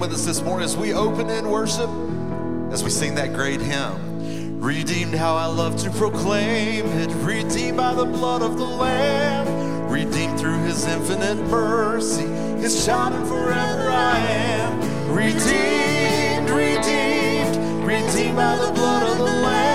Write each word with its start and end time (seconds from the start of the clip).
Stand 0.00 0.12
with 0.12 0.18
us 0.18 0.24
this 0.24 0.40
morning 0.40 0.64
as 0.64 0.78
we 0.78 0.94
open 0.94 1.28
in 1.28 1.50
worship, 1.50 1.90
as 2.72 2.82
we 2.82 2.88
sing 2.88 3.16
that 3.16 3.34
great 3.34 3.60
hymn. 3.60 4.58
Redeemed, 4.58 5.14
how 5.14 5.36
I 5.36 5.44
love 5.44 5.76
to 5.82 5.90
proclaim 5.90 6.86
it. 6.86 7.10
Redeemed 7.16 7.76
by 7.76 7.92
the 7.92 8.06
blood 8.06 8.40
of 8.40 8.56
the 8.56 8.64
Lamb. 8.64 9.90
Redeemed 9.90 10.40
through 10.40 10.58
his 10.62 10.86
infinite 10.86 11.36
mercy. 11.50 12.24
His 12.62 12.86
child 12.86 13.12
and 13.12 13.28
forever 13.28 13.90
I 13.90 14.16
am. 14.16 15.12
Redeemed, 15.12 16.48
redeemed, 16.48 17.84
redeemed 17.84 18.36
by 18.36 18.56
the 18.56 18.72
blood 18.72 19.02
of 19.02 19.18
the 19.18 19.24
Lamb. 19.24 19.69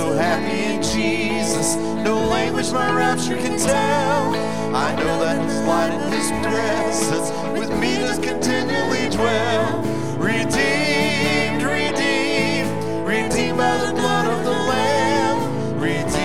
So 0.00 0.12
happy 0.14 0.60
in 0.72 0.80
Jesus. 0.82 1.76
No 1.76 2.16
language 2.26 2.72
my 2.72 2.90
rapture 2.90 3.36
can 3.36 3.58
tell. 3.58 4.34
I 4.74 4.94
know 4.96 5.20
that 5.20 5.42
his 5.44 5.60
light 5.68 5.92
and 5.92 6.14
his 6.14 6.30
presence 6.46 7.28
with 7.58 7.70
me 7.78 7.98
does 7.98 8.18
continually 8.18 9.10
dwell. 9.10 9.82
Redeemed, 10.16 11.62
redeemed, 11.62 12.70
redeemed 13.06 13.58
by 13.58 13.76
the 13.84 13.92
blood 13.92 14.26
of 14.34 14.42
the 14.48 14.56
Lamb. 14.70 15.38
Redeemed, 15.78 16.16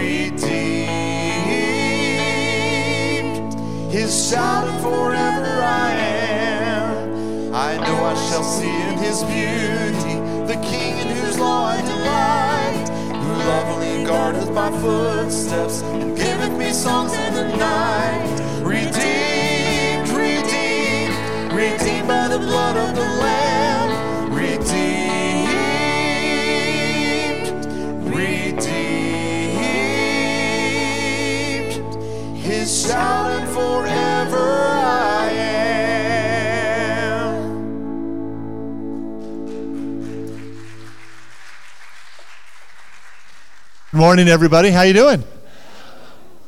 redeemed. 0.00 0.86
His 3.92 4.30
child 4.30 4.70
forever 4.80 5.60
I 5.62 5.90
am. 5.92 7.54
I 7.54 7.76
know 7.76 7.98
I 8.12 8.14
shall 8.26 8.42
see 8.42 8.74
in 8.88 8.96
his 9.06 9.22
beauty 9.24 10.05
guardeth 14.06 14.50
my 14.52 14.70
footsteps 14.80 15.82
and 15.82 16.16
giveth 16.16 16.56
me 16.56 16.72
songs 16.72 17.12
in 17.12 17.34
the 17.34 17.56
night. 17.56 18.62
Redeemed, 18.62 20.08
redeemed, 20.10 21.52
redeemed 21.52 22.06
by 22.06 22.28
the 22.28 22.38
blood 22.38 22.76
of 22.76 22.94
the 22.94 23.00
Lamb. 23.00 23.25
Morning, 43.96 44.28
everybody. 44.28 44.70
How 44.70 44.82
you 44.82 44.92
doing? 44.92 45.24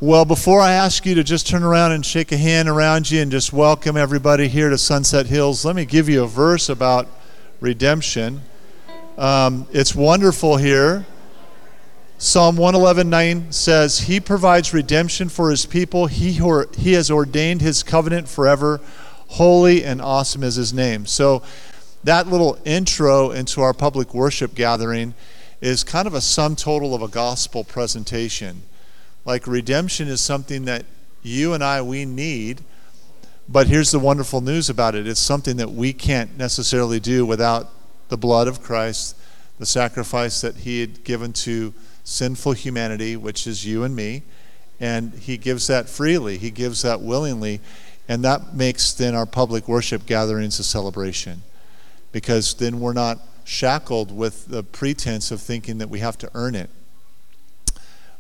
Well, 0.01 0.27
before 0.27 0.61
I 0.61 0.73
ask 0.73 1.07
you 1.07 1.15
to 1.15 1.25
just 1.25 1.47
turn 1.47 1.63
around 1.63 1.93
and 1.93 2.05
shake 2.05 2.31
a 2.31 2.37
hand 2.37 2.69
around 2.69 3.11
you 3.11 3.23
and 3.23 3.31
just 3.31 3.55
welcome 3.55 3.97
everybody 3.97 4.49
here 4.49 4.69
to 4.69 4.77
Sunset 4.77 5.25
Hills, 5.25 5.65
let 5.65 5.75
me 5.75 5.87
give 5.87 6.11
you 6.11 6.25
a 6.25 6.27
verse 6.27 6.69
about 6.69 7.09
redemption. 7.61 8.43
Um, 9.17 9.67
it's 9.73 9.95
wonderful 9.95 10.59
here. 10.59 11.07
Psalm 12.19 12.59
111:9 12.59 13.51
says, 13.51 14.01
"He 14.01 14.21
provides 14.21 14.75
redemption 14.75 15.31
for 15.31 15.51
his 15.51 15.65
people. 15.65 16.07
He 16.07 16.39
or, 16.39 16.69
he 16.77 16.93
has 16.93 17.11
ordained 17.11 17.63
his 17.63 17.83
covenant 17.83 18.29
forever. 18.29 18.79
Holy 19.29 19.85
and 19.85 20.03
awesome 20.03 20.43
is 20.43 20.57
his 20.57 20.75
name." 20.75 21.07
So, 21.07 21.41
that 22.05 22.31
little 22.31 22.59
intro 22.67 23.31
into 23.31 23.63
our 23.63 23.73
public 23.73 24.13
worship 24.13 24.55
gathering 24.55 25.15
is 25.61 25.85
kind 25.85 26.07
of 26.07 26.15
a 26.15 26.21
sum 26.21 26.57
total 26.57 26.95
of 26.95 27.03
a 27.03 27.09
gospel 27.09 27.65
presentation. 27.65 28.63
Like 29.25 29.47
redemption 29.47 30.09
is 30.09 30.21
something 30.21 30.65
that 30.67 30.85
you 31.23 31.53
and 31.53 31.63
I 31.63 31.83
we 31.83 32.05
need, 32.05 32.63
but 33.49 33.67
here's 33.67 33.91
the 33.91 33.99
wonderful 33.99 34.41
news 34.41 34.71
about 34.71 34.95
it. 34.95 35.07
It's 35.07 35.21
something 35.21 35.57
that 35.57 35.73
we 35.73 35.93
can't 35.93 36.37
necessarily 36.37 37.01
do 37.01 37.27
without 37.27 37.69
the 38.09 38.17
blood 38.17 38.47
of 38.47 38.63
Christ, 38.63 39.17
the 39.59 39.67
sacrifice 39.67 40.41
that 40.41 40.57
he 40.57 40.81
had 40.81 41.03
given 41.05 41.33
to 41.33 41.75
sinful 42.05 42.53
humanity, 42.53 43.17
which 43.17 43.47
is 43.47 43.67
you 43.67 43.85
and 43.85 43.95
me, 43.95 44.23
and 44.81 45.13
he 45.15 45.37
gives 45.37 45.67
that 45.67 45.89
freely. 45.89 46.39
He 46.39 46.51
gives 46.51 46.83
that 46.83 47.01
willingly, 47.01 47.61
and 48.09 48.25
that 48.25 48.55
makes 48.55 48.93
then 48.93 49.15
our 49.15 49.27
public 49.27 49.67
worship 49.67 50.07
gatherings 50.07 50.59
a 50.59 50.65
celebration. 50.65 51.43
Because 52.13 52.55
then 52.55 52.81
we're 52.81 52.95
not 52.95 53.19
shackled 53.49 54.15
with 54.15 54.47
the 54.49 54.63
pretense 54.63 55.31
of 55.31 55.41
thinking 55.41 55.79
that 55.79 55.89
we 55.89 56.01
have 56.01 56.19
to 56.19 56.31
earn 56.35 56.55
it. 56.55 56.69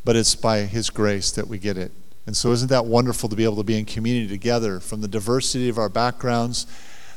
But 0.02 0.16
it's 0.16 0.34
by 0.34 0.60
His 0.60 0.88
grace 0.88 1.30
that 1.32 1.48
we 1.48 1.58
get 1.58 1.76
it. 1.76 1.92
And 2.26 2.34
so, 2.34 2.50
isn't 2.52 2.68
that 2.68 2.86
wonderful 2.86 3.28
to 3.28 3.36
be 3.36 3.44
able 3.44 3.56
to 3.56 3.62
be 3.62 3.78
in 3.78 3.84
community 3.84 4.26
together 4.26 4.80
from 4.80 5.02
the 5.02 5.08
diversity 5.08 5.68
of 5.68 5.76
our 5.76 5.90
backgrounds, 5.90 6.66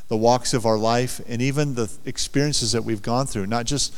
the 0.10 0.18
walks 0.18 0.54
of 0.54 0.66
our 0.66 0.78
life, 0.78 1.22
and 1.26 1.42
even 1.42 1.76
the 1.76 1.90
experiences 2.06 2.74
that 2.74 2.84
we've 2.84 3.02
gone 3.02 3.28
through, 3.28 3.48
not 3.48 3.66
just 3.66 3.96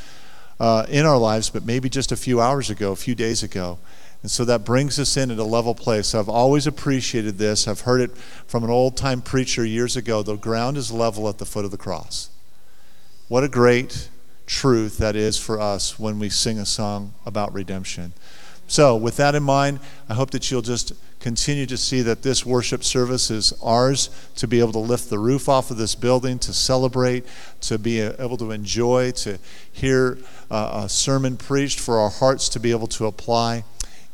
uh, 0.59 0.85
in 0.89 1.07
our 1.07 1.17
lives, 1.17 1.49
but 1.49 1.65
maybe 1.65 1.89
just 1.89 2.11
a 2.11 2.15
few 2.15 2.39
hours 2.39 2.69
ago, 2.69 2.91
a 2.91 2.95
few 2.95 3.15
days 3.15 3.41
ago. 3.41 3.79
And 4.21 4.29
so 4.29 4.45
that 4.45 4.63
brings 4.63 4.99
us 4.99 5.17
in 5.17 5.31
at 5.31 5.39
a 5.39 5.43
level 5.43 5.73
place. 5.73 6.13
I've 6.13 6.29
always 6.29 6.67
appreciated 6.67 7.39
this. 7.39 7.67
I've 7.67 7.81
heard 7.81 8.01
it 8.01 8.15
from 8.15 8.63
an 8.63 8.69
old 8.69 8.95
time 8.95 9.21
preacher 9.21 9.65
years 9.65 9.97
ago 9.97 10.21
the 10.21 10.35
ground 10.35 10.77
is 10.77 10.91
level 10.91 11.27
at 11.27 11.39
the 11.39 11.45
foot 11.45 11.65
of 11.65 11.71
the 11.71 11.77
cross. 11.77 12.29
What 13.29 13.45
a 13.45 13.47
great 13.47 14.09
truth 14.45 14.97
that 14.97 15.15
is 15.15 15.39
for 15.39 15.59
us 15.59 15.97
when 15.97 16.19
we 16.19 16.27
sing 16.27 16.59
a 16.59 16.65
song 16.65 17.13
about 17.25 17.53
redemption. 17.53 18.11
So, 18.67 18.97
with 18.97 19.15
that 19.15 19.33
in 19.33 19.43
mind, 19.43 19.79
I 20.09 20.13
hope 20.13 20.31
that 20.31 20.51
you'll 20.51 20.61
just 20.61 20.93
continue 21.21 21.65
to 21.67 21.77
see 21.77 22.01
that 22.01 22.21
this 22.21 22.45
worship 22.45 22.83
service 22.83 23.31
is 23.31 23.53
ours 23.63 24.09
to 24.35 24.45
be 24.45 24.59
able 24.59 24.73
to 24.73 24.79
lift 24.79 25.09
the 25.09 25.19
roof 25.19 25.47
off 25.47 25.71
of 25.71 25.77
this 25.77 25.95
building, 25.95 26.37
to 26.39 26.51
celebrate, 26.51 27.25
to 27.61 27.77
be 27.77 28.01
able 28.01 28.35
to 28.37 28.51
enjoy, 28.51 29.11
to 29.11 29.39
hear 29.71 30.17
uh, 30.51 30.81
a 30.83 30.89
sermon 30.89 31.37
preached, 31.37 31.79
for 31.79 31.99
our 31.99 32.09
hearts 32.09 32.49
to 32.49 32.59
be 32.59 32.71
able 32.71 32.87
to 32.87 33.05
apply 33.05 33.63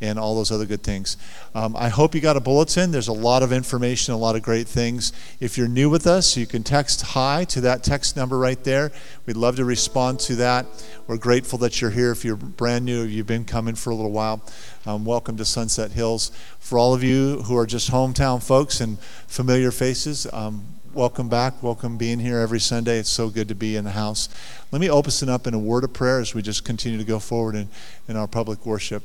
and 0.02 0.18
all 0.18 0.36
those 0.36 0.52
other 0.52 0.66
good 0.66 0.84
things. 0.84 1.18
Um, 1.54 1.76
I 1.76 1.90
hope 1.90 2.16
you 2.16 2.22
got 2.22 2.38
a 2.38 2.40
bulletin. 2.40 2.92
There's 2.92 3.08
a 3.08 3.14
lot 3.14 3.44
of 3.44 3.52
information, 3.52 4.14
a 4.14 4.18
lot 4.18 4.36
of 4.36 4.44
great 4.44 4.68
things. 4.68 5.12
If 5.40 5.58
you're 5.58 5.68
new 5.68 5.90
with 5.90 6.08
us, 6.08 6.38
you 6.38 6.46
can 6.46 6.64
text 6.64 7.02
hi 7.02 7.44
to 7.46 7.62
that 7.62 7.84
text 7.84 8.16
number 8.16 8.38
right 8.38 8.64
there. 8.64 8.92
We'd 9.26 9.38
love 9.38 9.58
to 9.58 9.66
respond 9.66 10.20
to 10.22 10.36
that. 10.38 10.66
We're 11.08 11.18
grateful 11.18 11.60
that 11.60 11.82
you're 11.82 11.92
here. 11.92 12.12
If 12.12 12.24
you're 12.24 12.36
brand 12.36 12.86
new, 12.86 13.04
you've 13.04 13.28
been 13.28 13.46
coming 13.46 13.76
for 13.76 13.90
a 13.90 13.96
little 13.96 14.12
while, 14.12 14.42
um, 14.86 15.06
welcome 15.06 15.38
to 15.38 15.46
Sunset 15.46 15.92
Hills. 15.92 16.32
For 16.60 16.78
all 16.78 16.94
of 16.94 17.04
you 17.04 17.42
who 17.44 17.58
are 17.58 17.66
just 17.66 17.92
hometown 17.92 18.42
folks 18.42 18.80
and 18.80 19.00
familiar 19.00 19.72
faces, 19.72 20.28
um, 20.32 20.66
welcome 20.94 21.30
back. 21.30 21.62
Welcome 21.62 21.98
being 21.98 22.20
here 22.20 22.40
every 22.40 22.60
Sunday. 22.60 23.00
It's 23.00 23.10
so 23.10 23.30
good 23.30 23.48
to 23.50 23.56
be 23.56 23.76
in 23.76 23.84
the 23.84 23.92
house. 23.92 24.28
Let 24.72 24.82
me 24.82 24.90
open 24.90 25.30
up 25.30 25.48
in 25.48 25.54
a 25.54 25.60
word 25.60 25.84
of 25.84 25.94
prayer 25.94 26.20
as 26.20 26.34
we 26.34 26.42
just 26.42 26.64
continue 26.66 26.98
to 26.98 27.04
go 27.04 27.20
forward 27.20 27.56
in, 27.56 27.70
in 28.08 28.16
our 28.16 28.28
public 28.28 28.66
worship. 28.66 29.04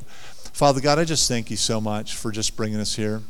Father 0.55 0.79
God, 0.79 0.99
I 0.99 1.03
just 1.03 1.27
thank 1.27 1.51
you 1.51 1.57
so 1.57 1.81
much 1.81 2.15
for 2.15 2.31
just 2.31 2.55
bringing 2.55 2.79
us 2.79 2.95
here. 2.95 3.21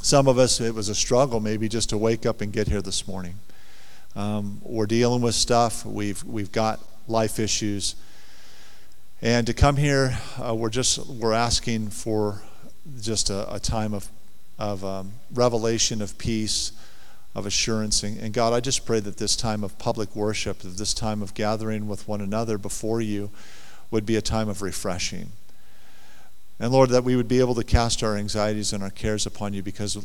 Some 0.00 0.26
of 0.26 0.38
us, 0.38 0.62
it 0.62 0.74
was 0.74 0.88
a 0.88 0.94
struggle 0.94 1.40
maybe 1.40 1.68
just 1.68 1.90
to 1.90 1.98
wake 1.98 2.24
up 2.24 2.40
and 2.40 2.50
get 2.50 2.68
here 2.68 2.80
this 2.80 3.06
morning. 3.06 3.34
Um, 4.16 4.62
we're 4.62 4.86
dealing 4.86 5.20
with 5.20 5.34
stuff. 5.34 5.84
We've 5.84 6.24
we've 6.24 6.50
got 6.50 6.80
life 7.06 7.38
issues, 7.38 7.96
and 9.20 9.46
to 9.46 9.52
come 9.52 9.76
here, 9.76 10.18
uh, 10.42 10.54
we're 10.54 10.70
just 10.70 11.06
we're 11.06 11.34
asking 11.34 11.90
for 11.90 12.40
just 12.98 13.28
a, 13.28 13.54
a 13.54 13.60
time 13.60 13.92
of 13.92 14.08
of 14.58 14.82
um, 14.82 15.12
revelation 15.34 16.00
of 16.00 16.16
peace, 16.16 16.72
of 17.34 17.44
assurance, 17.44 18.02
and, 18.02 18.16
and 18.16 18.32
God, 18.32 18.54
I 18.54 18.60
just 18.60 18.86
pray 18.86 19.00
that 19.00 19.18
this 19.18 19.36
time 19.36 19.62
of 19.62 19.78
public 19.78 20.16
worship, 20.16 20.60
this 20.60 20.94
time 20.94 21.20
of 21.20 21.34
gathering 21.34 21.88
with 21.88 22.08
one 22.08 22.22
another 22.22 22.56
before 22.56 23.02
you, 23.02 23.28
would 23.90 24.06
be 24.06 24.16
a 24.16 24.22
time 24.22 24.48
of 24.48 24.62
refreshing. 24.62 25.32
And 26.60 26.72
Lord, 26.72 26.90
that 26.90 27.04
we 27.04 27.14
would 27.14 27.28
be 27.28 27.40
able 27.40 27.54
to 27.54 27.64
cast 27.64 28.02
our 28.02 28.16
anxieties 28.16 28.72
and 28.72 28.82
our 28.82 28.90
cares 28.90 29.26
upon 29.26 29.52
you 29.52 29.62
because, 29.62 30.04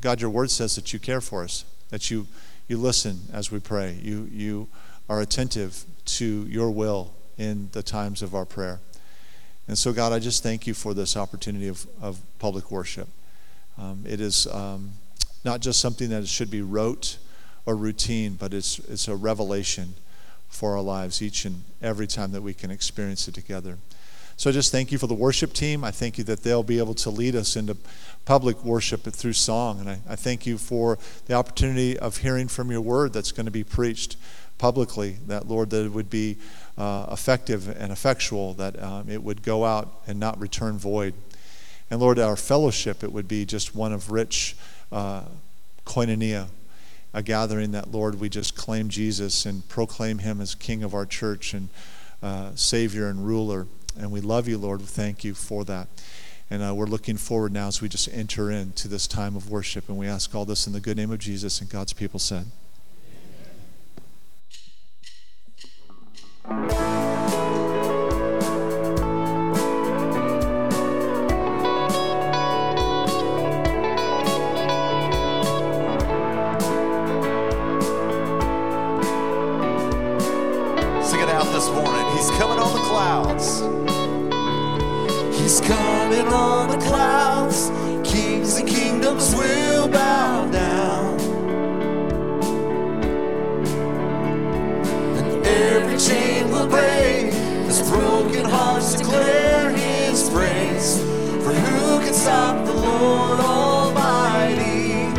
God, 0.00 0.20
your 0.20 0.30
word 0.30 0.50
says 0.50 0.74
that 0.74 0.92
you 0.92 0.98
care 0.98 1.20
for 1.20 1.44
us, 1.44 1.64
that 1.90 2.10
you, 2.10 2.26
you 2.66 2.76
listen 2.76 3.20
as 3.32 3.52
we 3.52 3.60
pray. 3.60 3.98
You, 4.02 4.28
you 4.32 4.68
are 5.08 5.20
attentive 5.20 5.84
to 6.06 6.46
your 6.48 6.70
will 6.70 7.12
in 7.38 7.68
the 7.72 7.82
times 7.82 8.22
of 8.22 8.34
our 8.34 8.44
prayer. 8.44 8.80
And 9.68 9.78
so, 9.78 9.92
God, 9.92 10.12
I 10.12 10.18
just 10.18 10.42
thank 10.42 10.66
you 10.66 10.74
for 10.74 10.94
this 10.94 11.16
opportunity 11.16 11.68
of, 11.68 11.86
of 12.02 12.20
public 12.40 12.70
worship. 12.72 13.08
Um, 13.78 14.04
it 14.06 14.20
is 14.20 14.48
um, 14.48 14.92
not 15.44 15.60
just 15.60 15.80
something 15.80 16.10
that 16.10 16.26
should 16.26 16.50
be 16.50 16.62
rote 16.62 17.18
or 17.64 17.76
routine, 17.76 18.34
but 18.34 18.52
it's, 18.52 18.80
it's 18.80 19.06
a 19.06 19.14
revelation 19.14 19.94
for 20.48 20.76
our 20.76 20.82
lives 20.82 21.22
each 21.22 21.44
and 21.44 21.62
every 21.80 22.08
time 22.08 22.32
that 22.32 22.42
we 22.42 22.52
can 22.52 22.70
experience 22.70 23.28
it 23.28 23.34
together. 23.34 23.78
So 24.40 24.48
I 24.48 24.54
just 24.54 24.72
thank 24.72 24.90
you 24.90 24.96
for 24.96 25.06
the 25.06 25.12
worship 25.12 25.52
team. 25.52 25.84
I 25.84 25.90
thank 25.90 26.16
you 26.16 26.24
that 26.24 26.42
they'll 26.42 26.62
be 26.62 26.78
able 26.78 26.94
to 26.94 27.10
lead 27.10 27.36
us 27.36 27.56
into 27.56 27.76
public 28.24 28.64
worship 28.64 29.02
through 29.02 29.34
song. 29.34 29.80
And 29.80 29.90
I, 29.90 30.00
I 30.08 30.16
thank 30.16 30.46
you 30.46 30.56
for 30.56 30.98
the 31.26 31.34
opportunity 31.34 31.98
of 31.98 32.16
hearing 32.16 32.48
from 32.48 32.70
your 32.70 32.80
word 32.80 33.12
that's 33.12 33.32
going 33.32 33.44
to 33.44 33.52
be 33.52 33.64
preached 33.64 34.16
publicly, 34.56 35.18
that, 35.26 35.46
Lord, 35.46 35.68
that 35.68 35.84
it 35.84 35.92
would 35.92 36.08
be 36.08 36.38
uh, 36.78 37.08
effective 37.12 37.68
and 37.68 37.92
effectual, 37.92 38.54
that 38.54 38.82
um, 38.82 39.10
it 39.10 39.22
would 39.22 39.42
go 39.42 39.66
out 39.66 39.92
and 40.06 40.18
not 40.18 40.40
return 40.40 40.78
void. 40.78 41.12
And 41.90 42.00
Lord, 42.00 42.18
our 42.18 42.34
fellowship, 42.34 43.04
it 43.04 43.12
would 43.12 43.28
be 43.28 43.44
just 43.44 43.74
one 43.74 43.92
of 43.92 44.10
rich 44.10 44.56
uh, 44.90 45.24
koinonia, 45.84 46.46
a 47.12 47.22
gathering 47.22 47.72
that, 47.72 47.90
Lord, 47.90 48.18
we 48.18 48.30
just 48.30 48.56
claim 48.56 48.88
Jesus 48.88 49.44
and 49.44 49.68
proclaim 49.68 50.20
him 50.20 50.40
as 50.40 50.54
King 50.54 50.82
of 50.82 50.94
our 50.94 51.04
church 51.04 51.52
and 51.52 51.68
uh, 52.22 52.52
Savior 52.54 53.06
and 53.08 53.26
ruler. 53.26 53.66
And 53.98 54.10
we 54.10 54.20
love 54.20 54.48
you, 54.48 54.58
Lord. 54.58 54.80
We 54.80 54.86
thank 54.86 55.24
you 55.24 55.34
for 55.34 55.64
that. 55.64 55.88
And 56.50 56.62
uh, 56.62 56.74
we're 56.74 56.86
looking 56.86 57.16
forward 57.16 57.52
now 57.52 57.68
as 57.68 57.80
we 57.80 57.88
just 57.88 58.08
enter 58.12 58.50
into 58.50 58.88
this 58.88 59.06
time 59.06 59.36
of 59.36 59.50
worship. 59.50 59.88
And 59.88 59.96
we 59.96 60.06
ask 60.06 60.34
all 60.34 60.44
this 60.44 60.66
in 60.66 60.72
the 60.72 60.80
good 60.80 60.96
name 60.96 61.12
of 61.12 61.18
Jesus 61.18 61.60
and 61.60 61.70
God's 61.70 61.92
people 61.92 62.18
said. 62.18 62.46
Sing 66.50 67.19
Coming 86.10 86.32
on 86.32 86.68
the 86.70 86.84
clouds. 86.86 87.70
Kings 88.02 88.56
and 88.56 88.68
kingdoms 88.68 89.32
will 89.32 89.86
bow 89.86 90.44
down. 90.50 91.20
And 95.18 95.46
every 95.46 95.96
chain 95.96 96.50
will 96.50 96.66
break 96.66 97.32
as 97.70 97.88
broken 97.88 98.44
hearts 98.44 98.96
declare 98.96 99.70
his 99.70 100.28
praise. 100.30 100.98
For 101.44 101.52
who 101.52 102.00
can 102.00 102.12
stop 102.12 102.66
the 102.66 102.74
Lord 102.74 103.38
Almighty? 103.38 105.14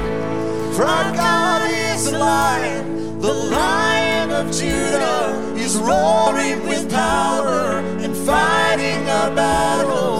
For 0.75 0.83
our 0.83 1.15
God 1.15 1.71
is 1.71 2.07
a 2.07 2.17
lion, 2.19 3.21
the 3.21 3.33
lion 3.33 4.31
of 4.31 4.51
Judah. 4.51 5.55
He's 5.55 5.77
roaring 5.77 6.67
with 6.67 6.91
power 6.91 7.79
and 8.03 8.13
fighting 8.13 9.07
our 9.07 9.33
battles, 9.33 10.10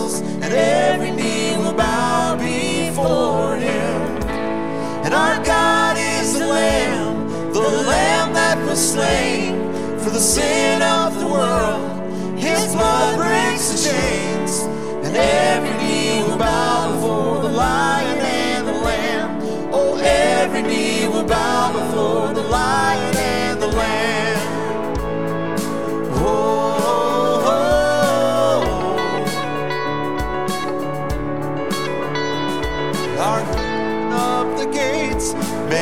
And 5.12 5.20
our 5.20 5.44
God 5.44 5.98
is 5.98 6.40
the 6.40 6.48
Lamb, 6.48 7.52
the 7.52 7.60
Lamb 7.60 8.32
that 8.32 8.58
was 8.66 8.94
slain 8.94 9.60
for 10.00 10.10
the 10.10 10.22
sin 10.22 10.82
of 10.82 11.20
the 11.20 11.28
world. 11.28 12.40
His 12.40 12.74
blood 12.74 13.18
breaks 13.18 13.72
the 13.72 13.90
chains, 13.90 14.62
and 15.06 15.14
every 15.18 15.76
knee 15.84 16.24
will 16.24 16.38
bow 16.38 16.96
before 16.96 17.42
the 17.42 17.50
Lion 17.50 18.20
and 18.20 18.66
the 18.66 18.72
Lamb. 18.72 19.42
Oh, 19.74 19.98
every 19.98 20.62
knee 20.62 21.10
will 21.10 21.26
bow 21.26 21.74
before 21.74 22.34
the 22.34 22.48
Lion 22.48 23.21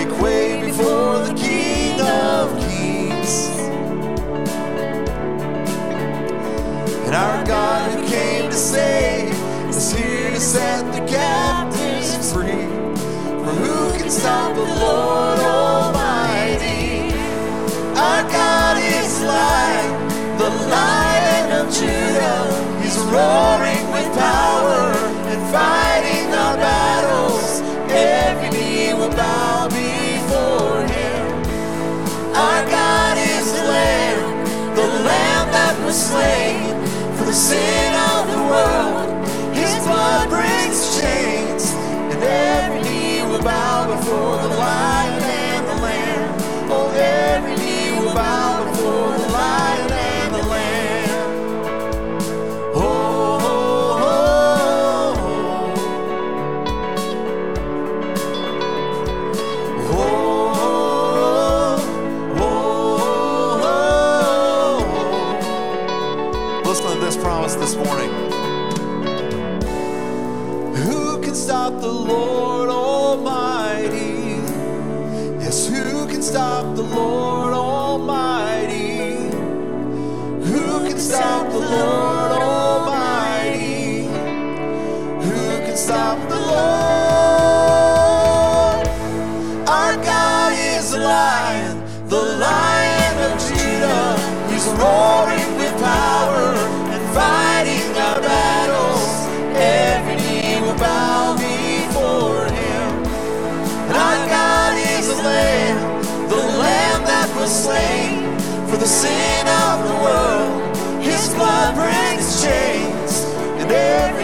make 0.09 0.21
way 0.21 0.61
before 0.61 1.19
the 1.19 1.33
King 1.33 1.99
of 2.01 2.57
Kings. 2.67 3.47
And 7.05 7.15
our 7.15 7.45
God 7.45 7.91
who 7.91 8.07
came 8.07 8.49
to 8.49 8.55
save 8.55 9.33
is 9.69 9.91
here 9.91 10.29
to 10.31 10.39
set 10.39 10.91
the 10.93 11.05
captives 11.11 12.31
free. 12.31 12.67
For 13.43 13.53
who 13.53 13.97
can 13.97 14.09
stop 14.09 14.55
the 14.55 14.61
Lord 14.61 15.39
Almighty? 15.39 17.13
Our 17.97 18.23
God 18.29 18.77
is 18.77 19.21
light, 19.23 20.35
the 20.37 20.49
lion 20.49 21.65
of 21.65 21.73
Judah. 21.73 22.81
He's 22.81 22.97
roaring 22.97 23.88
was 35.89 36.09
slain 36.11 36.69
for 37.17 37.25
the 37.25 37.33
sin 37.33 37.95
of 38.13 38.27
the 38.29 38.41
world. 38.51 39.09
His 39.55 39.73
blood 39.87 40.29
breaks 40.29 41.01
chains, 41.01 41.73
and 42.11 42.21
every 42.21 42.81
knee 42.83 43.23
will 43.23 43.41
bow 43.41 43.87
before 43.87 44.37
the 44.37 44.49
Lion 44.49 45.28
sin 108.89 109.47
of 109.47 109.87
the 109.87 109.97
world. 110.01 111.03
His 111.03 111.31
blood 111.35 111.75
breaks 111.75 112.41
chains, 112.41 113.23
and 113.61 113.71
every 113.71 114.18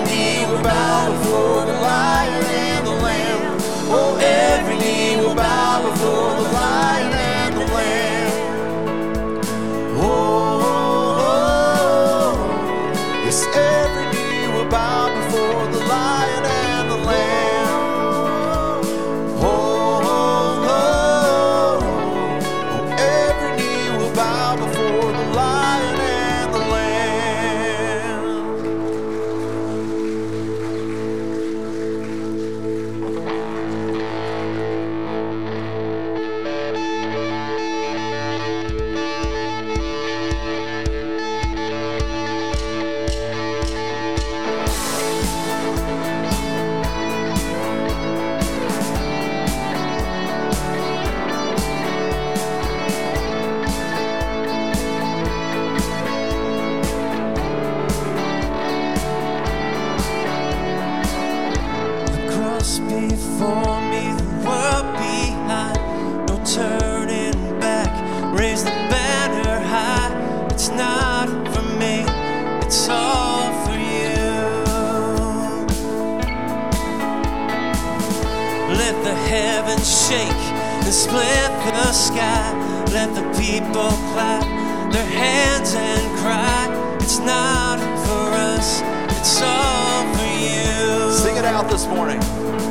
and 80.86 80.94
split 80.94 81.50
the 81.66 81.92
sky. 81.92 82.54
Let 82.94 83.10
the 83.16 83.24
people 83.42 83.90
clap 84.14 84.46
their 84.94 85.06
hands 85.06 85.74
and 85.74 86.04
cry. 86.20 86.98
It's 87.02 87.18
not 87.20 87.80
for 88.06 88.28
us, 88.54 88.82
it's 89.18 89.42
all 89.42 90.04
for 90.14 90.32
you. 90.38 91.12
Sing 91.12 91.38
it 91.38 91.46
out 91.46 91.70
this 91.70 91.88
morning. 91.88 92.20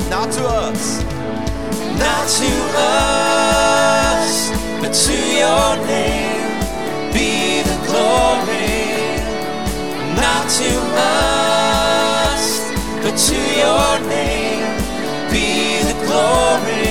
Not 0.08 0.30
to 0.32 0.44
us. 0.46 1.02
Not 1.98 2.28
to 2.38 2.52
us, 2.76 4.50
but 4.80 4.92
to 5.06 5.16
your 5.42 5.70
name 5.86 6.50
be 7.12 7.62
the 7.70 7.78
glory. 7.88 9.18
Not 10.22 10.44
to 10.60 10.70
us, 11.02 12.44
but 13.02 13.16
to 13.26 13.38
your 13.62 13.90
name 14.08 14.66
be 15.32 15.82
the 15.88 15.96
glory. 16.06 16.83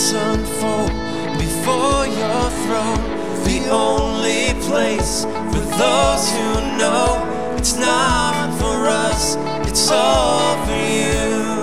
Heart's 0.00 0.12
unfold 0.12 0.90
before 1.38 2.06
your 2.06 2.50
throne, 2.64 3.44
the 3.44 3.68
only 3.70 4.54
place 4.64 5.24
for 5.24 5.64
those 5.76 6.30
who 6.32 6.78
know 6.78 7.54
it's 7.56 7.76
not 7.76 8.50
for 8.58 8.86
us, 8.88 9.36
it's 9.68 9.90
all 9.90 10.56
for 10.64 10.72
you. 10.72 11.60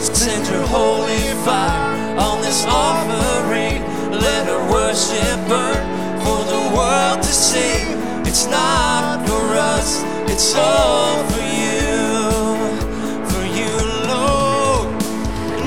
Send 0.00 0.46
your 0.48 0.66
holy 0.66 1.34
fire 1.44 2.18
on 2.18 2.40
this 2.42 2.64
offering. 2.66 3.82
Let 4.10 4.48
our 4.48 4.70
worship 4.70 5.38
burn 5.48 5.82
for 6.24 6.44
the 6.44 6.76
world 6.76 7.22
to 7.22 7.32
see. 7.32 7.84
It's 8.28 8.46
not 8.46 9.26
for 9.26 9.54
us, 9.56 10.02
it's 10.28 10.54
all 10.56 11.24
for 11.30 11.40
you. 11.40 11.89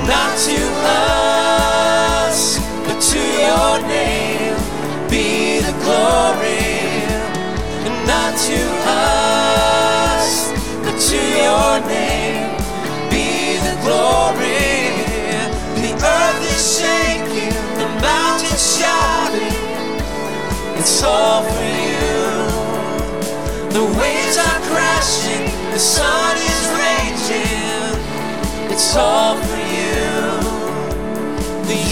Not 0.06 0.38
to 0.38 0.60
us, 0.84 2.60
but 2.86 3.00
to 3.00 3.20
your 3.20 3.88
name 3.88 4.56
be 5.10 5.62
the 5.62 5.72
glory. 5.80 7.08
Not 8.06 8.38
to 8.48 8.60
us, 8.86 10.52
but 10.84 11.00
to 11.00 11.20
your 11.46 11.80
name 11.88 12.52
be 13.10 13.56
the 13.64 13.76
glory. 13.80 14.92
The 15.80 15.94
earth 16.04 16.44
is 16.52 16.64
shaking, 16.80 17.56
the 17.80 17.88
mountains 18.02 18.78
shouting. 18.78 19.56
It's 20.80 21.02
all 21.02 21.44
for 21.44 21.64
you. 21.64 22.20
The 23.72 23.86
waves 24.00 24.38
are 24.38 24.62
crashing, 24.68 25.46
the 25.72 25.80
sun 25.80 26.36
is 26.36 26.62
raging. 26.84 28.04
It's 28.70 28.96
all 28.98 29.38
for 29.38 29.58
you. 29.58 29.63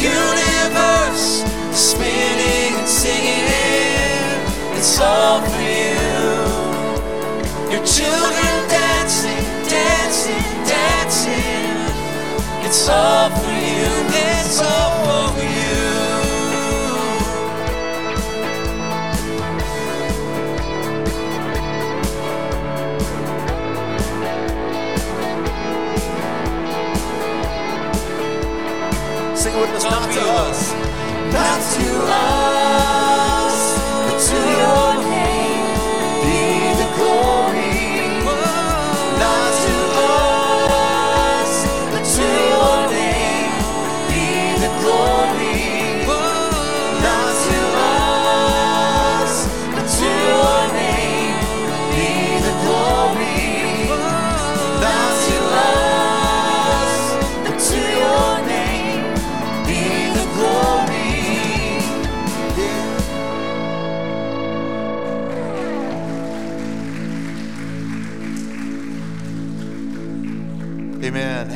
Universe 0.02 1.44
spinning 1.72 2.74
and 2.80 2.88
singing. 2.88 3.46
It's 4.76 5.00
all 5.00 5.42
for 5.42 5.62
you. 5.62 5.94
Your 7.72 7.86
children 7.86 8.68
dancing, 8.68 9.46
dancing, 9.70 10.42
dancing. 10.66 12.66
It's 12.66 12.90
all 12.90 13.30
for 13.30 13.52
you. 13.52 14.08
It's 14.10 14.60
all 14.60 15.34
for 15.36 15.44
you. 15.44 15.51
Sing 29.52 29.60
it 29.60 29.68
with 29.68 29.76
us. 29.76 29.84
Not 29.84 30.12
to 30.12 30.22
us. 30.22 30.74
Not 31.34 31.62
to 31.76 31.88
us, 32.08 33.58
but 34.08 34.18
to 34.20 34.38
your 34.60 34.91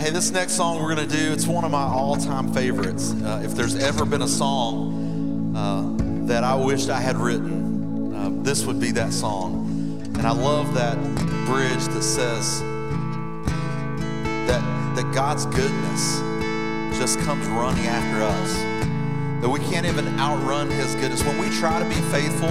Hey, 0.05 0.11
this 0.11 0.29
next 0.29 0.53
song 0.53 0.79
we're 0.83 0.93
going 0.93 1.09
to 1.09 1.17
do, 1.17 1.33
it's 1.33 1.47
one 1.47 1.65
of 1.65 1.71
my 1.71 1.81
all 1.81 2.15
time 2.15 2.53
favorites. 2.53 3.11
Uh, 3.23 3.41
if 3.43 3.55
there's 3.55 3.73
ever 3.73 4.05
been 4.05 4.21
a 4.21 4.27
song 4.27 5.55
uh, 5.55 6.27
that 6.27 6.43
I 6.43 6.53
wished 6.53 6.91
I 6.91 7.01
had 7.01 7.17
written, 7.17 8.13
uh, 8.13 8.29
this 8.43 8.65
would 8.65 8.79
be 8.79 8.91
that 8.91 9.11
song. 9.11 9.65
And 10.15 10.27
I 10.27 10.31
love 10.31 10.75
that 10.75 10.95
bridge 11.47 11.83
that 11.85 12.03
says 12.03 12.59
that, 14.45 14.61
that 14.95 15.11
God's 15.11 15.47
goodness 15.47 16.19
just 16.99 17.17
comes 17.21 17.47
running 17.47 17.87
after 17.87 18.21
us. 18.21 18.53
That 19.41 19.49
we 19.49 19.59
can't 19.71 19.87
even 19.87 20.19
outrun 20.19 20.69
His 20.69 20.93
goodness. 20.93 21.23
When 21.23 21.39
we 21.39 21.49
try 21.49 21.79
to 21.79 21.85
be 21.85 21.99
faithful, 22.11 22.49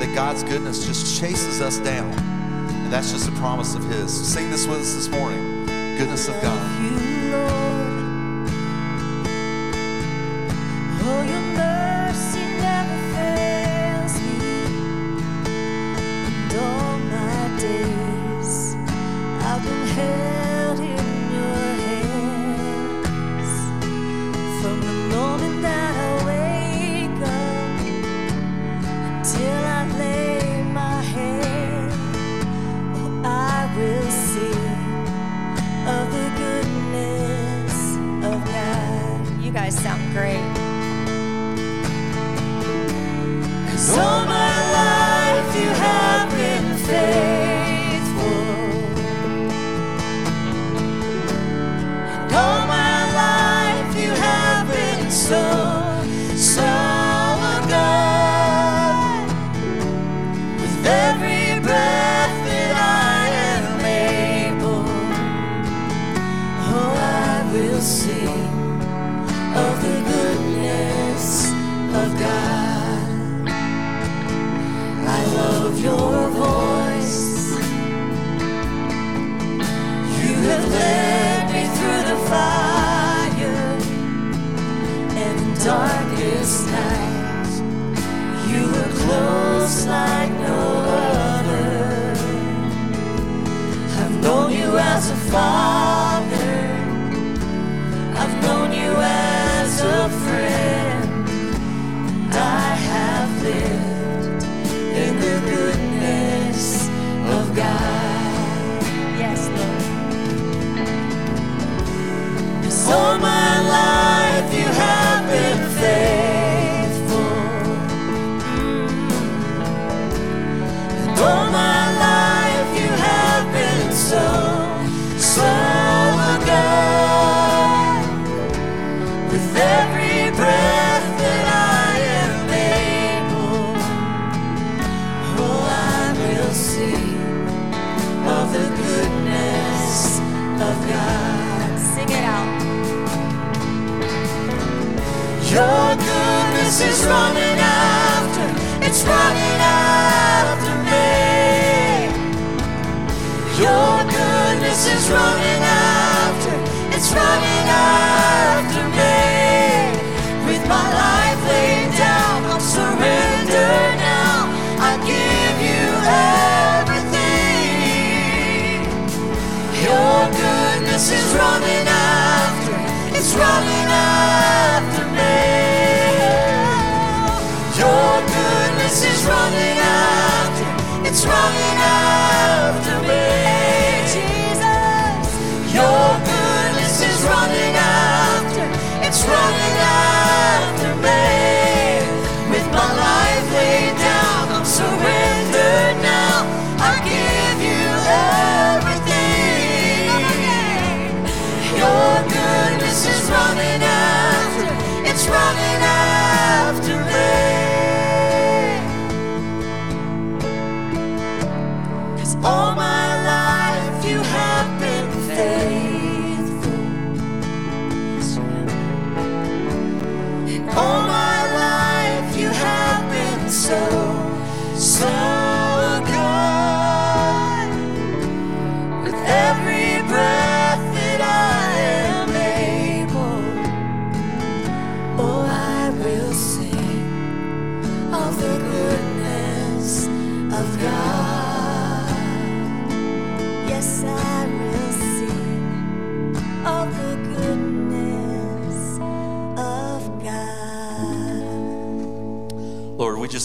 that 0.00 0.12
God's 0.16 0.42
goodness 0.42 0.84
just 0.84 1.20
chases 1.20 1.60
us 1.60 1.78
down. 1.78 2.10
And 2.10 2.92
that's 2.92 3.12
just 3.12 3.28
a 3.28 3.32
promise 3.36 3.76
of 3.76 3.84
His. 3.84 4.12
Sing 4.12 4.50
this 4.50 4.66
with 4.66 4.80
us 4.80 4.94
this 4.94 5.08
morning. 5.08 5.51
Goodness 6.02 6.26
of 6.26 6.42
God. 6.42 6.82
you, 6.82 7.11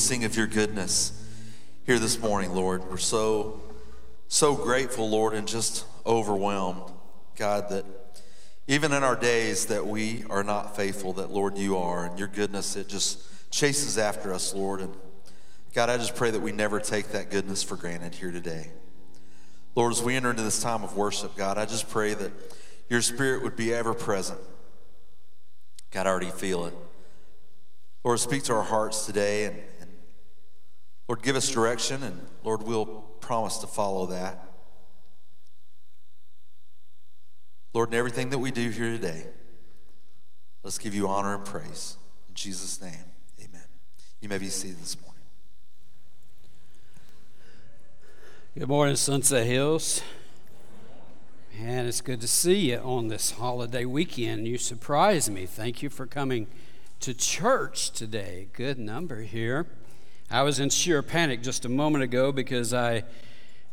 sing 0.08 0.24
of 0.24 0.38
your 0.38 0.48
goodness 0.48 1.12
here 1.86 2.00
this 2.00 2.18
morning, 2.18 2.54
Lord. 2.54 2.90
We're 2.90 2.96
so, 2.96 3.60
so 4.30 4.56
grateful, 4.56 5.10
Lord, 5.10 5.34
and 5.34 5.46
just 5.46 5.86
overwhelmed, 6.06 6.90
God, 7.36 7.68
that 7.72 7.84
even 8.70 8.94
in 8.94 9.04
our 9.04 9.18
days 9.18 9.66
that 9.66 9.86
we 9.86 10.24
are 10.30 10.46
not 10.46 10.78
faithful, 10.78 11.12
that, 11.14 11.30
Lord, 11.30 11.58
you 11.58 11.76
are, 11.76 12.06
and 12.06 12.18
your 12.18 12.30
goodness, 12.30 12.78
it 12.78 12.88
just 12.88 13.52
chases 13.52 13.98
after 13.98 14.34
us, 14.34 14.54
Lord. 14.54 14.80
And 14.80 14.96
God, 15.74 15.90
I 15.90 15.98
just 15.98 16.16
pray 16.16 16.32
that 16.32 16.40
we 16.40 16.54
never 16.54 16.80
take 16.80 17.10
that 17.10 17.30
goodness 17.30 17.62
for 17.62 17.76
granted 17.76 18.16
here 18.16 18.32
today. 18.32 18.72
Lord, 19.76 19.92
as 19.92 20.02
we 20.02 20.16
enter 20.16 20.30
into 20.30 20.42
this 20.42 20.64
time 20.64 20.86
of 20.86 20.96
worship, 20.96 21.36
God, 21.36 21.58
I 21.58 21.66
just 21.66 21.90
pray 21.90 22.14
that 22.14 22.32
your 22.90 23.02
spirit 23.02 23.44
would 23.44 23.58
be 23.58 23.74
ever 23.74 23.94
present. 23.94 24.40
God, 25.92 26.08
I 26.08 26.10
already 26.12 26.32
feel 26.32 26.66
it. 26.66 26.74
Lord, 28.06 28.22
speak 28.22 28.44
to 28.44 28.54
our 28.54 28.64
hearts 28.64 29.06
today 29.06 29.44
and, 29.44 29.58
and 29.58 29.77
Lord, 31.08 31.22
give 31.22 31.36
us 31.36 31.50
direction, 31.50 32.04
and 32.04 32.28
Lord, 32.44 32.64
we'll 32.64 32.86
promise 32.86 33.58
to 33.60 33.68
follow 33.68 34.08
that. 34.08 34.44
Lord, 37.74 37.90
in 37.90 37.96
everything 37.96 38.30
that 38.32 38.40
we 38.40 38.52
do 38.52 38.70
here 38.70 38.92
today, 38.92 39.28
let's 40.64 40.78
give 40.78 40.94
you 40.94 41.08
honor 41.08 41.36
and 41.36 41.46
praise. 41.46 41.98
In 42.28 42.36
Jesus' 42.36 42.82
name, 42.82 43.06
amen. 43.40 43.64
You 44.20 44.28
may 44.28 44.38
be 44.38 44.50
seated 44.50 44.82
this 44.82 44.98
morning. 45.02 45.22
Good 48.58 48.68
morning, 48.68 48.96
Sunset 48.96 49.46
Hills. 49.46 50.02
And 51.60 51.88
it's 51.88 52.02
good 52.02 52.22
to 52.22 52.28
see 52.28 52.72
you 52.72 52.78
on 52.80 53.08
this 53.08 53.32
holiday 53.32 53.86
weekend. 53.86 54.48
You 54.48 54.58
surprised 54.58 55.32
me. 55.32 55.46
Thank 55.46 55.82
you 55.82 55.90
for 55.90 56.06
coming 56.06 56.48
to 57.00 57.14
church 57.14 57.92
today. 57.92 58.48
Good 58.54 58.78
number 58.78 59.22
here. 59.22 59.68
I 60.30 60.42
was 60.42 60.60
in 60.60 60.70
sheer 60.70 61.02
panic 61.02 61.42
just 61.42 61.64
a 61.64 61.70
moment 61.70 62.04
ago 62.04 62.34
because 62.34 62.74
I 62.74 63.06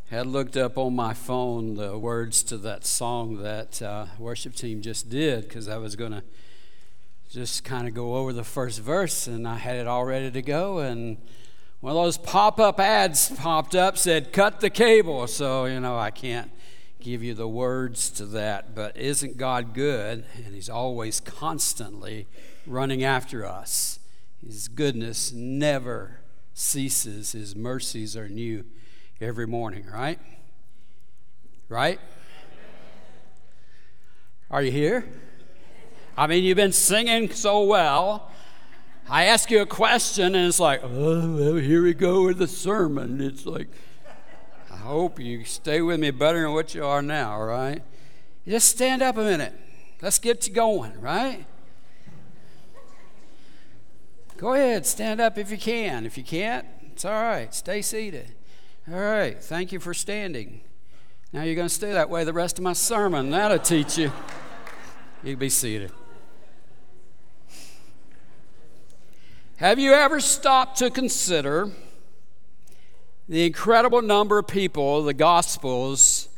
had 0.08 0.28
looked 0.28 0.56
up 0.56 0.78
on 0.78 0.94
my 0.94 1.12
phone 1.12 1.74
the 1.74 1.98
words 1.98 2.44
to 2.44 2.58
that 2.58 2.86
song 2.86 3.42
that 3.42 3.82
uh, 3.82 4.06
worship 4.20 4.54
team 4.54 4.80
just 4.80 5.10
did 5.10 5.48
because 5.48 5.68
I 5.68 5.78
was 5.78 5.96
going 5.96 6.12
to 6.12 6.22
just 7.28 7.64
kind 7.64 7.88
of 7.88 7.94
go 7.94 8.14
over 8.14 8.32
the 8.32 8.44
first 8.44 8.78
verse 8.78 9.26
and 9.26 9.48
I 9.48 9.56
had 9.56 9.78
it 9.78 9.88
all 9.88 10.04
ready 10.04 10.30
to 10.30 10.42
go 10.42 10.78
and 10.78 11.16
one 11.80 11.90
of 11.90 11.96
those 11.96 12.18
pop-up 12.18 12.78
ads 12.78 13.32
popped 13.32 13.74
up 13.74 13.98
said 13.98 14.32
cut 14.32 14.60
the 14.60 14.70
cable. 14.70 15.26
So 15.26 15.64
you 15.64 15.80
know 15.80 15.98
I 15.98 16.12
can't 16.12 16.52
give 17.00 17.20
you 17.24 17.34
the 17.34 17.48
words 17.48 18.10
to 18.10 18.26
that 18.26 18.76
but 18.76 18.96
isn't 18.96 19.38
God 19.38 19.74
good? 19.74 20.24
And 20.36 20.54
he's 20.54 20.70
always 20.70 21.18
constantly 21.18 22.28
running 22.64 23.02
after 23.02 23.44
us. 23.44 23.98
His 24.40 24.68
goodness 24.68 25.32
never 25.32 26.20
ceases 26.54 27.32
his 27.32 27.54
mercies 27.54 28.16
are 28.16 28.28
new 28.28 28.64
every 29.20 29.46
morning 29.46 29.84
right 29.92 30.18
right 31.68 32.00
are 34.50 34.62
you 34.62 34.72
here 34.72 35.04
I 36.16 36.28
mean, 36.28 36.44
you've 36.44 36.56
been 36.56 36.72
singing 36.72 37.30
so 37.32 37.64
well. 37.64 38.30
I 39.08 39.24
ask 39.24 39.50
you 39.50 39.60
a 39.60 39.66
question, 39.66 40.34
and 40.36 40.46
it's 40.46 40.60
like, 40.60 40.80
oh, 40.84 41.34
well, 41.34 41.54
here 41.56 41.82
we 41.82 41.92
go 41.92 42.24
with 42.24 42.38
the 42.38 42.46
sermon. 42.46 43.20
It's 43.20 43.44
like, 43.44 43.66
I 44.70 44.76
hope 44.76 45.18
you 45.18 45.44
stay 45.44 45.80
with 45.80 45.98
me 45.98 46.12
better 46.12 46.42
than 46.42 46.52
what 46.52 46.74
you 46.74 46.84
are 46.84 47.02
now, 47.02 47.40
right? 47.42 47.82
Just 48.46 48.68
stand 48.68 49.02
up 49.02 49.16
a 49.16 49.24
minute. 49.24 49.52
Let's 50.00 50.18
get 50.20 50.46
you 50.46 50.54
going, 50.54 51.00
right? 51.00 51.46
Go 54.36 54.54
ahead, 54.54 54.84
stand 54.84 55.20
up 55.20 55.38
if 55.38 55.50
you 55.50 55.58
can. 55.58 56.04
If 56.04 56.18
you 56.18 56.24
can't, 56.24 56.66
it's 56.92 57.04
all 57.04 57.12
right. 57.12 57.54
Stay 57.54 57.82
seated. 57.82 58.34
All 58.90 58.98
right, 58.98 59.42
thank 59.42 59.72
you 59.72 59.80
for 59.80 59.94
standing. 59.94 60.60
Now 61.32 61.42
you're 61.42 61.54
going 61.54 61.68
to 61.68 61.74
stay 61.74 61.92
that 61.92 62.10
way 62.10 62.24
the 62.24 62.32
rest 62.32 62.58
of 62.58 62.64
my 62.64 62.74
sermon. 62.74 63.30
That'll 63.30 63.58
teach 63.58 63.96
you. 63.96 64.12
You 65.22 65.36
be 65.36 65.48
seated. 65.48 65.90
Have 69.56 69.78
you 69.78 69.92
ever 69.92 70.20
stopped 70.20 70.78
to 70.78 70.90
consider 70.90 71.70
the 73.28 73.46
incredible 73.46 74.02
number 74.02 74.38
of 74.38 74.48
people 74.48 75.02
the 75.04 75.14
Gospels 75.14 76.28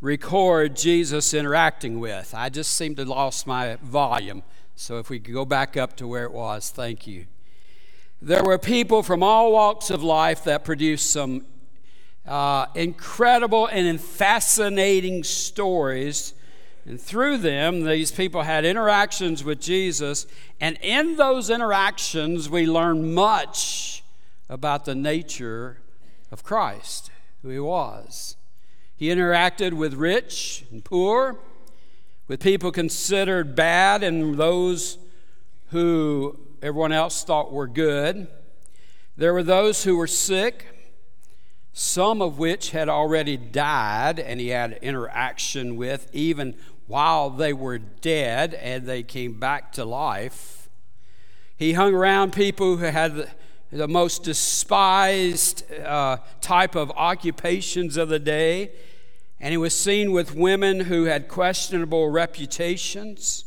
record 0.00 0.76
Jesus 0.76 1.34
interacting 1.34 2.00
with? 2.00 2.32
I 2.34 2.48
just 2.48 2.74
seem 2.74 2.94
to 2.94 3.04
lost 3.04 3.46
my 3.46 3.76
volume. 3.82 4.42
So 4.76 4.98
if 4.98 5.10
we 5.10 5.18
could 5.18 5.34
go 5.34 5.44
back 5.44 5.76
up 5.76 5.96
to 5.96 6.06
where 6.06 6.24
it 6.24 6.32
was, 6.32 6.70
thank 6.70 7.06
you. 7.06 7.26
There 8.22 8.44
were 8.44 8.58
people 8.58 9.02
from 9.02 9.22
all 9.22 9.52
walks 9.52 9.90
of 9.90 10.02
life 10.02 10.44
that 10.44 10.64
produced 10.64 11.10
some 11.10 11.44
uh, 12.26 12.66
incredible 12.74 13.66
and 13.66 14.00
fascinating 14.00 15.24
stories 15.24 16.34
and 16.86 17.00
through 17.00 17.38
them, 17.38 17.82
these 17.82 18.12
people 18.12 18.42
had 18.42 18.64
interactions 18.64 19.42
with 19.42 19.60
Jesus. 19.60 20.24
And 20.60 20.78
in 20.80 21.16
those 21.16 21.50
interactions, 21.50 22.48
we 22.48 22.64
learn 22.64 23.12
much 23.12 24.04
about 24.48 24.84
the 24.84 24.94
nature 24.94 25.78
of 26.30 26.44
Christ, 26.44 27.10
who 27.42 27.48
he 27.48 27.58
was. 27.58 28.36
He 28.94 29.08
interacted 29.08 29.72
with 29.72 29.94
rich 29.94 30.64
and 30.70 30.84
poor, 30.84 31.40
with 32.28 32.40
people 32.40 32.72
considered 32.72 33.54
bad 33.54 34.02
and 34.02 34.36
those 34.36 34.98
who 35.70 36.38
everyone 36.62 36.92
else 36.92 37.24
thought 37.24 37.52
were 37.52 37.66
good. 37.66 38.26
There 39.16 39.32
were 39.32 39.42
those 39.42 39.84
who 39.84 39.96
were 39.96 40.06
sick, 40.06 40.66
some 41.72 42.20
of 42.20 42.38
which 42.38 42.70
had 42.70 42.88
already 42.88 43.36
died, 43.36 44.18
and 44.18 44.40
he 44.40 44.48
had 44.48 44.78
interaction 44.82 45.76
with, 45.76 46.10
even 46.12 46.56
while 46.86 47.30
they 47.30 47.52
were 47.52 47.78
dead 47.78 48.54
and 48.54 48.86
they 48.86 49.02
came 49.02 49.38
back 49.38 49.72
to 49.72 49.84
life. 49.84 50.68
He 51.56 51.72
hung 51.72 51.94
around 51.94 52.32
people 52.32 52.76
who 52.76 52.84
had 52.84 53.30
the, 53.72 53.88
most 53.88 54.22
despised 54.22 55.64
uh, 55.72 56.18
type 56.40 56.74
of 56.74 56.90
occupations 56.92 57.96
of 57.96 58.08
the 58.08 58.18
day, 58.18 58.70
and 59.40 59.52
he 59.52 59.56
was 59.56 59.78
seen 59.78 60.12
with 60.12 60.34
women 60.34 60.80
who 60.80 61.04
had 61.04 61.28
questionable 61.28 62.08
reputations. 62.08 63.44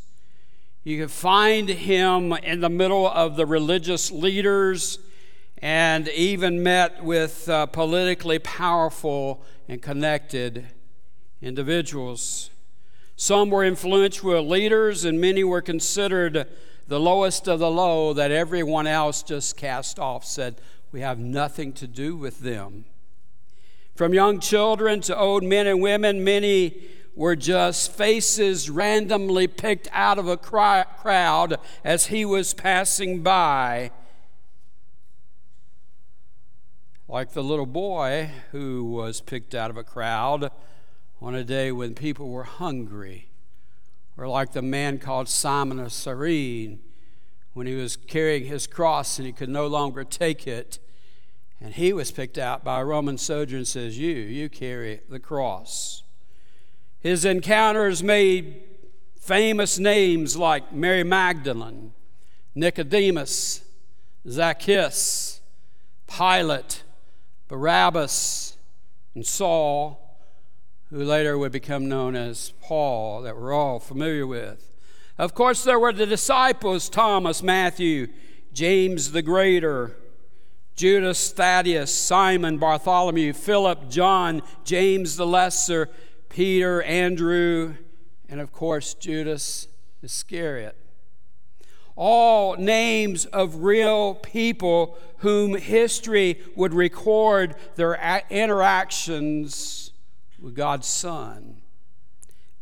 You 0.84 1.00
could 1.00 1.12
find 1.12 1.68
him 1.68 2.34
in 2.34 2.62
the 2.62 2.70
middle 2.70 3.08
of 3.08 3.36
the 3.36 3.46
religious 3.46 4.12
leaders 4.12 5.00
and 5.62 6.08
even 6.10 6.64
met 6.64 7.04
with 7.04 7.50
uh, 7.50 7.66
politically 7.66 8.40
powerful 8.40 9.44
and 9.68 9.82
connected 9.82 10.68
individuals. 11.42 12.50
Some 13.16 13.50
were 13.50 13.66
influential 13.66 14.42
leaders, 14.48 15.04
and 15.04 15.20
many 15.20 15.44
were 15.44 15.62
considered 15.62 16.48
the 16.88 17.00
lowest 17.00 17.48
of 17.48 17.60
the 17.60 17.70
low 17.70 18.14
that 18.14 18.32
everyone 18.32 18.88
else 18.88 19.22
just 19.22 19.58
cast 19.58 20.00
off, 20.00 20.24
said, 20.24 20.62
We 20.92 21.02
have 21.02 21.20
nothing 21.20 21.74
to 21.74 21.88
do 21.88 22.16
with 22.16 22.40
them. 22.40 22.86
From 24.00 24.14
young 24.14 24.40
children 24.40 25.02
to 25.02 25.18
old 25.18 25.44
men 25.44 25.68
and 25.68 25.82
women, 25.82 26.24
many 26.24 26.84
were 27.16 27.36
just 27.36 27.92
faces 27.92 28.70
randomly 28.70 29.46
picked 29.46 29.90
out 29.92 30.18
of 30.18 30.26
a 30.26 30.38
crowd 30.38 31.58
as 31.84 32.06
he 32.06 32.24
was 32.24 32.54
passing 32.54 33.24
by. 33.24 33.92
Like 37.10 37.34
the 37.34 37.44
little 37.44 37.66
boy 37.66 38.32
who 38.54 38.86
was 38.86 39.20
picked 39.20 39.54
out 39.54 39.70
of 39.70 39.76
a 39.76 39.84
crowd 39.84 40.50
on 41.22 41.36
a 41.36 41.44
day 41.44 41.70
when 41.70 41.94
people 41.94 42.30
were 42.30 42.46
hungry, 42.46 43.28
or 44.16 44.30
like 44.30 44.54
the 44.54 44.62
man 44.62 45.00
called 45.00 45.28
Simon 45.28 45.78
of 45.78 45.92
Cyrene 45.92 46.80
when 47.52 47.68
he 47.68 47.76
was 47.76 47.98
carrying 47.98 48.46
his 48.46 48.66
cross 48.66 49.20
and 49.20 49.26
he 49.26 49.34
could 49.34 49.50
no 49.50 49.68
longer 49.68 50.06
take 50.06 50.48
it. 50.48 50.80
And 51.62 51.74
he 51.74 51.92
was 51.92 52.12
picked 52.12 52.38
out 52.38 52.64
by 52.64 52.80
a 52.80 52.86
Roman 52.86 53.18
soldier 53.18 53.58
and 53.58 53.68
says, 53.68 53.98
You, 53.98 54.14
you 54.14 54.50
carry 54.50 55.02
the 55.10 55.20
cross. 55.20 56.04
His 57.00 57.26
encounters 57.26 58.02
made 58.02 58.62
famous 59.20 59.78
names 59.78 60.38
like 60.38 60.74
Mary 60.74 61.04
Magdalene, 61.04 61.94
Nicodemus, 62.56 63.64
Zacchaeus, 64.28 65.42
Pilate, 66.08 66.84
Barabbas, 67.48 68.58
and 69.16 69.26
Saul, 69.26 70.18
who 70.90 71.04
later 71.04 71.38
would 71.38 71.52
become 71.52 71.88
known 71.88 72.16
as 72.16 72.54
Paul, 72.62 73.22
that 73.22 73.38
we're 73.38 73.54
all 73.54 73.80
familiar 73.80 74.26
with. 74.26 74.72
Of 75.18 75.34
course, 75.34 75.64
there 75.64 75.80
were 75.80 75.94
the 75.94 76.06
disciples 76.06 76.90
Thomas, 76.90 77.44
Matthew, 77.44 78.08
James 78.54 79.12
the 79.12 79.22
Greater, 79.22 79.96
Judas, 80.80 81.34
Thaddeus, 81.34 81.94
Simon, 81.94 82.58
Bartholomew, 82.58 83.34
Philip, 83.34 83.90
John, 83.90 84.42
James 84.64 85.18
the 85.18 85.28
Lesser, 85.28 85.90
Peter, 86.30 86.82
Andrew, 86.84 87.76
and 88.30 88.40
of 88.40 88.54
course, 88.54 88.94
Judas 88.94 89.68
Iscariot. 90.02 90.78
All 91.98 92.56
names 92.56 93.26
of 93.26 93.64
real 93.64 94.16
people 94.16 94.98
whom 95.18 95.58
history 95.58 96.40
would 96.56 96.74
record 96.74 97.56
their 97.76 98.24
interactions 98.30 99.92
with 100.42 100.56
God's 100.56 100.88
Son. 100.88 101.58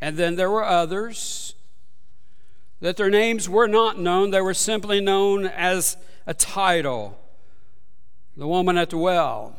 And 0.00 0.16
then 0.16 0.34
there 0.34 0.50
were 0.50 0.64
others 0.64 1.54
that 2.80 2.96
their 2.96 3.10
names 3.10 3.48
were 3.48 3.68
not 3.68 3.96
known, 3.96 4.32
they 4.32 4.40
were 4.40 4.54
simply 4.54 5.00
known 5.00 5.46
as 5.46 5.96
a 6.26 6.34
title. 6.34 7.16
The 8.38 8.46
woman 8.46 8.78
at 8.78 8.90
the 8.90 8.98
well, 8.98 9.56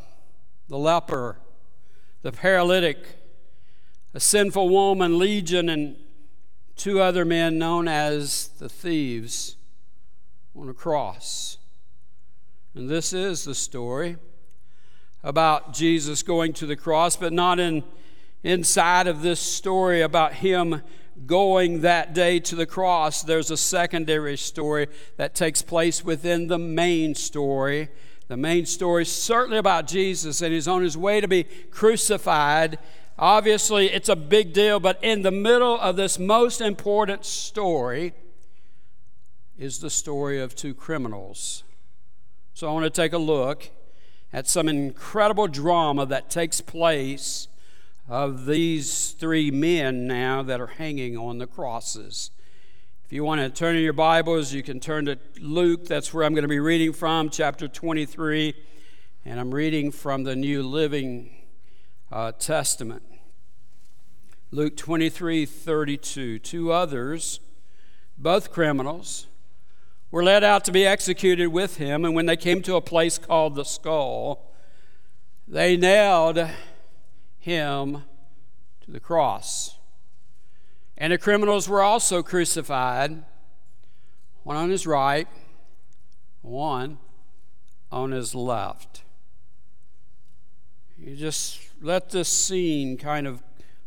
the 0.70 0.78
leper, 0.78 1.36
the 2.22 2.32
paralytic, 2.32 2.98
a 4.14 4.22
sinful 4.22 4.70
woman, 4.70 5.20
Legion, 5.20 5.68
and 5.68 5.98
two 6.78 7.02
other 7.02 7.26
men 7.26 7.58
known 7.58 7.90
as 7.90 8.48
the 8.58 8.70
thieves 8.70 9.58
on 10.56 10.70
a 10.70 10.74
cross. 10.74 11.58
And 12.74 12.90
this 12.90 13.12
is 13.12 13.44
the 13.44 13.54
story 13.54 14.16
about 15.26 15.74
Jesus 15.74 16.24
going 16.24 16.54
to 16.54 16.66
the 16.66 16.78
cross, 16.78 17.18
but 17.18 17.34
not 17.34 17.60
in 17.60 17.84
inside 18.44 19.08
of 19.08 19.22
this 19.22 19.42
story 19.42 20.00
about 20.00 20.36
him 20.36 20.82
going 21.26 21.82
that 21.82 22.14
day 22.14 22.40
to 22.40 22.56
the 22.56 22.66
cross. 22.66 23.24
There's 23.24 23.52
a 23.52 23.58
secondary 23.58 24.38
story 24.38 24.88
that 25.18 25.36
takes 25.36 25.62
place 25.62 26.06
within 26.06 26.48
the 26.48 26.58
main 26.58 27.14
story. 27.14 27.90
The 28.30 28.38
main 28.38 28.66
story 28.66 29.02
is 29.02 29.12
certainly 29.12 29.58
about 29.58 29.86
Jesus, 29.86 30.42
and 30.42 30.54
he's 30.54 30.68
on 30.68 30.82
his 30.82 30.98
way 30.98 31.20
to 31.20 31.28
be 31.28 31.44
crucified 31.72 32.80
Obviously, 33.20 33.88
it's 33.92 34.08
a 34.08 34.16
big 34.16 34.54
deal, 34.54 34.80
but 34.80 34.98
in 35.04 35.24
the 35.24 35.32
middle 35.32 35.78
of 35.78 35.98
this 35.98 36.18
most 36.18 36.62
important 36.62 37.26
story 37.26 38.14
is 39.58 39.80
the 39.80 39.90
story 39.90 40.40
of 40.40 40.56
two 40.56 40.74
criminals. 40.74 41.66
So 42.54 42.70
I 42.70 42.72
want 42.72 42.86
to 42.86 42.90
take 42.90 43.12
a 43.12 43.18
look 43.18 43.72
at 44.32 44.48
some 44.48 44.70
incredible 44.70 45.50
drama 45.50 46.06
that 46.06 46.30
takes 46.30 46.62
place 46.62 47.50
of 48.08 48.46
these 48.46 49.12
three 49.12 49.52
men 49.52 50.08
now 50.08 50.42
that 50.44 50.62
are 50.62 50.68
hanging 50.68 51.18
on 51.18 51.40
the 51.40 51.48
crosses. 51.48 52.32
If 53.10 53.14
you 53.14 53.24
want 53.24 53.42
to 53.42 53.50
turn 53.50 53.76
in 53.76 53.82
your 53.82 53.92
Bibles, 53.92 54.54
you 54.54 54.62
can 54.62 54.80
turn 54.80 55.06
to 55.06 55.18
Luke. 55.40 55.88
That's 55.88 56.14
where 56.14 56.24
I'm 56.24 56.36
going 56.36 56.44
to 56.44 56.48
be 56.48 56.60
reading 56.60 56.94
from, 56.94 57.32
chapter 57.32 57.68
23. 57.68 58.54
And 59.26 59.40
I'm 59.40 59.52
reading 59.52 59.90
from 59.90 60.26
the 60.26 60.36
New 60.36 60.62
Living 60.62 61.32
uh, 62.12 62.34
Testament. 62.34 63.02
Luke 64.52 64.78
23 64.78 65.48
32. 65.48 66.38
Two 66.38 66.72
others, 66.72 67.40
both 68.16 68.52
criminals, 68.52 69.26
were 70.12 70.24
led 70.24 70.44
out 70.44 70.64
to 70.66 70.72
be 70.72 70.86
executed 70.86 71.48
with 71.48 71.78
him, 71.78 72.06
and 72.06 72.14
when 72.14 72.28
they 72.28 72.38
came 72.38 72.62
to 72.62 72.76
a 72.76 72.82
place 72.82 73.18
called 73.18 73.56
the 73.56 73.66
skull, 73.66 74.54
they 75.48 75.76
nailed 75.76 76.48
him 77.40 78.04
to 78.82 78.92
the 78.92 79.00
cross. 79.00 79.79
And 81.00 81.14
the 81.14 81.18
criminals 81.18 81.70
were 81.70 81.82
also 81.82 82.22
crucified, 82.22 83.24
one 84.44 84.58
on 84.58 84.70
his 84.70 84.86
right, 84.86 85.28
one 86.42 86.98
on 87.90 88.12
his 88.12 88.36
left. 88.36 89.04
You 90.98 91.16
just 91.16 91.60
let 91.82 92.10
this 92.10 92.28
scene 92.28 92.98
kind 92.98 93.26
of 93.28 93.42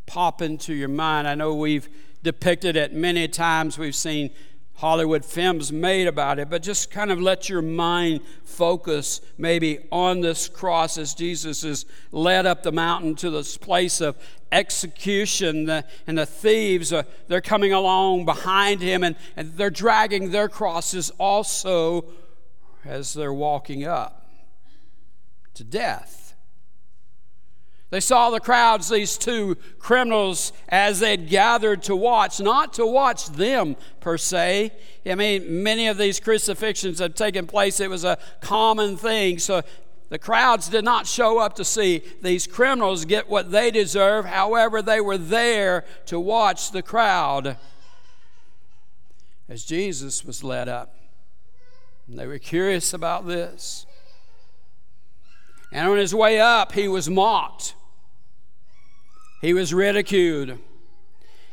pop 0.07 0.41
into 0.41 0.73
your 0.73 0.89
mind. 0.89 1.29
I 1.29 1.35
know 1.35 1.55
we've 1.55 1.89
depicted 2.23 2.77
it 2.77 2.95
many 2.95 3.29
times, 3.29 3.77
we've 3.77 3.95
seen 3.95 4.31
Hollywood 4.75 5.25
films 5.25 5.73
made 5.73 6.09
about 6.09 6.39
it, 6.39 6.51
but 6.51 6.63
just 6.63 6.91
kind 6.91 7.13
of 7.13 7.21
let 7.21 7.49
your 7.49 7.63
mind 7.63 8.21
focus 8.45 9.21
maybe 9.39 9.79
on 9.93 10.21
this 10.21 10.49
cross 10.49 10.99
as 10.99 11.15
Jesus 11.15 11.63
is 11.63 11.85
led 12.11 12.47
up 12.47 12.63
the 12.63 12.73
mountain 12.73 13.15
to 13.17 13.31
this 13.31 13.57
place 13.57 14.01
of 14.01 14.17
execution. 14.51 15.69
and 15.71 16.19
the 16.19 16.27
thieves, 16.27 16.93
are, 16.93 17.07
they're 17.29 17.41
coming 17.41 17.73
along 17.73 18.25
behind 18.25 18.81
him 18.81 19.05
and, 19.05 19.17
and 19.37 19.53
they're 19.53 19.71
dragging 19.71 20.31
their 20.31 20.49
crosses 20.49 21.11
also 21.19 22.05
as 22.85 23.15
they're 23.15 23.33
walking 23.33 23.85
up 23.85 24.27
to 25.55 25.65
death. 25.65 26.22
They 27.93 28.01
saw 28.01 28.31
the 28.31 28.41
crowds, 28.41 28.89
these 28.89 29.19
two 29.19 29.55
criminals, 29.79 30.55
as 30.71 31.01
they'd 31.01 31.29
gathered 31.29 31.83
to 31.83 31.95
watch, 31.95 32.41
not 32.41 32.73
to 32.75 32.87
watch 32.87 33.27
them 33.27 33.77
per 34.01 34.17
se. 34.17 34.73
I 35.05 35.15
mean, 35.15 35.63
many 35.63 35.89
of 35.89 35.99
these 35.99 36.19
crucifixions 36.19 37.01
had 37.01 37.17
taken 37.17 37.47
place, 37.47 37.81
it 37.81 37.91
was 37.91 38.03
a 38.03 38.17
common 38.41 38.97
thing. 38.97 39.39
So 39.39 39.61
the 40.09 40.19
crowds 40.19 40.71
did 40.71 40.87
not 40.87 41.07
show 41.07 41.39
up 41.39 41.55
to 41.57 41.67
see 41.67 42.03
these 42.23 42.47
criminals 42.47 43.05
get 43.05 43.29
what 43.29 43.51
they 43.51 43.71
deserve. 43.71 44.25
However, 44.25 44.81
they 44.81 45.03
were 45.03 45.19
there 45.19 45.85
to 46.07 46.19
watch 46.19 46.71
the 46.71 46.83
crowd 46.83 47.59
as 49.51 49.67
Jesus 49.67 50.25
was 50.25 50.43
led 50.43 50.67
up. 50.67 50.97
And 52.09 52.19
they 52.19 52.27
were 52.27 52.39
curious 52.39 52.95
about 52.95 53.27
this. 53.27 53.85
And 55.71 55.91
on 55.91 55.99
his 55.99 56.15
way 56.15 56.41
up, 56.41 56.73
he 56.73 56.89
was 56.89 57.11
mocked. 57.11 57.75
He 59.43 59.53
was 59.53 59.75
ridiculed. 59.75 60.57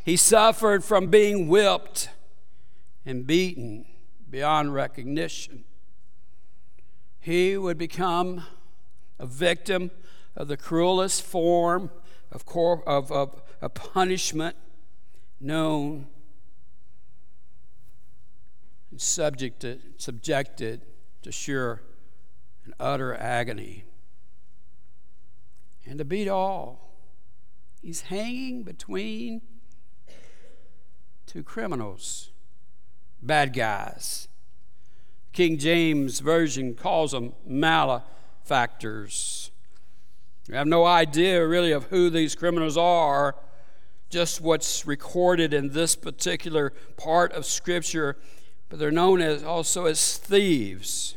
He 0.06 0.16
suffered 0.16 0.84
from 0.84 1.08
being 1.08 1.48
whipped 1.48 2.10
and 3.04 3.26
beaten 3.26 3.86
beyond 4.30 4.76
recognition. 4.76 5.64
He 7.20 7.58
would 7.58 7.80
become 7.80 8.46
a 9.18 9.26
victim 9.26 9.90
of 10.36 10.48
the 10.48 10.56
cruelest 10.56 11.24
form 11.24 11.90
of, 12.32 12.46
cor- 12.46 12.88
of, 12.88 13.12
of, 13.12 13.42
of 13.60 13.74
punishment 13.74 14.56
known 15.42 16.06
and 18.92 19.02
subjected, 19.02 19.82
subjected 19.98 20.86
to 21.24 21.32
sure 21.32 21.82
and 22.66 22.76
utter 22.80 23.16
agony. 23.16 23.86
And 25.88 25.98
to 25.98 26.06
beat 26.06 26.28
all, 26.28 26.89
He's 27.82 28.02
hanging 28.02 28.64
between 28.64 29.42
two 31.26 31.44
criminals, 31.44 32.32
bad 33.22 33.54
guys. 33.54 34.28
King 35.32 35.58
James 35.58 36.20
Version 36.20 36.74
calls 36.74 37.12
them 37.12 37.34
malefactors. 37.46 39.52
We 40.48 40.56
have 40.56 40.68
no 40.68 40.86
idea 40.86 41.48
really 41.48 41.72
of 41.72 41.86
who 41.86 42.10
these 42.10 42.36
criminals 42.36 42.78
are. 42.78 43.36
just 44.10 44.42
what's 44.42 44.88
recorded 44.88 45.54
in 45.54 45.70
this 45.70 45.96
particular 45.96 46.72
part 46.98 47.32
of 47.34 47.46
Scripture, 47.46 48.18
but 48.68 48.80
they're 48.80 48.92
known 48.92 49.22
as 49.22 49.44
also 49.44 49.86
as 49.86 50.18
thieves. 50.18 51.16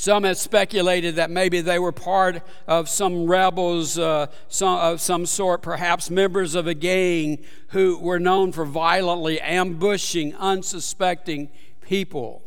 Some 0.00 0.24
have 0.24 0.38
speculated 0.38 1.16
that 1.16 1.30
maybe 1.30 1.60
they 1.60 1.78
were 1.78 1.92
part 1.92 2.42
of 2.66 2.88
some 2.88 3.26
rebels 3.26 3.98
uh, 3.98 4.28
some, 4.48 4.78
of 4.78 4.98
some 4.98 5.26
sort, 5.26 5.60
perhaps 5.60 6.08
members 6.08 6.54
of 6.54 6.66
a 6.66 6.72
gang 6.72 7.44
who 7.68 7.98
were 7.98 8.18
known 8.18 8.52
for 8.52 8.64
violently 8.64 9.38
ambushing 9.42 10.34
unsuspecting 10.36 11.50
people. 11.82 12.42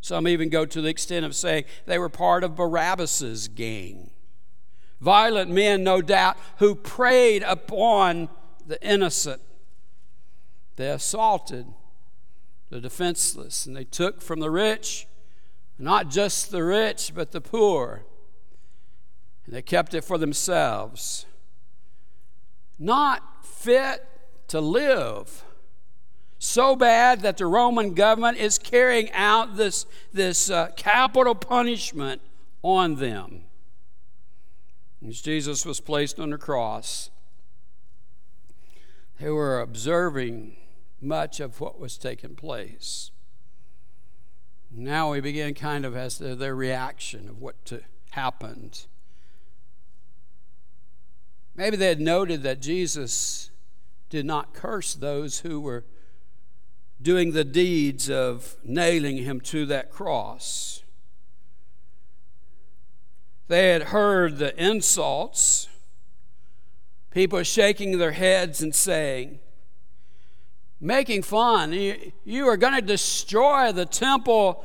Some 0.00 0.26
even 0.26 0.48
go 0.48 0.66
to 0.66 0.80
the 0.80 0.88
extent 0.88 1.24
of 1.24 1.36
saying 1.36 1.62
they 1.86 1.96
were 1.96 2.08
part 2.08 2.42
of 2.42 2.56
Barabbas's 2.56 3.46
gang. 3.46 4.10
Violent 5.00 5.52
men, 5.52 5.84
no 5.84 6.02
doubt, 6.02 6.36
who 6.58 6.74
preyed 6.74 7.44
upon 7.44 8.28
the 8.66 8.84
innocent. 8.84 9.40
They 10.74 10.88
assaulted 10.88 11.66
the 12.68 12.80
defenseless, 12.80 13.64
and 13.64 13.76
they 13.76 13.84
took 13.84 14.20
from 14.20 14.40
the 14.40 14.50
rich 14.50 15.06
not 15.78 16.10
just 16.10 16.50
the 16.50 16.62
rich, 16.62 17.12
but 17.14 17.32
the 17.32 17.40
poor. 17.40 18.04
And 19.46 19.54
they 19.54 19.62
kept 19.62 19.94
it 19.94 20.04
for 20.04 20.18
themselves. 20.18 21.26
Not 22.78 23.44
fit 23.44 24.06
to 24.48 24.60
live. 24.60 25.44
So 26.38 26.76
bad 26.76 27.22
that 27.22 27.38
the 27.38 27.46
Roman 27.46 27.94
government 27.94 28.38
is 28.38 28.58
carrying 28.58 29.10
out 29.12 29.56
this, 29.56 29.86
this 30.12 30.50
uh, 30.50 30.68
capital 30.76 31.34
punishment 31.34 32.20
on 32.62 32.96
them. 32.96 33.42
As 35.06 35.20
Jesus 35.20 35.66
was 35.66 35.80
placed 35.80 36.18
on 36.18 36.30
the 36.30 36.38
cross, 36.38 37.10
they 39.20 39.30
were 39.30 39.60
observing 39.60 40.56
much 41.00 41.40
of 41.40 41.60
what 41.60 41.78
was 41.78 41.96
taking 41.98 42.34
place. 42.34 43.10
Now 44.76 45.12
we 45.12 45.20
begin 45.20 45.54
kind 45.54 45.84
of 45.84 45.96
as 45.96 46.18
the, 46.18 46.34
their 46.34 46.54
reaction 46.54 47.28
of 47.28 47.40
what 47.40 47.72
happened. 48.10 48.86
Maybe 51.54 51.76
they 51.76 51.86
had 51.86 52.00
noted 52.00 52.42
that 52.42 52.60
Jesus 52.60 53.50
did 54.10 54.26
not 54.26 54.52
curse 54.52 54.94
those 54.94 55.40
who 55.40 55.60
were 55.60 55.84
doing 57.00 57.32
the 57.32 57.44
deeds 57.44 58.10
of 58.10 58.56
nailing 58.64 59.18
him 59.18 59.40
to 59.42 59.64
that 59.66 59.92
cross. 59.92 60.82
They 63.46 63.68
had 63.68 63.84
heard 63.84 64.38
the 64.38 64.60
insults, 64.60 65.68
people 67.10 67.42
shaking 67.44 67.98
their 67.98 68.12
heads 68.12 68.60
and 68.60 68.74
saying, 68.74 69.38
making 70.80 71.22
fun. 71.22 71.72
You, 71.72 72.12
you 72.24 72.46
are 72.48 72.56
going 72.56 72.74
to 72.74 72.82
destroy 72.82 73.72
the 73.72 73.86
temple 73.86 74.64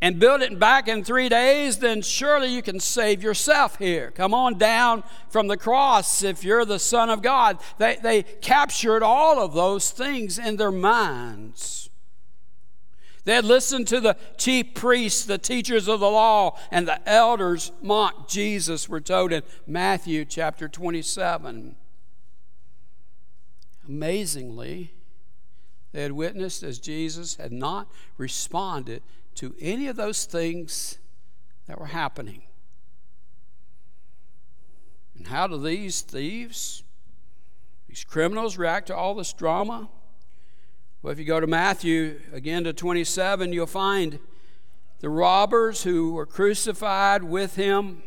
and 0.00 0.18
build 0.18 0.42
it 0.42 0.58
back 0.58 0.86
in 0.86 1.02
three 1.02 1.30
days, 1.30 1.78
then 1.78 2.02
surely 2.02 2.48
you 2.48 2.60
can 2.60 2.78
save 2.78 3.22
yourself 3.22 3.78
here. 3.78 4.10
Come 4.10 4.34
on 4.34 4.58
down 4.58 5.02
from 5.30 5.46
the 5.46 5.56
cross 5.56 6.22
if 6.22 6.44
you're 6.44 6.66
the 6.66 6.78
Son 6.78 7.08
of 7.08 7.22
God. 7.22 7.58
They, 7.78 7.96
they 8.02 8.22
captured 8.22 9.02
all 9.02 9.42
of 9.42 9.54
those 9.54 9.90
things 9.90 10.38
in 10.38 10.56
their 10.56 10.70
minds. 10.70 11.88
They 13.24 13.34
had 13.34 13.46
listened 13.46 13.88
to 13.88 14.00
the 14.00 14.16
chief 14.36 14.74
priests, 14.74 15.24
the 15.24 15.38
teachers 15.38 15.88
of 15.88 16.00
the 16.00 16.10
law, 16.10 16.58
and 16.70 16.86
the 16.86 17.08
elders 17.08 17.72
mock 17.80 18.28
Jesus, 18.28 18.88
we're 18.88 19.00
told 19.00 19.32
in 19.32 19.42
Matthew 19.66 20.26
chapter 20.26 20.68
27. 20.68 21.76
Amazingly, 23.88 24.93
they 25.94 26.02
had 26.02 26.12
witnessed 26.12 26.64
as 26.64 26.80
Jesus 26.80 27.36
had 27.36 27.52
not 27.52 27.88
responded 28.18 29.00
to 29.36 29.54
any 29.60 29.86
of 29.86 29.94
those 29.94 30.24
things 30.24 30.98
that 31.68 31.78
were 31.78 31.86
happening. 31.86 32.42
And 35.16 35.28
how 35.28 35.46
do 35.46 35.56
these 35.56 36.00
thieves, 36.00 36.82
these 37.86 38.02
criminals, 38.02 38.58
react 38.58 38.88
to 38.88 38.96
all 38.96 39.14
this 39.14 39.32
drama? 39.32 39.88
Well, 41.00 41.12
if 41.12 41.18
you 41.20 41.24
go 41.24 41.38
to 41.38 41.46
Matthew 41.46 42.20
again 42.32 42.64
to 42.64 42.72
27, 42.72 43.52
you'll 43.52 43.66
find 43.66 44.18
the 44.98 45.08
robbers 45.08 45.84
who 45.84 46.14
were 46.14 46.26
crucified 46.26 47.22
with 47.22 47.54
him, 47.54 48.02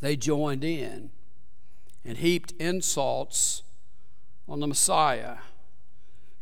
they 0.00 0.16
joined 0.16 0.64
in 0.64 1.10
and 2.06 2.16
heaped 2.16 2.52
insults 2.52 3.64
on 4.48 4.60
the 4.60 4.66
Messiah 4.66 5.36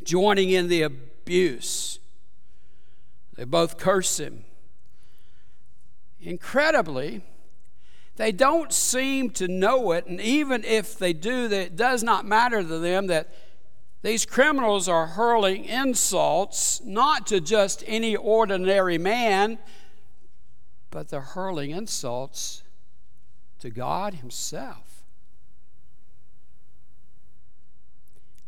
joining 0.03 0.51
in 0.51 0.69
the 0.69 0.83
abuse. 0.83 1.99
They 3.35 3.45
both 3.45 3.79
curse 3.79 4.19
him. 4.19 4.45
Incredibly, 6.21 7.23
they 8.17 8.33
don't 8.33 8.73
seem 8.73 9.31
to 9.31 9.47
know 9.47 9.93
it, 9.93 10.07
and 10.07 10.21
even 10.21 10.65
if 10.65 10.99
they 10.99 11.13
do, 11.13 11.51
it 11.51 11.77
does 11.77 12.03
not 12.03 12.25
matter 12.25 12.63
to 12.63 12.79
them 12.79 13.09
that 13.09 13.33
these 14.03 14.25
criminals 14.25 14.89
are 14.89 15.07
hurling 15.07 15.65
insults 15.65 16.81
not 16.85 17.27
to 17.27 17.41
just 17.41 17.83
any 17.87 18.17
ordinary 18.17 18.99
man, 18.99 19.59
but 20.91 21.09
they're 21.09 21.21
hurling 21.21 21.71
insults 21.71 22.63
to 23.59 23.69
God 23.69 24.15
Himself. 24.15 25.03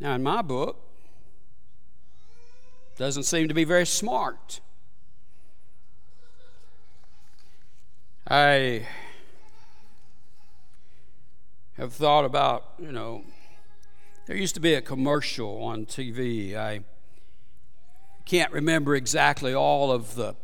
Now, 0.01 0.14
in 0.14 0.22
my 0.22 0.42
book, 0.42 0.88
doesn't 2.99 3.22
seem 3.22 3.46
to 3.46 3.55
be 3.55 3.62
very 3.62 3.86
smart. 3.86 4.61
I 8.26 8.86
have 11.76 11.92
thought 11.92 12.24
about, 12.24 12.74
you 12.76 12.90
know, 12.90 13.22
there 14.26 14.36
used 14.36 14.57
to 14.57 14.61
be 14.61 14.74
a 14.74 14.82
commercial 14.82 15.62
on 15.62 15.86
TV. 15.86 16.57
I 16.57 16.80
can't 18.26 18.53
remember 18.53 18.96
exactly 18.96 19.55
all 19.55 19.92
of 19.92 20.16
the 20.16 20.34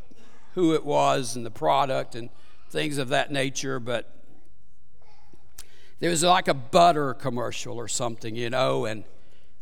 who 0.55 0.75
it 0.75 0.85
was 0.85 1.35
and 1.35 1.45
the 1.45 1.51
product 1.51 2.15
and 2.15 2.31
things 2.71 2.99
of 2.99 3.09
that 3.09 3.33
nature, 3.33 3.81
but 3.81 4.15
there 5.99 6.11
was 6.11 6.23
like 6.23 6.47
a 6.47 6.55
butter 6.55 7.15
commercial 7.15 7.77
or 7.77 7.89
something, 7.89 8.37
you 8.37 8.49
know, 8.49 8.85
and 8.85 9.03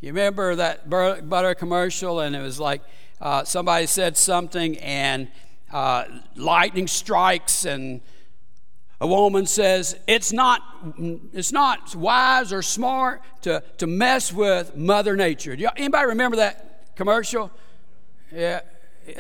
you 0.02 0.08
remember 0.08 0.56
that 0.56 0.90
butter 0.90 1.54
commercial, 1.54 2.18
and 2.18 2.34
it 2.34 2.40
was 2.40 2.58
like 2.58 2.82
uh, 3.20 3.44
somebody 3.44 3.86
said 3.86 4.16
something, 4.16 4.76
and 4.78 5.28
uh, 5.72 6.04
lightning 6.34 6.88
strikes, 6.88 7.64
and 7.64 8.00
a 9.00 9.06
woman 9.06 9.46
says, 9.46 9.96
"It's 10.08 10.32
not, 10.32 10.60
it's 11.32 11.52
not 11.52 11.94
wise 11.94 12.52
or 12.52 12.62
smart 12.62 13.22
to 13.42 13.62
to 13.78 13.86
mess 13.86 14.32
with 14.32 14.76
Mother 14.76 15.14
Nature." 15.14 15.54
Do 15.54 15.68
anybody 15.76 16.06
remember 16.06 16.38
that 16.38 16.96
commercial? 16.96 17.52
Yeah. 18.32 18.62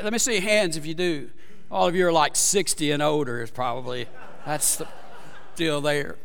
Let 0.02 0.12
me 0.12 0.18
see 0.18 0.40
hands 0.40 0.76
if 0.76 0.84
you 0.84 0.94
do. 0.94 1.30
All 1.70 1.86
of 1.86 1.94
you 1.94 2.08
are 2.08 2.12
like 2.12 2.34
60 2.34 2.90
and 2.90 3.00
older. 3.00 3.40
Is 3.40 3.52
probably 3.52 4.08
that's 4.44 4.76
the 4.76 4.88
deal 5.54 5.80
there. 5.80 6.16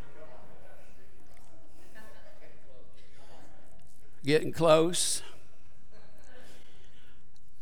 Getting 4.28 4.52
close. 4.52 5.22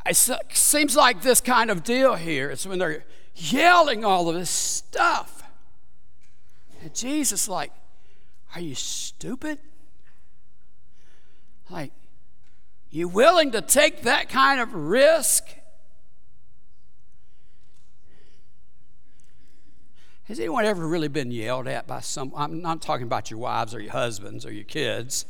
It 0.04 0.16
seems 0.50 0.96
like 0.96 1.22
this 1.22 1.40
kind 1.40 1.70
of 1.70 1.84
deal 1.84 2.16
here. 2.16 2.50
It's 2.50 2.66
when 2.66 2.80
they're 2.80 3.04
yelling 3.36 4.04
all 4.04 4.28
of 4.28 4.34
this 4.34 4.50
stuff. 4.50 5.44
And 6.82 6.92
Jesus, 6.92 7.48
like, 7.48 7.70
are 8.52 8.60
you 8.60 8.74
stupid? 8.74 9.60
Like, 11.70 11.92
you 12.90 13.06
willing 13.06 13.52
to 13.52 13.60
take 13.60 14.02
that 14.02 14.28
kind 14.28 14.60
of 14.60 14.74
risk? 14.74 15.44
Has 20.24 20.40
anyone 20.40 20.64
ever 20.64 20.84
really 20.84 21.06
been 21.06 21.30
yelled 21.30 21.68
at 21.68 21.86
by 21.86 22.00
some? 22.00 22.32
I'm 22.34 22.60
not 22.60 22.82
talking 22.82 23.06
about 23.06 23.30
your 23.30 23.38
wives 23.38 23.72
or 23.72 23.78
your 23.78 23.92
husbands 23.92 24.44
or 24.44 24.52
your 24.52 24.64
kids. 24.64 25.26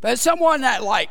But 0.00 0.18
someone 0.18 0.60
that 0.62 0.82
like 0.82 1.10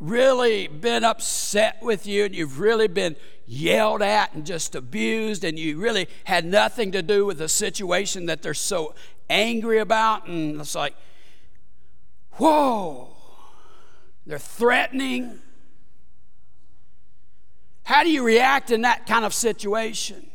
really 0.00 0.66
been 0.66 1.04
upset 1.04 1.82
with 1.82 2.06
you 2.06 2.24
and 2.24 2.34
you've 2.34 2.58
really 2.58 2.88
been 2.88 3.16
yelled 3.46 4.02
at 4.02 4.34
and 4.34 4.44
just 4.44 4.74
abused 4.74 5.44
and 5.44 5.58
you 5.58 5.78
really 5.78 6.08
had 6.24 6.44
nothing 6.44 6.92
to 6.92 7.02
do 7.02 7.26
with 7.26 7.38
the 7.38 7.48
situation 7.48 8.26
that 8.26 8.42
they're 8.42 8.54
so 8.54 8.94
angry 9.30 9.78
about 9.78 10.26
and 10.26 10.60
it's 10.60 10.74
like 10.74 10.94
whoa 12.32 13.08
they're 14.26 14.38
threatening 14.38 15.38
how 17.84 18.02
do 18.02 18.10
you 18.10 18.24
react 18.24 18.70
in 18.70 18.82
that 18.82 19.06
kind 19.06 19.24
of 19.24 19.32
situation 19.32 20.30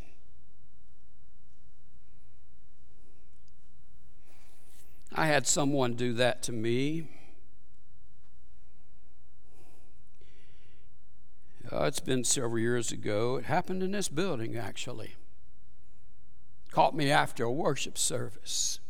I 5.12 5.26
had 5.26 5.46
someone 5.46 5.94
do 5.94 6.12
that 6.14 6.42
to 6.44 6.52
me. 6.52 7.08
Uh, 11.72 11.84
it's 11.84 12.00
been 12.00 12.24
several 12.24 12.58
years 12.58 12.90
ago. 12.90 13.36
It 13.36 13.44
happened 13.44 13.82
in 13.82 13.92
this 13.92 14.08
building, 14.08 14.56
actually. 14.56 15.14
Caught 16.72 16.96
me 16.96 17.10
after 17.10 17.44
a 17.44 17.52
worship 17.52 17.96
service. 17.96 18.80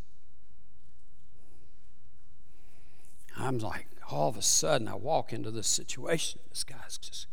I'm 3.36 3.58
like, 3.58 3.86
all 4.10 4.28
of 4.28 4.36
a 4.36 4.42
sudden, 4.42 4.88
I 4.88 4.94
walk 4.94 5.32
into 5.32 5.50
this 5.50 5.66
situation. 5.66 6.40
This 6.48 6.64
guy's 6.64 6.96
just, 6.96 7.26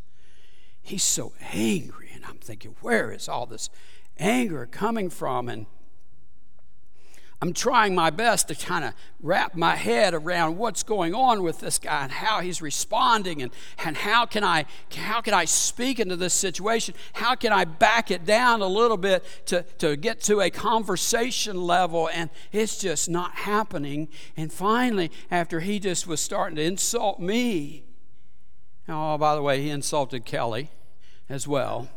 he's 0.81 1.03
so 1.03 1.33
angry. 1.53 2.09
And 2.13 2.25
I'm 2.25 2.39
thinking, 2.39 2.75
where 2.81 3.11
is 3.11 3.29
all 3.29 3.45
this 3.45 3.69
anger 4.19 4.65
coming 4.65 5.09
from? 5.09 5.47
And 5.47 5.65
I'm 7.39 7.53
trying 7.53 7.93
my 7.93 8.09
best 8.09 8.47
to 8.47 8.55
kind 8.55 8.83
of 8.83 8.93
wrap 9.21 9.53
my 9.53 9.75
head 9.75 10.15
around 10.15 10.57
what's 10.57 10.81
going 10.81 11.13
on 11.13 11.43
with 11.43 11.59
this 11.59 11.77
guy 11.77 12.03
and 12.03 12.11
how 12.11 12.39
he's 12.39 12.63
responding 12.63 13.43
and, 13.43 13.51
and 13.85 13.95
how 13.95 14.25
can 14.25 14.43
I 14.43 14.65
how 14.95 15.21
can 15.21 15.35
I 15.35 15.45
speak 15.45 15.99
into 15.99 16.15
this 16.15 16.33
situation? 16.33 16.95
How 17.13 17.35
can 17.35 17.53
I 17.53 17.63
back 17.63 18.09
it 18.09 18.25
down 18.25 18.61
a 18.61 18.67
little 18.67 18.97
bit 18.97 19.23
to, 19.47 19.61
to 19.77 19.95
get 19.95 20.19
to 20.21 20.41
a 20.41 20.49
conversation 20.49 21.61
level? 21.61 22.09
And 22.11 22.31
it's 22.51 22.79
just 22.79 23.07
not 23.07 23.35
happening. 23.35 24.07
And 24.35 24.51
finally, 24.51 25.11
after 25.29 25.59
he 25.59 25.79
just 25.79 26.07
was 26.07 26.19
starting 26.19 26.55
to 26.55 26.63
insult 26.63 27.19
me, 27.19 27.83
oh, 28.89 29.15
by 29.19 29.35
the 29.35 29.43
way, 29.43 29.61
he 29.61 29.69
insulted 29.69 30.25
Kelly 30.25 30.71
as 31.29 31.47
well. 31.47 31.87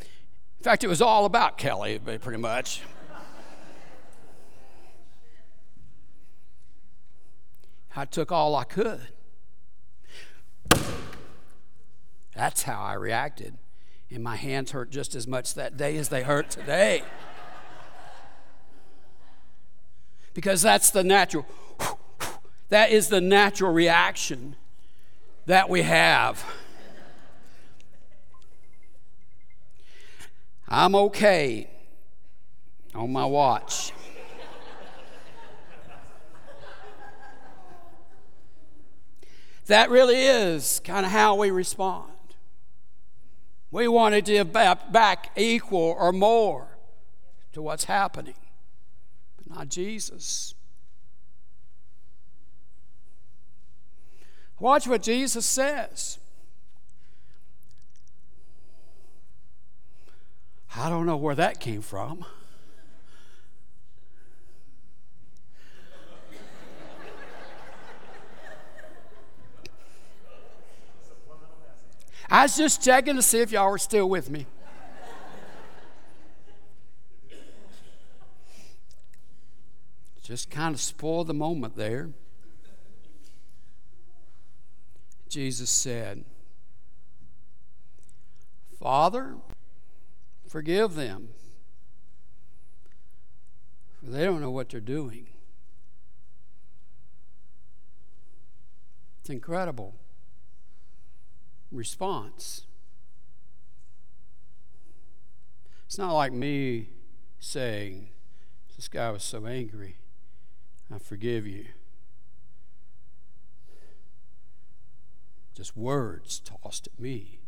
In 0.00 0.62
fact, 0.62 0.84
it 0.84 0.88
was 0.88 1.02
all 1.02 1.24
about 1.24 1.58
Kelly, 1.58 1.98
pretty 1.98 2.38
much. 2.38 2.82
I 7.96 8.04
took 8.04 8.32
all 8.32 8.56
I 8.56 8.64
could. 8.64 9.08
That's 12.34 12.64
how 12.64 12.82
I 12.82 12.94
reacted. 12.94 13.56
And 14.10 14.22
my 14.22 14.36
hands 14.36 14.72
hurt 14.72 14.90
just 14.90 15.14
as 15.14 15.26
much 15.26 15.54
that 15.54 15.76
day 15.76 15.96
as 15.96 16.08
they 16.08 16.22
hurt 16.22 16.50
today. 16.50 17.02
Because 20.34 20.62
that's 20.62 20.90
the 20.90 21.04
natural, 21.04 21.46
that 22.68 22.90
is 22.90 23.08
the 23.08 23.20
natural 23.20 23.72
reaction 23.72 24.56
that 25.46 25.70
we 25.70 25.82
have. 25.82 26.44
I'm 30.68 30.94
okay 30.94 31.70
on 32.94 33.12
my 33.12 33.24
watch. 33.24 33.93
That 39.66 39.90
really 39.90 40.20
is 40.20 40.80
kind 40.84 41.06
of 41.06 41.12
how 41.12 41.36
we 41.36 41.50
respond. 41.50 42.10
We 43.70 43.88
want 43.88 44.14
to 44.14 44.20
give 44.20 44.52
back 44.52 45.30
equal 45.36 45.96
or 45.98 46.12
more 46.12 46.68
to 47.52 47.62
what's 47.62 47.84
happening, 47.84 48.34
but 49.36 49.56
not 49.56 49.68
Jesus. 49.68 50.54
Watch 54.60 54.86
what 54.86 55.02
Jesus 55.02 55.44
says. 55.44 56.18
I 60.76 60.88
don't 60.88 61.06
know 61.06 61.16
where 61.16 61.34
that 61.34 61.60
came 61.60 61.82
from. 61.82 62.24
I 72.34 72.42
was 72.42 72.56
just 72.56 72.82
checking 72.82 73.14
to 73.14 73.22
see 73.22 73.38
if 73.38 73.52
y'all 73.52 73.70
were 73.70 73.78
still 73.78 74.08
with 74.08 74.28
me. 74.28 74.46
Just 80.20 80.50
kind 80.50 80.74
of 80.74 80.80
spoiled 80.80 81.28
the 81.28 81.34
moment 81.34 81.76
there. 81.76 82.10
Jesus 85.28 85.70
said, 85.70 86.24
Father, 88.80 89.36
forgive 90.48 90.96
them, 90.96 91.28
for 94.00 94.06
they 94.06 94.24
don't 94.24 94.40
know 94.40 94.50
what 94.50 94.70
they're 94.70 94.80
doing. 94.80 95.28
It's 99.20 99.30
incredible 99.30 99.94
response. 101.74 102.62
It's 105.86 105.98
not 105.98 106.12
like 106.12 106.32
me 106.32 106.88
saying, 107.38 108.08
This 108.76 108.88
guy 108.88 109.10
was 109.10 109.22
so 109.22 109.46
angry, 109.46 109.96
I 110.92 110.98
forgive 110.98 111.46
you. 111.46 111.66
Just 115.54 115.76
words 115.76 116.40
tossed 116.40 116.88
at 116.88 116.98
me. 116.98 117.38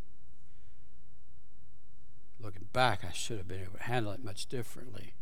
Looking 2.38 2.68
back, 2.72 3.04
I 3.04 3.12
should 3.12 3.38
have 3.38 3.48
been 3.48 3.62
able 3.62 3.78
to 3.78 3.82
handle 3.82 4.12
it 4.12 4.22
much 4.22 4.46
differently. 4.46 5.14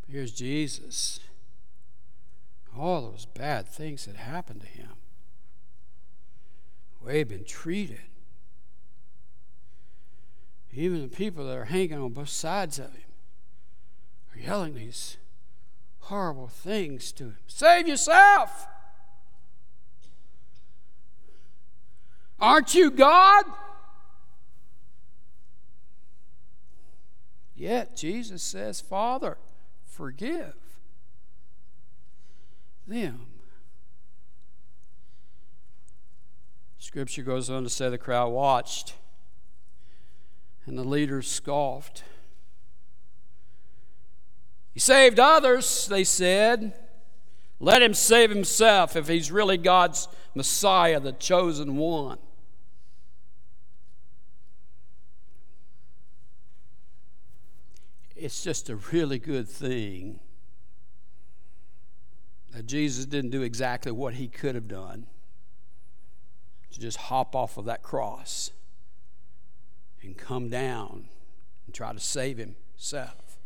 But 0.00 0.12
here's 0.12 0.32
Jesus. 0.32 1.20
All 2.74 3.02
those 3.02 3.26
bad 3.26 3.68
things 3.68 4.06
that 4.06 4.16
happened 4.16 4.62
to 4.62 4.66
him 4.66 4.92
way 7.04 7.18
he'd 7.18 7.28
been 7.28 7.44
treated. 7.44 8.00
Even 10.72 11.02
the 11.02 11.08
people 11.08 11.46
that 11.46 11.56
are 11.56 11.66
hanging 11.66 12.00
on 12.00 12.12
both 12.12 12.30
sides 12.30 12.78
of 12.78 12.92
him 12.92 13.10
are 14.34 14.40
yelling 14.40 14.74
these 14.74 15.18
horrible 16.00 16.48
things 16.48 17.12
to 17.12 17.24
him. 17.24 17.38
Save 17.46 17.88
yourself! 17.88 18.66
Aren't 22.40 22.74
you 22.74 22.90
God? 22.90 23.44
Yet 27.54 27.96
Jesus 27.96 28.42
says, 28.42 28.80
Father, 28.80 29.38
forgive 29.84 30.54
them 32.86 33.26
Scripture 36.82 37.22
goes 37.22 37.48
on 37.48 37.62
to 37.62 37.70
say 37.70 37.88
the 37.88 37.96
crowd 37.96 38.30
watched 38.30 38.94
and 40.66 40.76
the 40.76 40.82
leaders 40.82 41.30
scoffed. 41.30 42.02
He 44.74 44.80
saved 44.80 45.20
others, 45.20 45.86
they 45.86 46.02
said. 46.02 46.74
Let 47.60 47.82
him 47.82 47.94
save 47.94 48.30
himself 48.30 48.96
if 48.96 49.06
he's 49.06 49.30
really 49.30 49.58
God's 49.58 50.08
Messiah, 50.34 50.98
the 50.98 51.12
chosen 51.12 51.76
one. 51.76 52.18
It's 58.16 58.42
just 58.42 58.68
a 58.68 58.74
really 58.74 59.20
good 59.20 59.48
thing 59.48 60.18
that 62.50 62.66
Jesus 62.66 63.06
didn't 63.06 63.30
do 63.30 63.42
exactly 63.42 63.92
what 63.92 64.14
he 64.14 64.26
could 64.26 64.56
have 64.56 64.66
done 64.66 65.06
to 66.72 66.80
just 66.80 66.96
hop 66.96 67.36
off 67.36 67.56
of 67.56 67.66
that 67.66 67.82
cross 67.82 68.50
and 70.02 70.16
come 70.16 70.48
down 70.48 71.08
and 71.66 71.74
try 71.74 71.92
to 71.92 72.00
save 72.00 72.38
himself. 72.38 73.36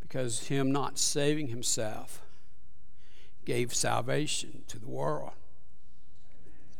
Because 0.00 0.48
him 0.48 0.72
not 0.72 0.98
saving 0.98 1.48
himself 1.48 2.22
gave 3.44 3.74
salvation 3.74 4.62
to 4.68 4.78
the 4.78 4.88
world, 4.88 5.32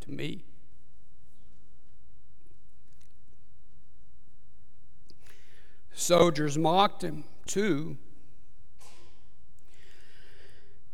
to 0.01 0.11
me. 0.11 0.45
Soldiers 5.93 6.59
mocked 6.59 7.03
him 7.03 7.25
too 7.47 7.99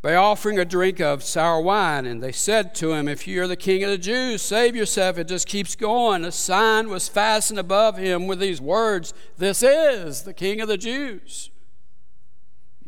by 0.02 0.14
offering 0.14 0.58
a 0.58 0.64
drink 0.64 1.00
of 1.00 1.22
sour 1.22 1.60
wine. 1.60 2.06
And 2.06 2.22
they 2.22 2.32
said 2.32 2.74
to 2.76 2.92
him, 2.92 3.08
If 3.08 3.26
you're 3.26 3.46
the 3.46 3.56
king 3.56 3.84
of 3.84 3.90
the 3.90 3.98
Jews, 3.98 4.42
save 4.42 4.74
yourself. 4.74 5.18
It 5.18 5.28
just 5.28 5.46
keeps 5.46 5.76
going. 5.76 6.24
A 6.24 6.32
sign 6.32 6.88
was 6.88 7.08
fastened 7.08 7.58
above 7.58 7.98
him 7.98 8.26
with 8.26 8.40
these 8.40 8.60
words 8.60 9.12
This 9.36 9.62
is 9.62 10.22
the 10.22 10.34
king 10.34 10.60
of 10.60 10.68
the 10.68 10.78
Jews. 10.78 11.50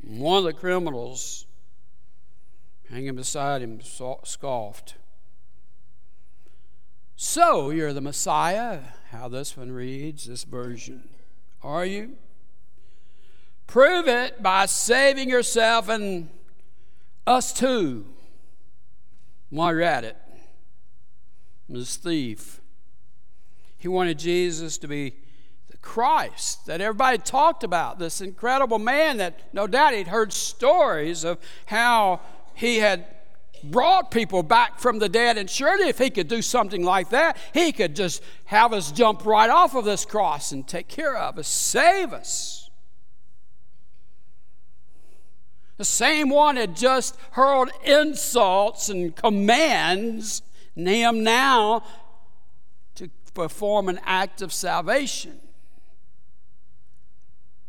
One 0.02 0.38
of 0.38 0.44
the 0.44 0.52
criminals 0.52 1.46
hanging 2.90 3.16
beside 3.16 3.62
him 3.62 3.80
scoffed. 3.82 4.96
So 7.16 7.70
you're 7.70 7.92
the 7.92 8.00
Messiah? 8.00 8.80
How 9.10 9.28
this 9.28 9.56
one 9.56 9.70
reads, 9.70 10.26
this 10.26 10.44
version. 10.44 11.08
Are 11.62 11.86
you? 11.86 12.16
Prove 13.66 14.08
it 14.08 14.42
by 14.42 14.66
saving 14.66 15.30
yourself 15.30 15.88
and 15.88 16.28
us 17.26 17.52
too. 17.52 18.06
While 19.50 19.72
you're 19.72 19.82
at 19.82 20.04
it, 20.04 20.16
this 21.68 21.96
thief, 21.96 22.60
he 23.76 23.88
wanted 23.88 24.18
Jesus 24.18 24.78
to 24.78 24.88
be 24.88 25.16
the 25.68 25.76
Christ 25.78 26.66
that 26.66 26.80
everybody 26.80 27.18
talked 27.18 27.64
about, 27.64 27.98
this 27.98 28.20
incredible 28.20 28.78
man 28.78 29.18
that 29.18 29.40
no 29.52 29.66
doubt 29.66 29.94
he'd 29.94 30.08
heard 30.08 30.32
stories 30.32 31.24
of 31.24 31.38
how 31.66 32.20
he 32.54 32.78
had 32.78 33.04
brought 33.64 34.10
people 34.10 34.42
back 34.42 34.78
from 34.78 34.98
the 34.98 35.08
dead. 35.08 35.38
And 35.38 35.48
surely, 35.48 35.88
if 35.88 35.98
he 35.98 36.10
could 36.10 36.28
do 36.28 36.42
something 36.42 36.82
like 36.82 37.10
that, 37.10 37.36
he 37.54 37.72
could 37.72 37.94
just 37.94 38.22
have 38.46 38.72
us 38.72 38.92
jump 38.92 39.24
right 39.24 39.50
off 39.50 39.74
of 39.74 39.84
this 39.84 40.04
cross 40.04 40.52
and 40.52 40.66
take 40.66 40.88
care 40.88 41.16
of 41.16 41.38
us, 41.38 41.48
save 41.48 42.12
us. 42.12 42.61
The 45.76 45.84
same 45.84 46.28
one 46.28 46.56
had 46.56 46.76
just 46.76 47.16
hurled 47.32 47.70
insults 47.84 48.88
and 48.88 49.14
commands 49.16 50.42
him 50.74 51.22
now 51.22 51.84
to 52.94 53.08
perform 53.34 53.88
an 53.88 54.00
act 54.04 54.42
of 54.42 54.52
salvation. 54.52 55.40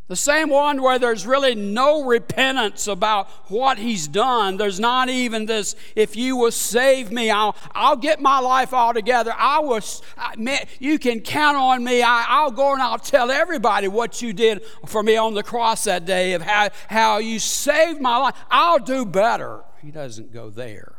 The 0.09 0.17
same 0.17 0.49
one 0.49 0.81
where 0.81 0.99
there's 0.99 1.25
really 1.25 1.55
no 1.55 2.03
repentance 2.03 2.87
about 2.87 3.29
what 3.49 3.77
he's 3.77 4.05
done. 4.05 4.57
There's 4.57 4.79
not 4.79 5.07
even 5.07 5.45
this, 5.45 5.77
if 5.95 6.17
you 6.17 6.35
will 6.35 6.51
save 6.51 7.09
me, 7.09 7.31
I'll, 7.31 7.55
I'll 7.71 7.95
get 7.95 8.19
my 8.19 8.39
life 8.39 8.73
all 8.73 8.93
together. 8.93 9.33
I 9.35 9.59
was, 9.59 10.01
I, 10.17 10.67
you 10.79 10.99
can 10.99 11.21
count 11.21 11.55
on 11.55 11.85
me. 11.85 12.01
I, 12.01 12.25
I'll 12.27 12.51
go 12.51 12.73
and 12.73 12.81
I'll 12.81 12.99
tell 12.99 13.31
everybody 13.31 13.87
what 13.87 14.21
you 14.21 14.33
did 14.33 14.63
for 14.85 15.01
me 15.01 15.15
on 15.15 15.35
the 15.35 15.43
cross 15.43 15.85
that 15.85 16.05
day 16.05 16.33
of 16.33 16.41
how, 16.41 16.69
how 16.89 17.17
you 17.19 17.39
saved 17.39 18.01
my 18.01 18.17
life. 18.17 18.35
I'll 18.51 18.79
do 18.79 19.05
better. 19.05 19.63
He 19.81 19.89
doesn't 19.89 20.33
go 20.33 20.49
there. 20.49 20.95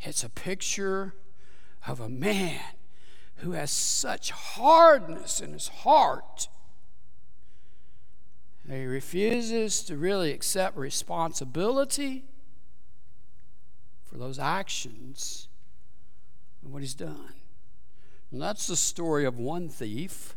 It's 0.00 0.22
a 0.22 0.28
picture 0.28 1.14
of 1.86 1.98
a 1.98 2.10
man 2.10 2.60
who 3.42 3.52
has 3.52 3.70
such 3.70 4.30
hardness 4.30 5.40
in 5.40 5.52
his 5.52 5.68
heart 5.68 6.48
he 8.72 8.86
refuses 8.86 9.82
to 9.84 9.96
really 9.96 10.32
accept 10.32 10.76
responsibility 10.76 12.24
for 14.04 14.18
those 14.18 14.38
actions 14.38 15.48
and 16.62 16.72
what 16.72 16.82
he's 16.82 16.94
done. 16.94 17.34
And 18.30 18.40
that's 18.40 18.66
the 18.66 18.76
story 18.76 19.24
of 19.24 19.38
one 19.38 19.68
thief. 19.68 20.36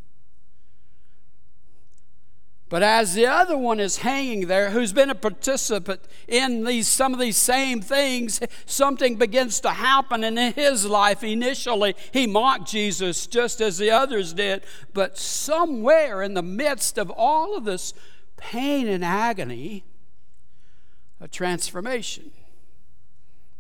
But 2.68 2.82
as 2.82 3.14
the 3.14 3.28
other 3.28 3.58
one 3.58 3.80
is 3.80 3.98
hanging 3.98 4.48
there, 4.48 4.72
who's 4.72 4.92
been 4.92 5.12
a 5.12 5.16
participant 5.16 6.02
in 6.28 6.64
these 6.64 6.88
some 6.88 7.14
of 7.14 7.20
these 7.20 7.38
same 7.38 7.80
things, 7.80 8.40
something 8.66 9.18
begins 9.18 9.60
to 9.62 9.70
happen 9.70 10.24
in 10.24 10.54
his 10.54 10.84
life. 10.86 11.24
Initially, 11.24 11.96
he 12.12 12.26
mocked 12.26 12.68
Jesus 12.68 13.28
just 13.28 13.62
as 13.62 13.78
the 13.78 13.92
others 13.92 14.34
did, 14.34 14.64
but 14.94 15.18
somewhere 15.18 16.24
in 16.24 16.34
the 16.34 16.42
midst 16.42 16.98
of 16.98 17.12
all 17.12 17.56
of 17.56 17.66
this 17.66 17.94
pain 18.36 18.88
and 18.88 19.06
agony, 19.06 19.86
a 21.22 21.28
transformation 21.28 22.32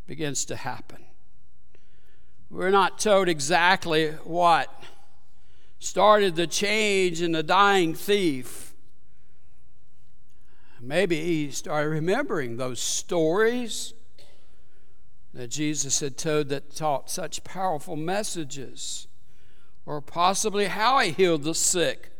begins 0.07 0.45
to 0.45 0.55
happen. 0.55 1.03
We're 2.49 2.71
not 2.71 2.97
told 2.97 3.29
exactly 3.29 4.11
what 4.23 4.83
started 5.77 6.35
the 6.35 6.47
change 6.47 7.21
in 7.21 7.33
the 7.33 7.43
dying 7.43 7.93
thief 7.93 8.74
Maybe 10.85 11.19
he 11.21 11.49
started 11.49 11.89
remembering 11.89 12.57
those 12.57 12.79
stories 12.79 13.93
that 15.33 15.47
Jesus 15.49 15.99
had 15.99 16.15
told 16.15 16.49
that 16.49 16.75
taught 16.75 17.09
such 17.09 17.43
powerful 17.43 17.95
messages, 17.95 19.07
or 19.85 19.99
possibly 19.99 20.65
how 20.65 20.99
he 20.99 21.11
healed 21.11 21.43
the 21.43 21.55
sick, 21.55 22.11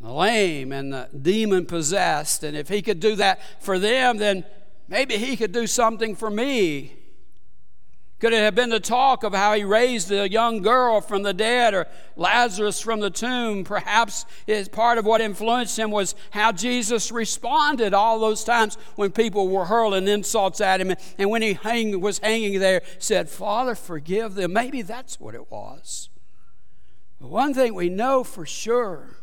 the 0.00 0.12
lame, 0.12 0.70
and 0.70 0.92
the 0.92 1.08
demon 1.20 1.66
possessed. 1.66 2.44
And 2.44 2.56
if 2.56 2.68
he 2.68 2.82
could 2.82 3.00
do 3.00 3.16
that 3.16 3.40
for 3.60 3.78
them, 3.78 4.18
then 4.18 4.44
maybe 4.86 5.16
he 5.16 5.36
could 5.36 5.52
do 5.52 5.66
something 5.66 6.14
for 6.14 6.30
me. 6.30 6.96
Could 8.22 8.32
it 8.32 8.38
have 8.38 8.54
been 8.54 8.70
the 8.70 8.78
talk 8.78 9.24
of 9.24 9.34
how 9.34 9.52
he 9.54 9.64
raised 9.64 10.06
the 10.06 10.30
young 10.30 10.62
girl 10.62 11.00
from 11.00 11.24
the 11.24 11.34
dead 11.34 11.74
or 11.74 11.88
Lazarus 12.14 12.80
from 12.80 13.00
the 13.00 13.10
tomb? 13.10 13.64
Perhaps 13.64 14.26
part 14.70 14.98
of 14.98 15.04
what 15.04 15.20
influenced 15.20 15.76
him 15.76 15.90
was 15.90 16.14
how 16.30 16.52
Jesus 16.52 17.10
responded 17.10 17.92
all 17.92 18.20
those 18.20 18.44
times 18.44 18.78
when 18.94 19.10
people 19.10 19.48
were 19.48 19.64
hurling 19.64 20.06
insults 20.06 20.60
at 20.60 20.80
him. 20.80 20.94
And 21.18 21.30
when 21.30 21.42
he 21.42 21.54
hang, 21.54 22.00
was 22.00 22.20
hanging 22.20 22.60
there, 22.60 22.82
said, 23.00 23.28
Father, 23.28 23.74
forgive 23.74 24.34
them. 24.34 24.52
Maybe 24.52 24.82
that's 24.82 25.18
what 25.18 25.34
it 25.34 25.50
was. 25.50 26.08
But 27.20 27.28
one 27.28 27.54
thing 27.54 27.74
we 27.74 27.88
know 27.88 28.22
for 28.22 28.46
sure 28.46 29.16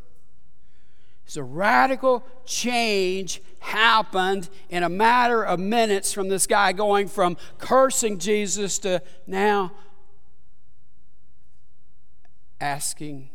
so, 1.29 1.43
radical 1.43 2.25
change 2.43 3.39
happened 3.59 4.49
in 4.67 4.81
a 4.81 4.89
matter 4.89 5.43
of 5.43 5.59
minutes 5.59 6.11
from 6.11 6.27
this 6.27 6.47
guy 6.47 6.71
going 6.71 7.07
from 7.07 7.37
cursing 7.59 8.17
Jesus 8.17 8.79
to 8.79 9.03
now 9.27 9.71
asking 12.59 13.29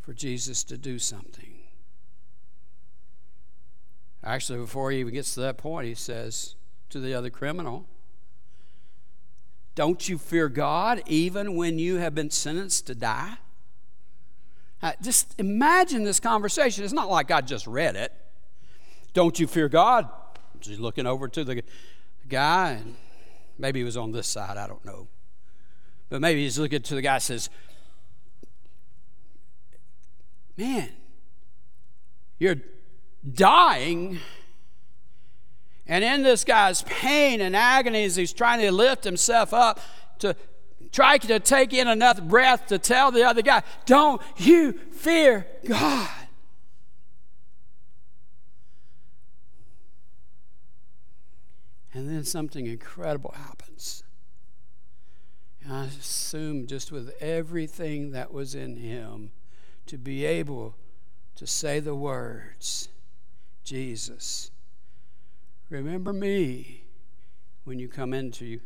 for 0.00 0.14
Jesus 0.14 0.64
to 0.64 0.78
do 0.78 0.98
something. 0.98 1.52
Actually, 4.24 4.60
before 4.60 4.90
he 4.90 5.00
even 5.00 5.12
gets 5.12 5.34
to 5.34 5.40
that 5.40 5.58
point, 5.58 5.86
he 5.86 5.94
says 5.94 6.54
to 6.88 6.98
the 6.98 7.12
other 7.12 7.28
criminal, 7.28 7.84
Don't 9.74 10.08
you 10.08 10.16
fear 10.16 10.48
God 10.48 11.02
even 11.06 11.56
when 11.56 11.78
you 11.78 11.96
have 11.96 12.14
been 12.14 12.30
sentenced 12.30 12.86
to 12.86 12.94
die? 12.94 13.36
Uh, 14.82 14.92
just 15.00 15.34
imagine 15.38 16.02
this 16.02 16.18
conversation. 16.18 16.82
It's 16.84 16.92
not 16.92 17.08
like 17.08 17.30
I 17.30 17.40
just 17.40 17.66
read 17.66 17.94
it. 17.94 18.12
Don't 19.12 19.38
you 19.38 19.46
fear 19.46 19.68
God? 19.68 20.08
She's 20.60 20.80
looking 20.80 21.06
over 21.06 21.28
to 21.28 21.44
the 21.44 21.62
guy, 22.28 22.72
and 22.72 22.96
maybe 23.58 23.80
he 23.80 23.84
was 23.84 23.96
on 23.96 24.12
this 24.12 24.26
side, 24.26 24.56
I 24.56 24.66
don't 24.66 24.84
know. 24.84 25.08
But 26.08 26.20
maybe 26.20 26.42
he's 26.42 26.58
looking 26.58 26.82
to 26.82 26.94
the 26.94 27.02
guy 27.02 27.18
says, 27.18 27.48
Man, 30.56 30.90
you're 32.38 32.56
dying. 33.32 34.18
And 35.86 36.04
in 36.04 36.22
this 36.22 36.44
guy's 36.44 36.82
pain 36.82 37.40
and 37.40 37.56
agony 37.56 38.04
as 38.04 38.16
he's 38.16 38.32
trying 38.32 38.60
to 38.60 38.70
lift 38.70 39.04
himself 39.04 39.54
up 39.54 39.80
to 40.18 40.36
try 40.90 41.18
to 41.18 41.40
take 41.40 41.72
in 41.72 41.88
enough 41.88 42.20
breath 42.22 42.66
to 42.66 42.78
tell 42.78 43.10
the 43.10 43.24
other 43.24 43.42
guy, 43.42 43.62
Don't 43.86 44.20
you 44.36 44.72
fear 44.72 45.46
God. 45.66 46.08
And 51.94 52.08
then 52.08 52.24
something 52.24 52.66
incredible 52.66 53.34
happens. 53.36 54.02
And 55.62 55.72
I 55.72 55.84
assume 55.84 56.66
just 56.66 56.90
with 56.90 57.14
everything 57.20 58.12
that 58.12 58.32
was 58.32 58.54
in 58.54 58.76
him 58.76 59.30
to 59.86 59.98
be 59.98 60.24
able 60.24 60.74
to 61.36 61.46
say 61.46 61.80
the 61.80 61.94
words, 61.94 62.88
Jesus, 63.64 64.50
remember 65.68 66.12
me 66.12 66.84
when 67.64 67.78
you 67.78 67.88
come 67.88 68.12
into 68.12 68.60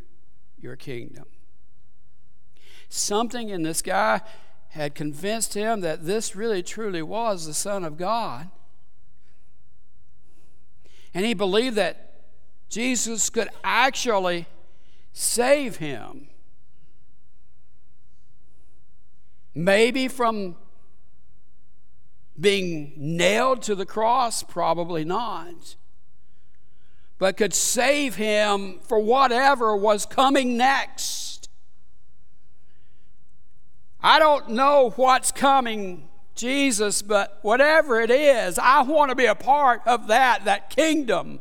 your 0.59 0.77
kingdom. 0.77 1.27
Something 2.89 3.49
in 3.49 3.63
this 3.63 3.83
guy 3.83 4.21
had 4.71 4.95
convinced 4.95 5.55
him 5.55 5.81
that 5.81 6.05
this 6.05 6.37
really 6.37 6.63
truly 6.63 7.03
was 7.03 7.47
the 7.47 7.55
Son 7.55 7.85
of 7.85 7.97
God. 7.97 8.51
And 11.15 11.25
he 11.25 11.35
believed 11.35 11.77
that 11.77 12.13
Jesus 12.69 13.31
could 13.31 13.49
actually 13.65 14.47
save 15.13 15.77
him. 15.77 16.29
Maybe 19.55 20.09
from 20.09 20.57
being 22.39 22.93
nailed 22.97 23.63
to 23.63 23.75
the 23.75 23.87
cross, 23.87 24.43
probably 24.43 25.05
not. 25.05 25.77
But 27.19 27.39
could 27.39 27.55
save 27.55 28.17
him 28.17 28.81
for 28.81 28.99
whatever 28.99 29.75
was 29.75 30.05
coming 30.05 30.59
next. 30.59 31.26
I 34.07 34.21
don't 34.21 34.51
know 34.51 34.93
what's 34.95 35.33
coming, 35.33 36.07
Jesus, 36.37 37.03
but 37.03 37.41
whatever 37.43 38.01
it 38.01 38.13
is, 38.13 38.57
I 38.57 38.83
want 38.83 39.09
to 39.09 39.17
be 39.17 39.27
a 39.27 39.35
part 39.35 39.83
of 39.85 40.07
that, 40.07 40.45
that 40.45 40.71
kingdom 40.71 41.41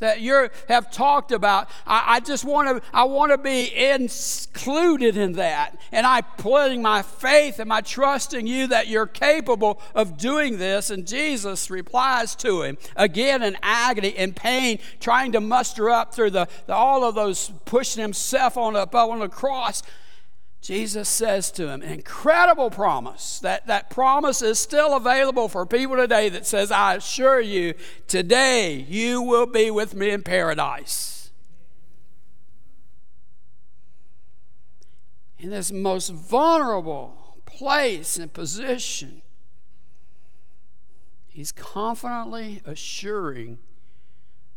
that 0.00 0.20
you 0.20 0.50
have 0.66 0.90
talked 0.90 1.30
about. 1.30 1.70
I, 1.86 2.16
I 2.16 2.20
just 2.20 2.44
want 2.44 2.66
to 2.66 2.88
I 2.92 3.04
want 3.04 3.30
to 3.30 3.38
be 3.38 3.72
included 3.72 5.16
in 5.16 5.34
that. 5.34 5.78
And 5.92 6.04
I'm 6.04 6.24
putting 6.38 6.82
my 6.82 7.02
faith 7.02 7.60
and 7.60 7.68
my 7.68 7.82
trust 7.82 8.34
in 8.34 8.48
you 8.48 8.66
that 8.66 8.88
you're 8.88 9.06
capable 9.06 9.80
of 9.94 10.18
doing 10.18 10.58
this. 10.58 10.90
And 10.90 11.06
Jesus 11.06 11.70
replies 11.70 12.34
to 12.36 12.62
him 12.62 12.78
again 12.96 13.44
in 13.44 13.56
agony 13.62 14.08
in 14.08 14.34
pain, 14.34 14.80
trying 14.98 15.30
to 15.30 15.40
muster 15.40 15.88
up 15.88 16.12
through 16.12 16.30
the, 16.30 16.48
the 16.66 16.74
all 16.74 17.04
of 17.04 17.14
those 17.14 17.52
pushing 17.64 18.02
himself 18.02 18.56
on 18.56 18.74
up 18.74 18.92
on 18.92 19.20
the 19.20 19.28
cross. 19.28 19.84
Jesus 20.62 21.08
says 21.08 21.50
to 21.50 21.68
him, 21.68 21.82
incredible 21.82 22.70
promise. 22.70 23.40
That, 23.40 23.66
that 23.66 23.90
promise 23.90 24.42
is 24.42 24.60
still 24.60 24.96
available 24.96 25.48
for 25.48 25.66
people 25.66 25.96
today 25.96 26.28
that 26.28 26.46
says, 26.46 26.70
I 26.70 26.94
assure 26.94 27.40
you, 27.40 27.74
today 28.06 28.74
you 28.76 29.20
will 29.20 29.46
be 29.46 29.72
with 29.72 29.96
me 29.96 30.10
in 30.10 30.22
paradise. 30.22 31.32
In 35.36 35.50
this 35.50 35.72
most 35.72 36.10
vulnerable 36.10 37.38
place 37.44 38.16
and 38.16 38.32
position, 38.32 39.22
he's 41.26 41.50
confidently 41.50 42.62
assuring 42.64 43.58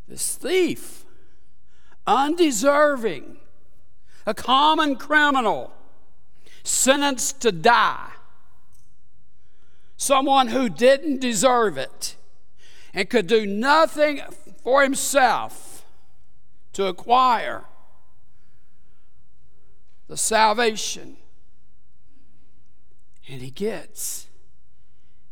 this 0.07 0.35
thief, 0.35 1.03
undeserving, 2.05 3.37
a 4.27 4.35
common 4.35 4.97
criminal 4.97 5.73
sentenced 6.65 7.41
to 7.41 7.51
die, 7.51 8.11
someone 9.97 10.47
who 10.47 10.67
didn't 10.67 11.19
deserve 11.19 11.77
it 11.77 12.15
and 12.93 13.09
could 13.09 13.27
do 13.27 13.45
nothing 13.45 14.21
for 14.63 14.81
himself 14.83 15.85
to 16.73 16.87
acquire 16.87 17.65
the 20.07 20.17
salvation. 20.17 21.17
And 23.27 23.41
he 23.41 23.51
gets 23.51 24.27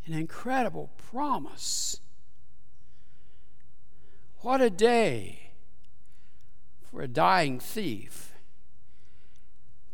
an 0.06 0.14
incredible 0.14 0.92
promise. 1.10 2.00
What 4.40 4.62
a 4.62 4.70
day 4.70 5.52
for 6.92 7.02
a 7.02 7.08
dying 7.08 7.60
thief 7.60 8.33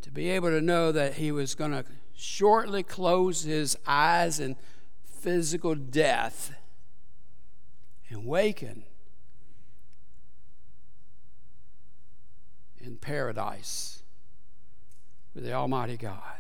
to 0.10 0.14
be 0.16 0.32
able 0.32 0.50
to 0.50 0.60
know 0.60 0.92
that 0.92 1.14
he 1.14 1.32
was 1.32 1.54
going 1.54 1.70
to 1.70 1.86
shortly 2.16 2.82
close 2.82 3.44
his 3.44 3.78
eyes 3.86 4.40
in 4.40 4.56
physical 5.06 5.76
death 5.76 6.52
and 8.10 8.26
waken 8.26 8.86
in 12.80 12.98
paradise 12.98 14.02
with 15.36 15.44
the 15.44 15.54
Almighty 15.54 15.96
God. 15.96 16.40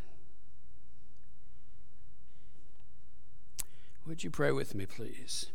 Would 4.07 4.23
you 4.23 4.31
pray 4.31 4.51
with 4.51 4.73
me, 4.73 4.87
please? 4.87 5.45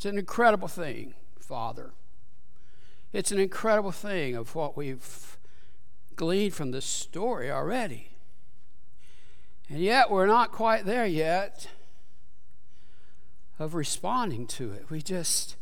It's 0.00 0.06
an 0.06 0.16
incredible 0.16 0.66
thing, 0.66 1.12
Father. 1.38 1.90
It's 3.12 3.32
an 3.32 3.38
incredible 3.38 3.92
thing 3.92 4.34
of 4.34 4.54
what 4.54 4.74
we've 4.74 5.36
gleaned 6.16 6.54
from 6.54 6.70
this 6.70 6.86
story 6.86 7.50
already. 7.50 8.08
And 9.68 9.78
yet, 9.78 10.10
we're 10.10 10.26
not 10.26 10.52
quite 10.52 10.86
there 10.86 11.04
yet 11.04 11.68
of 13.58 13.74
responding 13.74 14.46
to 14.46 14.72
it. 14.72 14.86
We 14.88 15.02
just, 15.02 15.56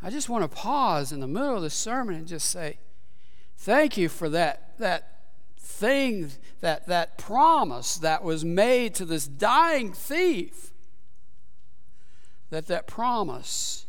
I 0.00 0.08
just 0.08 0.28
want 0.28 0.48
to 0.48 0.56
pause 0.56 1.10
in 1.10 1.18
the 1.18 1.26
middle 1.26 1.56
of 1.56 1.62
the 1.62 1.68
sermon 1.68 2.14
and 2.14 2.28
just 2.28 2.48
say, 2.48 2.78
Thank 3.56 3.96
you 3.96 4.08
for 4.08 4.28
that, 4.28 4.78
that 4.78 5.22
thing, 5.58 6.30
that, 6.60 6.86
that 6.86 7.18
promise 7.18 7.96
that 7.96 8.22
was 8.22 8.44
made 8.44 8.94
to 8.94 9.04
this 9.04 9.26
dying 9.26 9.92
thief 9.92 10.70
that 12.54 12.68
that 12.68 12.86
promise 12.86 13.86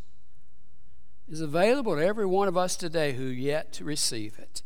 is 1.29 1.39
available 1.39 1.95
to 1.95 2.03
every 2.03 2.25
one 2.25 2.47
of 2.47 2.57
us 2.57 2.75
today 2.75 3.13
who 3.13 3.25
yet 3.25 3.71
to 3.73 3.83
receive 3.83 4.39
it. 4.39 4.63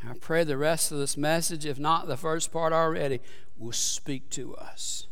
And 0.00 0.10
I 0.10 0.14
pray 0.14 0.42
the 0.42 0.56
rest 0.56 0.90
of 0.90 0.96
this 0.96 1.18
message, 1.18 1.66
if 1.66 1.78
not 1.78 2.08
the 2.08 2.16
first 2.16 2.50
part 2.50 2.72
already, 2.72 3.20
will 3.58 3.72
speak 3.72 4.30
to 4.30 4.56
us 4.56 5.06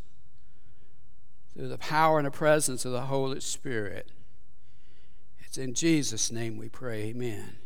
through 1.53 1.69
the 1.69 1.77
power 1.77 2.19
and 2.19 2.27
the 2.27 2.31
presence 2.31 2.87
of 2.87 2.93
the 2.93 3.03
Holy 3.03 3.41
Spirit. 3.41 4.11
It's 5.41 5.59
in 5.59 5.75
Jesus' 5.75 6.33
name 6.33 6.57
we 6.57 6.71
pray. 6.71 7.09
Amen. 7.11 7.57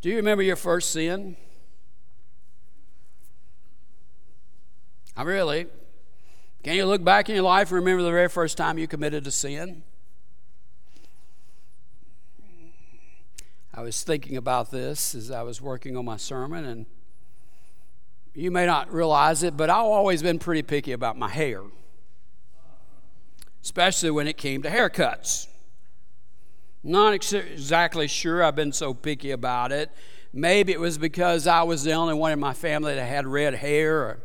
Do 0.00 0.08
you 0.08 0.16
remember 0.16 0.42
your 0.42 0.56
first 0.56 0.92
sin? 0.92 1.36
I 5.14 5.24
really. 5.24 5.66
Can 6.64 6.74
you 6.74 6.86
look 6.86 7.04
back 7.04 7.28
in 7.28 7.36
your 7.36 7.44
life 7.44 7.68
and 7.68 7.76
remember 7.76 8.02
the 8.02 8.10
very 8.10 8.28
first 8.28 8.56
time 8.56 8.78
you 8.78 8.88
committed 8.88 9.26
a 9.26 9.30
sin? 9.30 9.82
I 13.72 13.82
was 13.82 14.02
thinking 14.02 14.36
about 14.36 14.72
this 14.72 15.14
as 15.14 15.30
I 15.30 15.42
was 15.42 15.62
working 15.62 15.96
on 15.96 16.04
my 16.04 16.16
sermon, 16.16 16.64
and 16.64 16.86
you 18.34 18.50
may 18.50 18.66
not 18.66 18.92
realize 18.92 19.44
it, 19.44 19.56
but 19.56 19.70
I've 19.70 19.84
always 19.84 20.20
been 20.20 20.40
pretty 20.40 20.62
picky 20.62 20.90
about 20.90 21.16
my 21.16 21.28
hair, 21.28 21.62
especially 23.62 24.10
when 24.10 24.26
it 24.26 24.36
came 24.36 24.62
to 24.62 24.68
haircuts. 24.68 25.46
Not 26.82 27.14
ex- 27.14 27.32
exactly 27.32 28.08
sure 28.08 28.42
I've 28.42 28.56
been 28.56 28.72
so 28.72 28.94
picky 28.94 29.30
about 29.30 29.70
it. 29.70 29.92
Maybe 30.32 30.72
it 30.72 30.80
was 30.80 30.98
because 30.98 31.46
I 31.46 31.62
was 31.62 31.84
the 31.84 31.92
only 31.92 32.14
one 32.14 32.32
in 32.32 32.40
my 32.40 32.54
family 32.54 32.96
that 32.96 33.06
had 33.06 33.28
red 33.28 33.54
hair, 33.54 34.00
or 34.02 34.18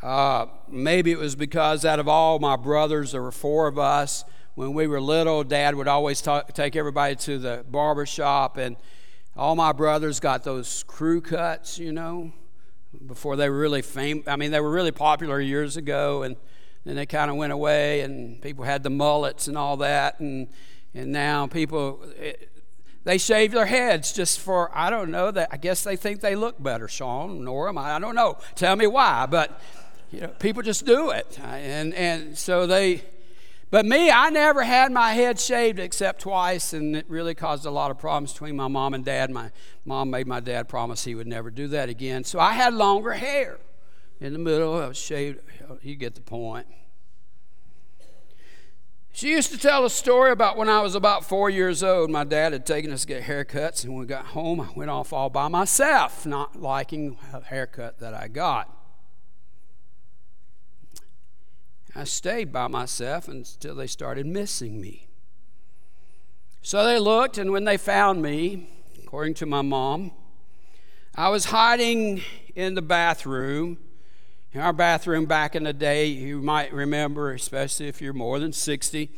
uh, 0.00 0.46
maybe 0.74 1.12
it 1.12 1.18
was 1.18 1.36
because 1.36 1.84
out 1.84 1.98
of 1.98 2.08
all 2.08 2.38
my 2.38 2.56
brothers, 2.56 3.12
there 3.12 3.22
were 3.22 3.32
four 3.32 3.66
of 3.66 3.78
us. 3.78 4.24
When 4.54 4.74
we 4.74 4.86
were 4.86 5.00
little, 5.00 5.42
Dad 5.44 5.74
would 5.74 5.88
always 5.88 6.20
talk, 6.20 6.52
take 6.52 6.76
everybody 6.76 7.16
to 7.16 7.38
the 7.38 7.64
barber 7.68 8.06
shop, 8.06 8.56
and 8.56 8.76
all 9.36 9.56
my 9.56 9.72
brothers 9.72 10.20
got 10.20 10.44
those 10.44 10.84
crew 10.84 11.20
cuts, 11.20 11.78
you 11.78 11.92
know, 11.92 12.32
before 13.06 13.36
they 13.36 13.48
were 13.48 13.58
really 13.58 13.82
famous. 13.82 14.28
I 14.28 14.36
mean, 14.36 14.50
they 14.50 14.60
were 14.60 14.70
really 14.70 14.92
popular 14.92 15.40
years 15.40 15.76
ago, 15.76 16.22
and 16.22 16.36
then 16.84 16.96
they 16.96 17.06
kind 17.06 17.30
of 17.30 17.36
went 17.36 17.52
away, 17.52 18.02
and 18.02 18.40
people 18.42 18.64
had 18.64 18.82
the 18.82 18.90
mullets 18.90 19.48
and 19.48 19.56
all 19.56 19.76
that, 19.78 20.20
and 20.20 20.48
and 20.94 21.10
now 21.10 21.46
people. 21.46 22.00
It, 22.18 22.50
they 23.04 23.18
shave 23.18 23.52
their 23.52 23.66
heads 23.66 24.12
just 24.12 24.40
for 24.40 24.70
I 24.74 24.88
don't 24.88 25.10
know 25.10 25.30
that 25.30 25.48
I 25.52 25.58
guess 25.58 25.84
they 25.84 25.94
think 25.94 26.20
they 26.20 26.34
look 26.34 26.62
better, 26.62 26.88
Sean, 26.88 27.44
Nora. 27.44 27.76
I 27.78 27.98
don't 27.98 28.14
know. 28.14 28.38
Tell 28.54 28.76
me 28.76 28.86
why, 28.86 29.26
but 29.26 29.60
you 30.14 30.20
know, 30.20 30.28
people 30.28 30.62
just 30.62 30.86
do 30.86 31.10
it. 31.10 31.38
And, 31.42 31.92
and 31.94 32.38
so 32.38 32.66
they, 32.66 33.02
but 33.70 33.84
me, 33.84 34.10
I 34.10 34.30
never 34.30 34.62
had 34.62 34.92
my 34.92 35.12
head 35.12 35.40
shaved 35.40 35.80
except 35.80 36.20
twice, 36.20 36.72
and 36.72 36.94
it 36.94 37.06
really 37.08 37.34
caused 37.34 37.66
a 37.66 37.70
lot 37.70 37.90
of 37.90 37.98
problems 37.98 38.32
between 38.32 38.54
my 38.54 38.68
mom 38.68 38.94
and 38.94 39.04
dad. 39.04 39.30
My 39.30 39.50
mom 39.84 40.10
made 40.10 40.28
my 40.28 40.38
dad 40.38 40.68
promise 40.68 41.04
he 41.04 41.16
would 41.16 41.26
never 41.26 41.50
do 41.50 41.66
that 41.68 41.88
again. 41.88 42.22
So 42.22 42.38
I 42.38 42.52
had 42.52 42.72
longer 42.74 43.12
hair 43.14 43.58
in 44.20 44.32
the 44.32 44.38
middle. 44.38 44.80
I 44.80 44.86
was 44.86 44.96
shaved. 44.96 45.40
You 45.82 45.96
get 45.96 46.14
the 46.14 46.20
point. 46.20 46.68
She 49.12 49.30
used 49.30 49.50
to 49.50 49.58
tell 49.58 49.84
a 49.84 49.90
story 49.90 50.30
about 50.30 50.56
when 50.56 50.68
I 50.68 50.80
was 50.80 50.94
about 50.94 51.24
four 51.24 51.50
years 51.50 51.82
old. 51.82 52.10
My 52.10 52.24
dad 52.24 52.52
had 52.52 52.66
taken 52.66 52.92
us 52.92 53.02
to 53.02 53.06
get 53.08 53.22
haircuts, 53.24 53.82
and 53.82 53.92
when 53.92 54.00
we 54.00 54.06
got 54.06 54.26
home, 54.26 54.60
I 54.60 54.68
went 54.74 54.90
off 54.90 55.12
all 55.12 55.30
by 55.30 55.48
myself, 55.48 56.26
not 56.26 56.60
liking 56.60 57.16
the 57.32 57.40
haircut 57.40 57.98
that 58.00 58.14
I 58.14 58.28
got. 58.28 58.83
I 61.96 62.04
stayed 62.04 62.52
by 62.52 62.66
myself 62.66 63.28
until 63.28 63.76
they 63.76 63.86
started 63.86 64.26
missing 64.26 64.80
me. 64.80 65.06
So 66.60 66.84
they 66.84 66.98
looked, 66.98 67.38
and 67.38 67.52
when 67.52 67.64
they 67.64 67.76
found 67.76 68.20
me, 68.20 68.68
according 69.02 69.34
to 69.34 69.46
my 69.46 69.62
mom, 69.62 70.10
I 71.14 71.28
was 71.28 71.46
hiding 71.46 72.22
in 72.56 72.74
the 72.74 72.82
bathroom. 72.82 73.78
In 74.52 74.60
our 74.60 74.72
bathroom 74.72 75.26
back 75.26 75.54
in 75.54 75.64
the 75.64 75.72
day, 75.72 76.06
you 76.06 76.40
might 76.42 76.72
remember, 76.72 77.32
especially 77.32 77.86
if 77.86 78.00
you're 78.00 78.12
more 78.12 78.40
than 78.40 78.52
60, 78.52 79.10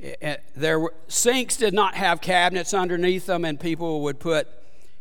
eh, 0.00 0.14
eh, 0.22 0.36
there 0.54 0.80
were, 0.80 0.94
sinks 1.08 1.56
did 1.56 1.74
not 1.74 1.96
have 1.96 2.22
cabinets 2.22 2.72
underneath 2.72 3.26
them, 3.26 3.44
and 3.44 3.60
people 3.60 4.00
would 4.02 4.18
put 4.18 4.48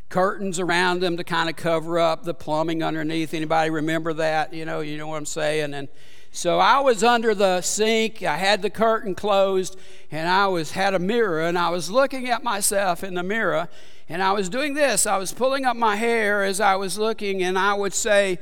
curtains 0.10 0.60
around 0.60 1.02
them 1.02 1.18
to 1.18 1.24
kind 1.24 1.50
of 1.50 1.56
cover 1.56 2.00
up 2.00 2.24
the 2.24 2.34
plumbing 2.34 2.84
underneath. 2.84 3.34
Anybody 3.34 3.70
remember 3.70 4.14
that? 4.14 4.54
You 4.54 4.66
know, 4.66 4.82
you 4.82 4.98
know 4.98 5.08
what 5.08 5.18
I'm 5.18 5.26
saying? 5.26 5.74
And 5.74 5.88
so 6.32 6.60
I 6.60 6.80
was 6.80 7.04
under 7.04 7.34
the 7.34 7.62
sink, 7.62 8.24
I 8.24 8.38
had 8.38 8.62
the 8.62 8.70
curtain 8.70 9.16
closed, 9.16 9.80
and 10.12 10.28
I 10.28 10.48
was 10.48 10.72
had 10.72 10.94
a 10.94 11.00
mirror 11.00 11.42
and 11.42 11.58
I 11.58 11.70
was 11.70 11.90
looking 11.90 12.30
at 12.30 12.44
myself 12.44 13.04
in 13.04 13.14
the 13.14 13.24
mirror 13.24 13.70
and 14.10 14.22
I 14.22 14.34
was 14.34 14.50
doing 14.50 14.74
this. 14.74 15.06
I 15.06 15.18
was 15.18 15.32
pulling 15.32 15.66
up 15.66 15.78
my 15.78 15.96
hair 15.96 16.44
as 16.44 16.60
I 16.60 16.76
was 16.76 16.98
looking 16.98 17.42
and 17.42 17.58
I 17.58 17.74
would 17.74 17.94
say 17.94 18.40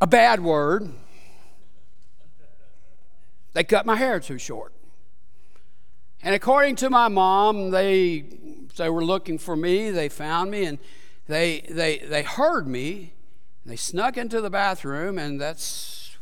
a 0.00 0.06
bad 0.06 0.40
word 0.40 0.90
They 3.52 3.64
cut 3.64 3.84
my 3.84 3.96
hair 3.96 4.18
too 4.18 4.38
short. 4.38 4.72
And 6.22 6.34
according 6.34 6.76
to 6.76 6.90
my 6.90 7.08
mom, 7.08 7.70
they, 7.70 8.24
they 8.76 8.90
were 8.90 9.04
looking 9.04 9.38
for 9.38 9.56
me. 9.56 9.90
They 9.90 10.08
found 10.08 10.50
me 10.50 10.64
and 10.64 10.78
they, 11.26 11.60
they, 11.68 11.98
they 11.98 12.22
heard 12.22 12.66
me. 12.66 13.12
They 13.64 13.76
snuck 13.76 14.16
into 14.16 14.40
the 14.40 14.50
bathroom, 14.50 15.18
and 15.18 15.40
that's 15.40 16.16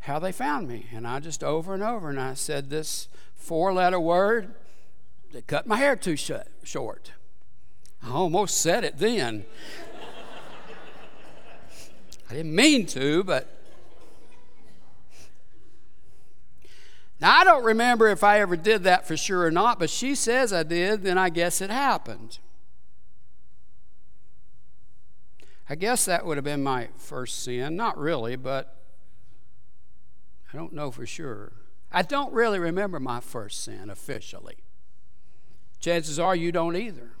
how 0.00 0.18
they 0.18 0.32
found 0.32 0.66
me. 0.66 0.86
And 0.92 1.06
I 1.06 1.20
just 1.20 1.44
over 1.44 1.74
and 1.74 1.82
over, 1.82 2.08
and 2.08 2.18
I 2.18 2.34
said 2.34 2.70
this 2.70 3.08
four 3.34 3.72
letter 3.72 4.00
word 4.00 4.54
that 5.32 5.46
cut 5.46 5.66
my 5.66 5.76
hair 5.76 5.94
too 5.94 6.16
short. 6.16 7.12
I 8.02 8.10
almost 8.10 8.60
said 8.60 8.84
it 8.84 8.98
then. 8.98 9.44
I 12.30 12.34
didn't 12.34 12.54
mean 12.54 12.86
to, 12.86 13.22
but 13.24 13.63
Now, 17.24 17.38
I 17.38 17.44
don't 17.44 17.64
remember 17.64 18.08
if 18.08 18.22
I 18.22 18.40
ever 18.40 18.54
did 18.54 18.82
that 18.82 19.08
for 19.08 19.16
sure 19.16 19.46
or 19.46 19.50
not, 19.50 19.78
but 19.78 19.88
she 19.88 20.14
says 20.14 20.52
I 20.52 20.62
did, 20.62 21.04
then 21.04 21.16
I 21.16 21.30
guess 21.30 21.62
it 21.62 21.70
happened. 21.70 22.38
I 25.66 25.74
guess 25.74 26.04
that 26.04 26.26
would 26.26 26.36
have 26.36 26.44
been 26.44 26.62
my 26.62 26.88
first 26.98 27.42
sin. 27.42 27.76
Not 27.76 27.96
really, 27.96 28.36
but 28.36 28.76
I 30.52 30.56
don't 30.58 30.74
know 30.74 30.90
for 30.90 31.06
sure. 31.06 31.52
I 31.90 32.02
don't 32.02 32.30
really 32.30 32.58
remember 32.58 33.00
my 33.00 33.20
first 33.20 33.64
sin 33.64 33.88
officially. 33.88 34.56
Chances 35.80 36.18
are 36.18 36.36
you 36.36 36.52
don't 36.52 36.76
either. 36.76 37.12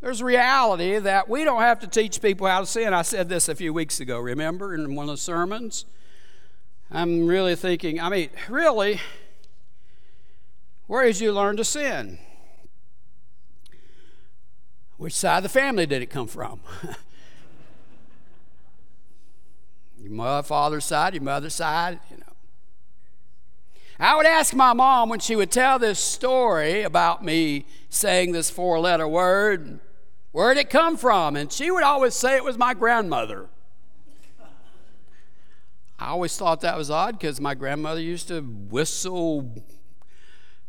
There's 0.00 0.20
a 0.20 0.24
reality 0.24 1.00
that 1.00 1.28
we 1.28 1.42
don't 1.42 1.62
have 1.62 1.80
to 1.80 1.88
teach 1.88 2.22
people 2.22 2.46
how 2.46 2.60
to 2.60 2.66
sin. 2.66 2.94
I 2.94 3.02
said 3.02 3.28
this 3.28 3.48
a 3.48 3.56
few 3.56 3.72
weeks 3.72 3.98
ago, 3.98 4.20
remember, 4.20 4.76
in 4.76 4.94
one 4.94 5.08
of 5.08 5.14
the 5.14 5.20
sermons? 5.20 5.86
I'm 6.90 7.26
really 7.26 7.56
thinking, 7.56 8.00
I 8.00 8.08
mean, 8.08 8.30
really, 8.48 9.00
where 10.86 11.04
did 11.04 11.20
you 11.20 11.32
learn 11.32 11.56
to 11.56 11.64
sin? 11.64 12.18
Which 14.96 15.14
side 15.14 15.38
of 15.38 15.42
the 15.44 15.48
family 15.48 15.86
did 15.86 16.02
it 16.02 16.10
come 16.10 16.28
from? 16.28 16.60
your 19.98 20.12
mother, 20.12 20.46
father's 20.46 20.84
side, 20.84 21.14
your 21.14 21.22
mother's 21.22 21.54
side, 21.54 21.98
you 22.10 22.18
know. 22.18 22.22
I 23.98 24.16
would 24.16 24.26
ask 24.26 24.54
my 24.54 24.72
mom 24.72 25.08
when 25.08 25.20
she 25.20 25.36
would 25.36 25.50
tell 25.50 25.78
this 25.78 25.98
story 25.98 26.82
about 26.82 27.24
me 27.24 27.64
saying 27.88 28.32
this 28.32 28.50
four 28.50 28.78
letter 28.80 29.06
word, 29.08 29.80
where 30.32 30.52
did 30.52 30.60
it 30.60 30.70
come 30.70 30.96
from? 30.96 31.36
And 31.36 31.50
she 31.50 31.70
would 31.70 31.84
always 31.84 32.14
say 32.14 32.36
it 32.36 32.44
was 32.44 32.58
my 32.58 32.74
grandmother. 32.74 33.48
I 36.04 36.08
always 36.08 36.36
thought 36.36 36.60
that 36.60 36.76
was 36.76 36.90
odd 36.90 37.18
because 37.18 37.40
my 37.40 37.54
grandmother 37.54 38.00
used 38.00 38.28
to 38.28 38.42
whistle 38.42 39.54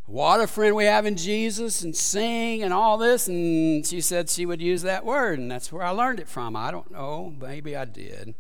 what 0.06 0.40
a 0.40 0.48
friend 0.48 0.78
we 0.78 0.86
have 0.86 1.06
in 1.06 1.18
Jesus 1.18 1.82
and 1.82 1.94
sing 1.94 2.64
and 2.64 2.74
all 2.74 2.98
this. 2.98 3.28
And 3.28 3.86
she 3.86 4.00
said 4.00 4.30
she 4.30 4.46
would 4.46 4.62
use 4.62 4.82
that 4.84 5.04
word, 5.04 5.38
and 5.40 5.52
that's 5.52 5.74
where 5.74 5.84
I 5.84 5.90
learned 5.90 6.22
it 6.22 6.30
from. 6.30 6.56
I 6.56 6.72
don't 6.72 6.90
know, 6.90 7.34
maybe 7.38 7.76
I 7.76 7.84
did. 7.84 8.34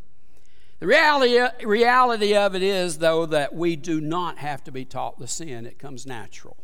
The 0.80 0.88
reality, 0.88 1.66
reality 1.66 2.34
of 2.34 2.56
it 2.56 2.64
is, 2.64 3.00
though, 3.00 3.26
that 3.26 3.54
we 3.54 3.76
do 3.76 4.00
not 4.00 4.38
have 4.38 4.64
to 4.64 4.72
be 4.72 4.86
taught 4.86 5.20
the 5.20 5.28
sin, 5.28 5.66
it 5.66 5.78
comes 5.78 6.06
natural. 6.06 6.56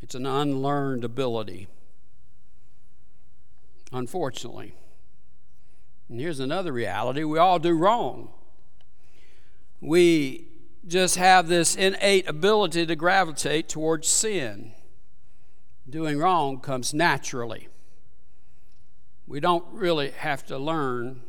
It's 0.00 0.14
an 0.14 0.24
unlearned 0.24 1.02
ability, 1.02 1.66
unfortunately. 3.90 4.76
And 6.08 6.20
here's 6.20 6.38
another 6.38 6.72
reality 6.72 7.24
we 7.24 7.40
all 7.40 7.58
do 7.58 7.76
wrong 7.76 8.30
we 9.82 10.46
just 10.86 11.16
have 11.16 11.48
this 11.48 11.74
innate 11.74 12.28
ability 12.28 12.86
to 12.86 12.94
gravitate 12.94 13.68
towards 13.68 14.06
sin. 14.06 14.72
Doing 15.90 16.18
wrong 16.18 16.60
comes 16.60 16.94
naturally. 16.94 17.68
We 19.26 19.40
don't 19.40 19.64
really 19.72 20.10
have 20.10 20.46
to 20.46 20.56
learn 20.56 21.22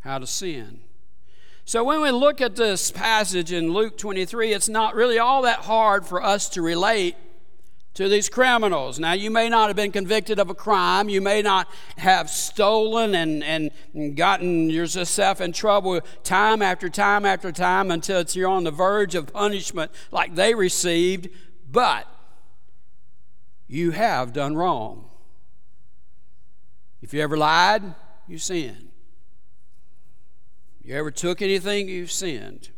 how 0.00 0.18
to 0.18 0.26
sin. 0.26 0.80
So 1.64 1.84
when 1.84 2.02
we 2.02 2.10
look 2.10 2.40
at 2.40 2.56
this 2.56 2.90
passage 2.90 3.52
in 3.52 3.72
Luke 3.72 3.96
23, 3.96 4.52
it's 4.52 4.68
not 4.68 4.96
really 4.96 5.18
all 5.18 5.42
that 5.42 5.60
hard 5.60 6.04
for 6.04 6.22
us 6.22 6.48
to 6.50 6.62
relate 6.62 7.14
to 7.94 8.08
these 8.08 8.28
criminals. 8.28 8.98
Now, 8.98 9.12
you 9.12 9.30
may 9.30 9.48
not 9.48 9.68
have 9.68 9.76
been 9.76 9.92
convicted 9.92 10.38
of 10.38 10.50
a 10.50 10.54
crime. 10.54 11.08
You 11.08 11.20
may 11.20 11.42
not 11.42 11.68
have 11.96 12.28
stolen 12.28 13.14
and, 13.14 13.42
and 13.44 14.16
gotten 14.16 14.68
yourself 14.68 15.40
in 15.40 15.52
trouble 15.52 16.00
time 16.24 16.60
after 16.60 16.88
time 16.88 17.24
after 17.24 17.52
time 17.52 17.90
until 17.90 18.24
you're 18.32 18.48
on 18.48 18.64
the 18.64 18.70
verge 18.70 19.14
of 19.14 19.32
punishment 19.32 19.92
like 20.10 20.34
they 20.34 20.54
received, 20.54 21.28
but 21.70 22.08
you 23.68 23.92
have 23.92 24.32
done 24.32 24.56
wrong. 24.56 25.08
If 27.00 27.14
you 27.14 27.20
ever 27.20 27.36
lied, 27.36 27.94
you 28.26 28.38
sinned. 28.38 28.90
You 30.82 30.96
ever 30.96 31.10
took 31.10 31.40
anything, 31.42 31.88
you've 31.88 32.12
sinned. 32.12 32.70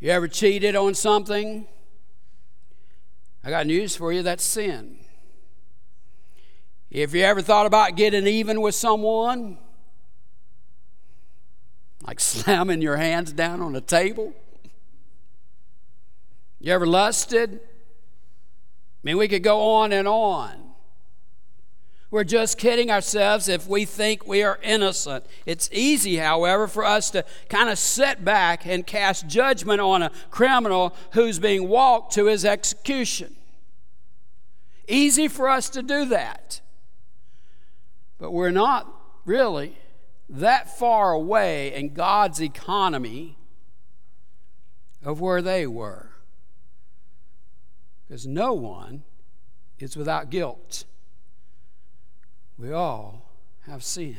You 0.00 0.10
ever 0.10 0.28
cheated 0.28 0.76
on 0.76 0.94
something, 0.94 1.66
I 3.44 3.50
got 3.50 3.66
news 3.66 3.94
for 3.94 4.10
you 4.10 4.22
that's 4.22 4.42
sin. 4.42 4.96
If 6.90 7.12
you 7.12 7.22
ever 7.22 7.42
thought 7.42 7.66
about 7.66 7.94
getting 7.94 8.26
even 8.26 8.62
with 8.62 8.74
someone, 8.74 9.58
like 12.06 12.20
slamming 12.20 12.80
your 12.80 12.96
hands 12.96 13.32
down 13.32 13.60
on 13.60 13.76
a 13.76 13.82
table, 13.82 14.32
you 16.58 16.72
ever 16.72 16.86
lusted? 16.86 17.60
I 17.60 19.00
mean, 19.02 19.18
we 19.18 19.28
could 19.28 19.42
go 19.42 19.60
on 19.74 19.92
and 19.92 20.08
on. 20.08 20.63
We're 22.14 22.22
just 22.22 22.58
kidding 22.58 22.92
ourselves 22.92 23.48
if 23.48 23.66
we 23.66 23.84
think 23.84 24.24
we 24.24 24.44
are 24.44 24.60
innocent. 24.62 25.26
It's 25.46 25.68
easy, 25.72 26.18
however, 26.18 26.68
for 26.68 26.84
us 26.84 27.10
to 27.10 27.24
kind 27.48 27.68
of 27.68 27.76
sit 27.76 28.24
back 28.24 28.64
and 28.66 28.86
cast 28.86 29.26
judgment 29.26 29.80
on 29.80 30.00
a 30.00 30.12
criminal 30.30 30.94
who's 31.14 31.40
being 31.40 31.68
walked 31.68 32.12
to 32.12 32.26
his 32.26 32.44
execution. 32.44 33.34
Easy 34.86 35.26
for 35.26 35.48
us 35.48 35.68
to 35.70 35.82
do 35.82 36.04
that. 36.04 36.60
But 38.18 38.30
we're 38.30 38.52
not 38.52 38.86
really 39.24 39.76
that 40.28 40.78
far 40.78 41.10
away 41.14 41.74
in 41.74 41.94
God's 41.94 42.40
economy 42.40 43.36
of 45.02 45.20
where 45.20 45.42
they 45.42 45.66
were. 45.66 46.10
Because 48.06 48.24
no 48.24 48.52
one 48.52 49.02
is 49.80 49.96
without 49.96 50.30
guilt. 50.30 50.84
We 52.58 52.72
all 52.72 53.30
have 53.66 53.82
sin. 53.82 54.16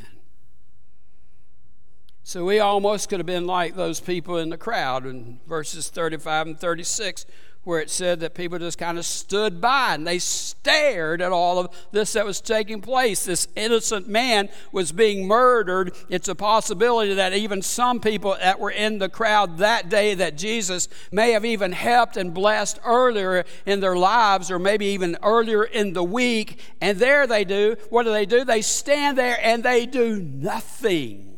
So 2.23 2.43
we 2.43 2.59
almost 2.59 3.07
could 3.07 3.19
have 3.19 3.27
been 3.27 3.45
like 3.45 3.75
those 3.75 3.99
people 3.99 4.37
in 4.37 4.49
the 4.49 4.57
crowd 4.57 5.05
in 5.05 5.39
verses 5.47 5.89
35 5.89 6.47
and 6.47 6.59
36 6.59 7.25
where 7.65 7.81
it 7.81 7.89
said 7.89 8.19
that 8.21 8.35
people 8.35 8.57
just 8.59 8.77
kind 8.77 8.97
of 8.97 9.05
stood 9.05 9.59
by 9.59 9.95
and 9.95 10.07
they 10.07 10.19
stared 10.19 11.21
at 11.21 11.31
all 11.31 11.59
of 11.59 11.85
this 11.91 12.13
that 12.13 12.25
was 12.25 12.39
taking 12.39 12.79
place. 12.79 13.25
This 13.25 13.47
innocent 13.55 14.07
man 14.07 14.49
was 14.71 14.91
being 14.91 15.27
murdered. 15.27 15.93
It's 16.07 16.27
a 16.27 16.35
possibility 16.35 17.15
that 17.15 17.33
even 17.33 17.61
some 17.63 17.99
people 17.99 18.37
that 18.39 18.59
were 18.59 18.69
in 18.69 18.99
the 18.99 19.09
crowd 19.09 19.57
that 19.57 19.89
day 19.89 20.13
that 20.13 20.37
Jesus 20.37 20.87
may 21.11 21.31
have 21.31 21.43
even 21.43 21.71
helped 21.71 22.17
and 22.17 22.33
blessed 22.33 22.79
earlier 22.85 23.43
in 23.65 23.79
their 23.79 23.97
lives 23.97 24.51
or 24.51 24.59
maybe 24.59 24.85
even 24.85 25.17
earlier 25.23 25.63
in 25.63 25.93
the 25.93 26.03
week. 26.03 26.59
And 26.79 26.99
there 26.99 27.25
they 27.25 27.43
do. 27.43 27.77
What 27.89 28.03
do 28.03 28.11
they 28.11 28.27
do? 28.27 28.45
They 28.45 28.61
stand 28.61 29.17
there 29.17 29.39
and 29.41 29.63
they 29.63 29.87
do 29.87 30.21
nothing. 30.21 31.35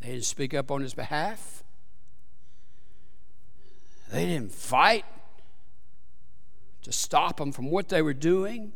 They 0.00 0.08
didn't 0.08 0.24
speak 0.24 0.52
up 0.52 0.70
on 0.70 0.82
his 0.82 0.92
behalf. 0.92 1.59
They 4.10 4.26
didn't 4.26 4.52
fight 4.52 5.04
to 6.82 6.92
stop 6.92 7.36
them 7.36 7.52
from 7.52 7.70
what 7.70 7.88
they 7.88 8.02
were 8.02 8.14
doing. 8.14 8.72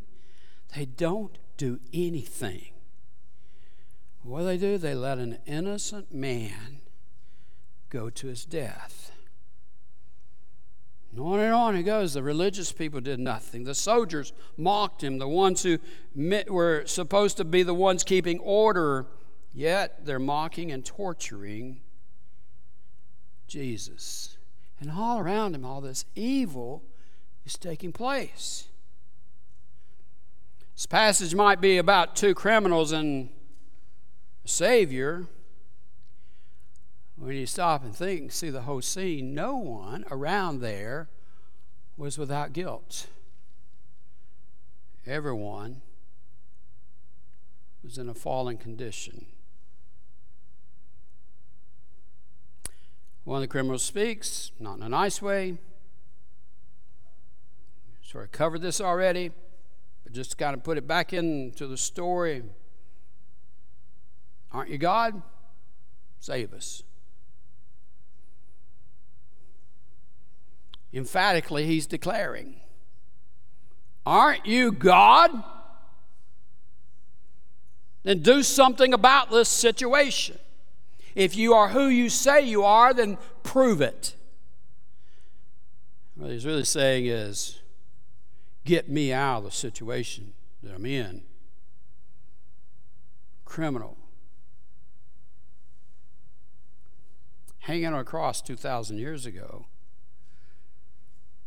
They 0.76 0.84
don't 0.84 1.36
do 1.56 1.80
anything. 1.92 2.68
What 4.22 4.40
do 4.40 4.44
they 4.46 4.56
do? 4.56 4.78
They 4.78 4.94
let 4.94 5.18
an 5.18 5.38
innocent 5.46 6.12
man 6.12 6.80
go 7.90 8.10
to 8.10 8.26
his 8.28 8.44
death. 8.44 9.12
And 11.10 11.20
on 11.20 11.40
and 11.40 11.52
on 11.52 11.76
it 11.76 11.82
goes. 11.82 12.14
The 12.14 12.22
religious 12.22 12.72
people 12.72 13.00
did 13.00 13.20
nothing. 13.20 13.64
The 13.64 13.74
soldiers 13.74 14.32
mocked 14.56 15.02
him, 15.02 15.18
the 15.18 15.28
ones 15.28 15.62
who 15.62 15.78
were 16.48 16.84
supposed 16.86 17.36
to 17.36 17.44
be 17.44 17.62
the 17.62 17.74
ones 17.74 18.02
keeping 18.02 18.38
order, 18.40 19.06
yet 19.52 20.04
they're 20.04 20.18
mocking 20.18 20.72
and 20.72 20.84
torturing 20.84 21.82
Jesus. 23.46 24.33
And 24.84 24.92
all 24.92 25.18
around 25.18 25.54
him, 25.54 25.64
all 25.64 25.80
this 25.80 26.04
evil 26.14 26.82
is 27.46 27.54
taking 27.54 27.90
place. 27.90 28.68
This 30.74 30.84
passage 30.84 31.34
might 31.34 31.58
be 31.58 31.78
about 31.78 32.16
two 32.16 32.34
criminals 32.34 32.92
and 32.92 33.30
a 34.44 34.48
Savior, 34.48 35.24
When 37.16 37.34
you 37.34 37.46
stop 37.46 37.82
and 37.82 37.96
think, 37.96 38.20
and 38.20 38.32
see 38.32 38.50
the 38.50 38.62
whole 38.62 38.82
scene, 38.82 39.34
no 39.34 39.56
one 39.56 40.04
around 40.10 40.60
there 40.60 41.08
was 41.96 42.18
without 42.18 42.52
guilt. 42.52 43.06
Everyone 45.06 45.80
was 47.82 47.96
in 47.96 48.10
a 48.10 48.14
fallen 48.14 48.58
condition. 48.58 49.24
One 53.24 53.36
of 53.38 53.40
the 53.40 53.48
criminals 53.48 53.82
speaks, 53.82 54.52
not 54.60 54.76
in 54.76 54.82
a 54.82 54.88
nice 54.88 55.22
way. 55.22 55.56
Sort 58.02 58.24
of 58.24 58.32
covered 58.32 58.60
this 58.60 58.80
already, 58.82 59.30
but 60.04 60.12
just 60.12 60.32
to 60.32 60.36
kind 60.36 60.54
of 60.54 60.62
put 60.62 60.76
it 60.76 60.86
back 60.86 61.14
into 61.14 61.66
the 61.66 61.78
story. 61.78 62.42
Aren't 64.52 64.70
you 64.70 64.78
God? 64.78 65.22
Save 66.20 66.52
us. 66.52 66.82
Emphatically, 70.92 71.66
he's 71.66 71.86
declaring, 71.86 72.60
Aren't 74.06 74.46
you 74.46 74.70
God? 74.70 75.30
Then 78.02 78.20
do 78.20 78.42
something 78.42 78.92
about 78.92 79.30
this 79.30 79.48
situation. 79.48 80.38
If 81.14 81.36
you 81.36 81.54
are 81.54 81.68
who 81.68 81.86
you 81.86 82.08
say 82.08 82.42
you 82.42 82.64
are, 82.64 82.92
then 82.92 83.18
prove 83.42 83.80
it. 83.80 84.16
What 86.16 86.30
he's 86.30 86.46
really 86.46 86.64
saying 86.64 87.06
is, 87.06 87.60
get 88.64 88.88
me 88.88 89.12
out 89.12 89.38
of 89.38 89.44
the 89.44 89.50
situation 89.50 90.32
that 90.62 90.74
I'm 90.74 90.86
in. 90.86 91.22
Criminal. 93.44 93.96
Hanging 97.60 97.86
on 97.86 97.94
a 97.94 98.04
cross 98.04 98.42
2,000 98.42 98.98
years 98.98 99.26
ago. 99.26 99.66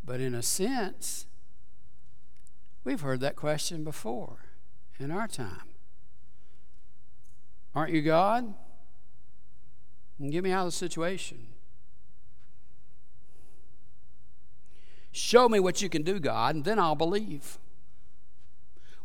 But 0.03 0.21
in 0.21 0.33
a 0.33 0.41
sense, 0.41 1.27
we've 2.83 3.01
heard 3.01 3.19
that 3.19 3.35
question 3.35 3.83
before 3.83 4.45
in 4.99 5.11
our 5.11 5.27
time. 5.27 5.75
Aren't 7.75 7.93
you 7.93 8.01
God? 8.01 8.53
And 10.19 10.31
get 10.31 10.43
me 10.43 10.51
out 10.51 10.65
of 10.65 10.73
the 10.73 10.77
situation. 10.77 11.47
Show 15.11 15.49
me 15.49 15.59
what 15.59 15.81
you 15.81 15.89
can 15.89 16.03
do, 16.03 16.19
God, 16.19 16.55
and 16.55 16.63
then 16.63 16.79
I'll 16.79 16.95
believe. 16.95 17.57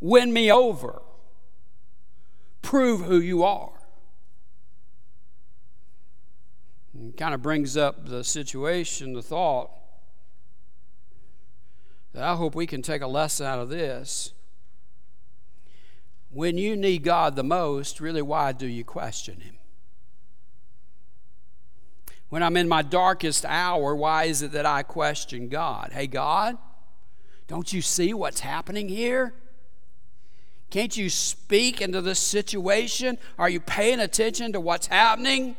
Win 0.01 0.33
me 0.33 0.51
over. 0.51 1.01
Prove 2.61 3.03
who 3.03 3.19
you 3.19 3.43
are. 3.43 3.73
And 6.95 7.17
kind 7.17 7.35
of 7.35 7.43
brings 7.43 7.77
up 7.77 8.07
the 8.09 8.25
situation, 8.25 9.15
the 9.15 9.23
thought 9.23 9.71
that 12.13 12.23
I 12.23 12.35
hope 12.35 12.55
we 12.55 12.67
can 12.67 12.83
take 12.83 13.01
a 13.01 13.07
lesson 13.07 13.47
out 13.47 13.59
of 13.59 13.71
this. 13.71 14.33
When 16.31 16.59
you 16.59 16.77
need 16.77 17.05
God 17.05 17.37
the 17.37 17.45
most, 17.45 18.01
really, 18.01 18.23
why 18.23 18.53
do 18.53 18.67
you 18.67 18.85
question 18.85 19.41
Him? 19.41 19.57
When 22.33 22.43
I'm 22.43 22.57
in 22.57 22.67
my 22.67 22.81
darkest 22.81 23.45
hour, 23.45 23.95
why 23.95 24.25
is 24.25 24.41
it 24.41 24.53
that 24.53 24.65
I 24.65 24.85
question 24.85 25.51
God? 25.51 25.91
Hey, 25.93 26.07
God, 26.07 26.57
don't 27.47 27.71
you 27.71 27.83
see 27.83 28.15
what's 28.15 28.41
happening 28.41 28.89
here? 28.89 29.35
Can't 30.71 30.97
you 30.97 31.11
speak 31.11 31.83
into 31.83 32.01
this 32.01 32.19
situation? 32.19 33.19
Are 33.39 33.51
you 33.51 33.61
paying 33.61 34.01
attention 34.01 34.55
to 34.55 34.61
what's 34.61 34.87
happening? 34.87 35.57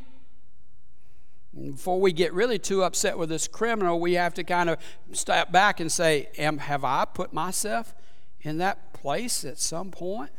Before 1.54 2.02
we 2.02 2.12
get 2.12 2.34
really 2.34 2.58
too 2.58 2.82
upset 2.82 3.20
with 3.20 3.30
this 3.30 3.48
criminal, 3.48 4.00
we 4.00 4.14
have 4.14 4.34
to 4.34 4.44
kind 4.44 4.72
of 4.72 4.80
step 5.12 5.52
back 5.52 5.80
and 5.80 5.92
say, 5.92 6.30
Am, 6.40 6.58
Have 6.58 6.84
I 6.84 7.06
put 7.06 7.34
myself 7.34 7.94
in 8.42 8.58
that 8.58 8.94
place 8.94 9.46
at 9.46 9.60
some 9.60 9.92
point? 9.92 10.32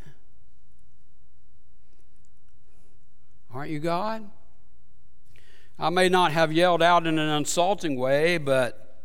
Aren't 3.52 3.70
you 3.70 3.78
God? 3.78 4.28
I 5.78 5.90
may 5.90 6.08
not 6.08 6.32
have 6.32 6.52
yelled 6.52 6.82
out 6.82 7.06
in 7.06 7.18
an 7.18 7.28
insulting 7.28 7.96
way, 7.96 8.38
but 8.38 9.02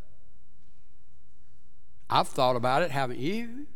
I've 2.09 2.27
thought 2.27 2.55
about 2.55 2.83
it, 2.83 2.91
haven't 2.91 3.19
you? 3.19 3.67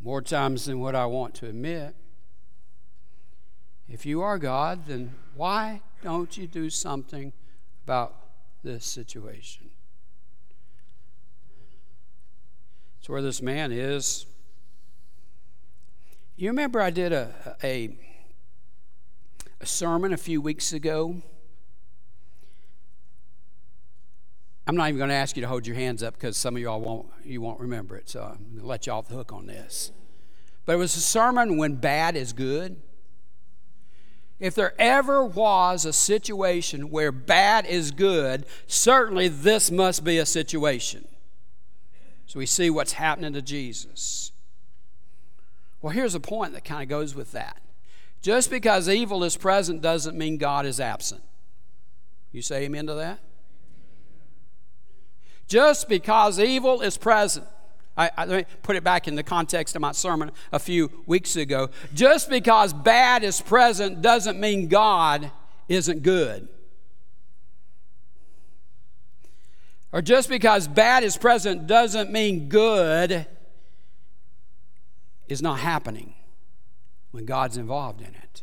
More 0.00 0.22
times 0.22 0.64
than 0.64 0.80
what 0.80 0.94
I 0.94 1.06
want 1.06 1.34
to 1.36 1.46
admit. 1.46 1.94
If 3.88 4.06
you 4.06 4.22
are 4.22 4.38
God, 4.38 4.86
then 4.86 5.14
why 5.34 5.82
don't 6.02 6.36
you 6.36 6.46
do 6.46 6.70
something 6.70 7.32
about 7.84 8.14
this 8.62 8.84
situation? 8.86 9.70
It's 12.98 13.08
where 13.08 13.22
this 13.22 13.42
man 13.42 13.72
is. 13.72 14.26
You 16.36 16.48
remember 16.48 16.80
I 16.80 16.90
did 16.90 17.12
a, 17.12 17.56
a 17.62 17.96
a 19.62 19.66
sermon 19.66 20.12
a 20.12 20.16
few 20.16 20.40
weeks 20.40 20.72
ago. 20.72 21.22
I'm 24.66 24.74
not 24.74 24.88
even 24.88 24.98
going 24.98 25.10
to 25.10 25.14
ask 25.14 25.36
you 25.36 25.42
to 25.42 25.48
hold 25.48 25.66
your 25.66 25.76
hands 25.76 26.02
up 26.02 26.14
because 26.14 26.36
some 26.36 26.56
of 26.56 26.62
y'all 26.62 26.80
won't 26.80 27.06
you 27.24 27.40
won't 27.40 27.60
remember 27.60 27.96
it. 27.96 28.08
So 28.08 28.22
I'm 28.22 28.44
going 28.50 28.60
to 28.60 28.66
let 28.66 28.86
you 28.86 28.92
off 28.92 29.08
the 29.08 29.14
hook 29.14 29.32
on 29.32 29.46
this. 29.46 29.92
But 30.66 30.74
it 30.74 30.76
was 30.76 30.96
a 30.96 31.00
sermon 31.00 31.56
when 31.56 31.76
bad 31.76 32.16
is 32.16 32.32
good. 32.32 32.80
If 34.40 34.56
there 34.56 34.74
ever 34.80 35.24
was 35.24 35.84
a 35.84 35.92
situation 35.92 36.90
where 36.90 37.12
bad 37.12 37.64
is 37.64 37.92
good, 37.92 38.44
certainly 38.66 39.28
this 39.28 39.70
must 39.70 40.02
be 40.02 40.18
a 40.18 40.26
situation. 40.26 41.06
So 42.26 42.40
we 42.40 42.46
see 42.46 42.68
what's 42.68 42.94
happening 42.94 43.32
to 43.34 43.42
Jesus. 43.42 44.32
Well, 45.80 45.92
here's 45.92 46.16
a 46.16 46.20
point 46.20 46.52
that 46.54 46.64
kind 46.64 46.82
of 46.82 46.88
goes 46.88 47.14
with 47.14 47.30
that. 47.32 47.61
Just 48.22 48.50
because 48.50 48.88
evil 48.88 49.24
is 49.24 49.36
present 49.36 49.82
doesn't 49.82 50.16
mean 50.16 50.36
God 50.36 50.64
is 50.64 50.78
absent. 50.78 51.22
You 52.30 52.40
say 52.40 52.62
amen 52.64 52.86
to 52.86 52.94
that? 52.94 53.18
Just 55.48 55.88
because 55.88 56.38
evil 56.38 56.80
is 56.80 56.96
present. 56.96 57.46
I, 57.96 58.10
I, 58.16 58.24
let 58.24 58.48
me 58.48 58.54
put 58.62 58.76
it 58.76 58.84
back 58.84 59.06
in 59.06 59.16
the 59.16 59.24
context 59.24 59.74
of 59.74 59.82
my 59.82 59.92
sermon 59.92 60.30
a 60.52 60.58
few 60.58 60.90
weeks 61.04 61.36
ago. 61.36 61.68
Just 61.92 62.30
because 62.30 62.72
bad 62.72 63.24
is 63.24 63.40
present 63.40 64.00
doesn't 64.00 64.40
mean 64.40 64.68
God 64.68 65.30
isn't 65.68 66.02
good. 66.02 66.48
Or 69.90 70.00
just 70.00 70.30
because 70.30 70.68
bad 70.68 71.02
is 71.02 71.18
present 71.18 71.66
doesn't 71.66 72.10
mean 72.10 72.48
good 72.48 73.26
is 75.28 75.42
not 75.42 75.58
happening 75.58 76.14
when 77.12 77.24
God's 77.24 77.56
involved 77.56 78.00
in 78.00 78.08
it. 78.08 78.42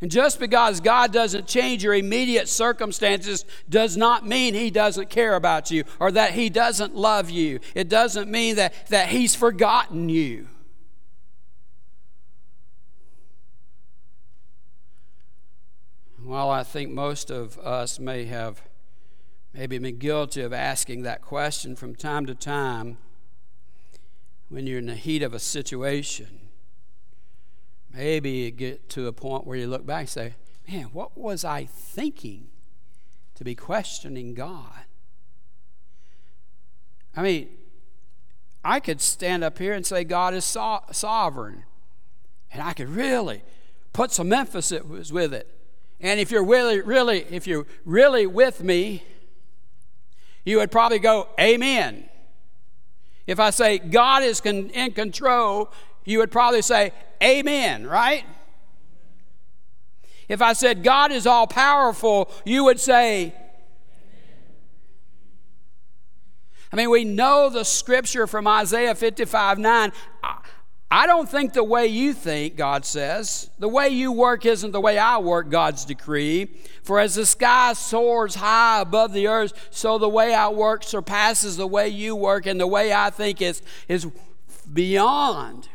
And 0.00 0.10
just 0.12 0.38
because 0.38 0.80
God 0.80 1.12
doesn't 1.12 1.48
change 1.48 1.82
your 1.82 1.94
immediate 1.94 2.48
circumstances 2.48 3.44
does 3.68 3.96
not 3.96 4.24
mean 4.24 4.54
He 4.54 4.70
doesn't 4.70 5.10
care 5.10 5.34
about 5.34 5.72
you 5.72 5.84
or 5.98 6.12
that 6.12 6.32
He 6.32 6.48
doesn't 6.48 6.94
love 6.94 7.30
you. 7.30 7.58
It 7.74 7.88
doesn't 7.88 8.30
mean 8.30 8.56
that, 8.56 8.72
that 8.88 9.08
He's 9.08 9.34
forgotten 9.34 10.08
you. 10.08 10.46
Well, 16.24 16.50
I 16.50 16.62
think 16.62 16.92
most 16.92 17.30
of 17.30 17.58
us 17.58 17.98
may 17.98 18.26
have 18.26 18.62
maybe 19.52 19.78
been 19.78 19.98
guilty 19.98 20.42
of 20.42 20.52
asking 20.52 21.02
that 21.02 21.22
question 21.22 21.74
from 21.74 21.96
time 21.96 22.26
to 22.26 22.34
time 22.34 22.98
when 24.48 24.66
you're 24.66 24.78
in 24.78 24.86
the 24.86 24.94
heat 24.94 25.22
of 25.22 25.34
a 25.34 25.38
situation 25.38 26.47
maybe 27.92 28.30
you 28.30 28.50
get 28.50 28.88
to 28.90 29.06
a 29.06 29.12
point 29.12 29.46
where 29.46 29.56
you 29.56 29.66
look 29.66 29.86
back 29.86 30.00
and 30.00 30.08
say, 30.08 30.34
man, 30.68 30.84
what 30.92 31.16
was 31.16 31.44
I 31.44 31.64
thinking 31.64 32.48
to 33.34 33.44
be 33.44 33.54
questioning 33.54 34.34
God? 34.34 34.84
I 37.16 37.22
mean, 37.22 37.48
I 38.64 38.80
could 38.80 39.00
stand 39.00 39.42
up 39.42 39.58
here 39.58 39.72
and 39.72 39.84
say 39.84 40.04
God 40.04 40.34
is 40.34 40.44
so- 40.44 40.84
sovereign, 40.92 41.64
and 42.52 42.62
I 42.62 42.72
could 42.72 42.88
really 42.88 43.42
put 43.92 44.12
some 44.12 44.32
emphasis 44.32 45.10
with 45.10 45.32
it. 45.32 45.48
And 46.00 46.20
if 46.20 46.30
you're 46.30 46.44
really, 46.44 46.80
really, 46.80 47.24
if 47.30 47.46
you're 47.46 47.66
really 47.84 48.26
with 48.26 48.62
me, 48.62 49.02
you 50.44 50.58
would 50.58 50.70
probably 50.70 50.98
go, 50.98 51.28
Amen. 51.40 52.08
If 53.26 53.38
I 53.38 53.50
say 53.50 53.78
God 53.78 54.22
is 54.22 54.40
con- 54.40 54.70
in 54.70 54.92
control, 54.92 55.70
you 56.08 56.18
would 56.20 56.30
probably 56.30 56.62
say, 56.62 56.92
Amen, 57.22 57.86
right? 57.86 58.24
If 60.26 60.40
I 60.40 60.54
said 60.54 60.82
God 60.82 61.12
is 61.12 61.26
all 61.26 61.46
powerful, 61.46 62.30
you 62.46 62.64
would 62.64 62.80
say, 62.80 63.34
I 66.72 66.76
mean, 66.76 66.88
we 66.90 67.04
know 67.04 67.50
the 67.50 67.64
scripture 67.64 68.26
from 68.26 68.46
Isaiah 68.46 68.94
55 68.94 69.58
9. 69.58 69.92
I 70.90 71.06
don't 71.06 71.28
think 71.28 71.52
the 71.52 71.64
way 71.64 71.86
you 71.86 72.14
think, 72.14 72.56
God 72.56 72.86
says. 72.86 73.50
The 73.58 73.68
way 73.68 73.90
you 73.90 74.10
work 74.10 74.46
isn't 74.46 74.70
the 74.70 74.80
way 74.80 74.96
I 74.96 75.18
work, 75.18 75.50
God's 75.50 75.84
decree. 75.84 76.46
For 76.82 76.98
as 77.00 77.16
the 77.16 77.26
sky 77.26 77.74
soars 77.74 78.36
high 78.36 78.80
above 78.80 79.12
the 79.12 79.26
earth, 79.26 79.68
so 79.70 79.98
the 79.98 80.08
way 80.08 80.32
I 80.32 80.48
work 80.48 80.84
surpasses 80.84 81.58
the 81.58 81.66
way 81.66 81.90
you 81.90 82.16
work, 82.16 82.46
and 82.46 82.58
the 82.58 82.66
way 82.66 82.94
I 82.94 83.10
think 83.10 83.42
is, 83.42 83.60
is 83.88 84.06
beyond 84.72 85.68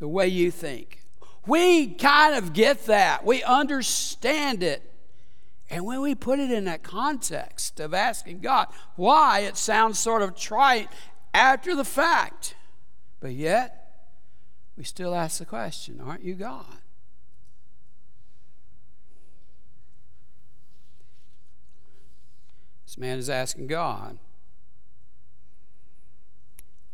the 0.00 0.08
way 0.08 0.26
you 0.26 0.50
think. 0.50 1.04
We 1.46 1.88
kind 1.94 2.34
of 2.34 2.52
get 2.52 2.86
that, 2.86 3.24
we 3.24 3.44
understand 3.44 4.64
it. 4.64 4.82
And 5.68 5.84
when 5.84 6.00
we 6.00 6.16
put 6.16 6.40
it 6.40 6.50
in 6.50 6.64
that 6.64 6.82
context 6.82 7.78
of 7.78 7.94
asking 7.94 8.40
God 8.40 8.66
why, 8.96 9.40
it 9.40 9.56
sounds 9.56 10.00
sort 10.00 10.20
of 10.22 10.34
trite 10.34 10.88
after 11.32 11.76
the 11.76 11.84
fact. 11.84 12.56
But 13.20 13.34
yet, 13.34 14.08
we 14.76 14.82
still 14.82 15.14
ask 15.14 15.38
the 15.38 15.46
question 15.46 16.00
Aren't 16.00 16.24
you 16.24 16.34
God? 16.34 16.78
This 22.84 22.98
man 22.98 23.18
is 23.18 23.30
asking 23.30 23.68
God. 23.68 24.18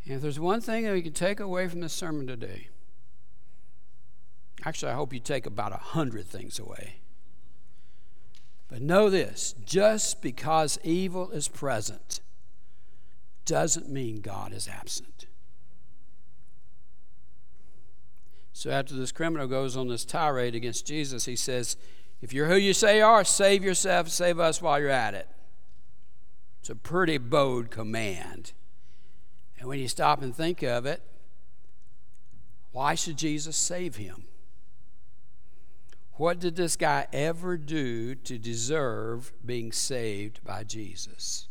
And 0.04 0.14
if 0.14 0.20
there's 0.20 0.38
one 0.38 0.60
thing 0.60 0.84
that 0.84 0.92
we 0.92 1.00
can 1.00 1.14
take 1.14 1.40
away 1.40 1.66
from 1.68 1.80
this 1.80 1.94
sermon 1.94 2.26
today, 2.26 2.68
actually, 4.66 4.90
I 4.90 4.96
hope 4.96 5.12
you 5.12 5.20
take 5.20 5.46
about 5.46 5.72
a 5.72 5.76
hundred 5.76 6.26
things 6.26 6.58
away. 6.58 6.96
But 8.68 8.82
know 8.82 9.08
this 9.08 9.54
just 9.64 10.20
because 10.20 10.78
evil 10.82 11.30
is 11.30 11.46
present 11.46 12.20
doesn't 13.44 13.88
mean 13.88 14.20
God 14.20 14.52
is 14.52 14.68
absent. 14.68 15.26
So 18.52 18.70
after 18.70 18.94
this 18.94 19.12
criminal 19.12 19.46
goes 19.46 19.76
on 19.76 19.86
this 19.86 20.04
tirade 20.04 20.56
against 20.56 20.84
Jesus, 20.84 21.26
he 21.26 21.36
says, 21.36 21.76
If 22.20 22.32
you're 22.32 22.48
who 22.48 22.56
you 22.56 22.72
say 22.72 22.98
you 22.98 23.04
are, 23.04 23.22
save 23.22 23.62
yourself, 23.62 24.08
save 24.08 24.40
us 24.40 24.60
while 24.60 24.80
you're 24.80 24.90
at 24.90 25.14
it. 25.14 25.28
It's 26.60 26.70
a 26.70 26.74
pretty 26.74 27.18
bold 27.18 27.70
command. 27.70 28.52
And 29.60 29.68
when 29.68 29.78
you 29.78 29.86
stop 29.86 30.22
and 30.22 30.34
think 30.34 30.62
of 30.62 30.86
it, 30.86 31.02
why 32.72 32.96
should 32.96 33.16
Jesus 33.16 33.56
save 33.56 33.96
him? 33.96 34.24
What 36.16 36.38
did 36.38 36.56
this 36.56 36.76
guy 36.76 37.06
ever 37.12 37.58
do 37.58 38.14
to 38.14 38.38
deserve 38.38 39.32
being 39.44 39.70
saved 39.70 40.42
by 40.42 40.64
Jesus? 40.64 41.48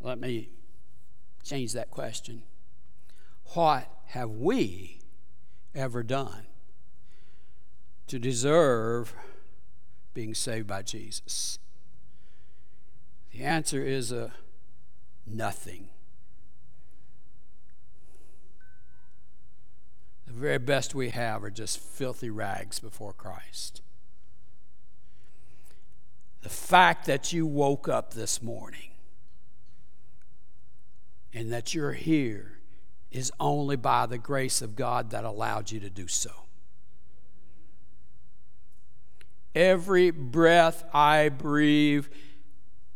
Let 0.00 0.18
me 0.18 0.50
change 1.42 1.72
that 1.72 1.90
question. 1.90 2.42
What 3.54 3.88
have 4.06 4.30
we 4.30 5.00
ever 5.74 6.02
done 6.02 6.46
to 8.08 8.18
deserve 8.18 9.14
being 10.12 10.34
saved 10.34 10.66
by 10.66 10.82
Jesus? 10.82 11.58
The 13.32 13.44
answer 13.44 13.82
is 13.82 14.12
a 14.12 14.32
nothing. 15.26 15.88
The 20.32 20.40
very 20.40 20.58
best 20.58 20.94
we 20.94 21.10
have 21.10 21.44
are 21.44 21.50
just 21.50 21.78
filthy 21.78 22.30
rags 22.30 22.78
before 22.78 23.12
Christ. 23.12 23.82
The 26.40 26.48
fact 26.48 27.04
that 27.04 27.34
you 27.34 27.46
woke 27.46 27.86
up 27.86 28.14
this 28.14 28.40
morning 28.40 28.92
and 31.34 31.52
that 31.52 31.74
you're 31.74 31.92
here 31.92 32.60
is 33.10 33.30
only 33.38 33.76
by 33.76 34.06
the 34.06 34.16
grace 34.16 34.62
of 34.62 34.74
God 34.74 35.10
that 35.10 35.24
allowed 35.24 35.70
you 35.70 35.80
to 35.80 35.90
do 35.90 36.08
so. 36.08 36.30
Every 39.54 40.10
breath 40.10 40.82
I 40.94 41.28
breathe 41.28 42.06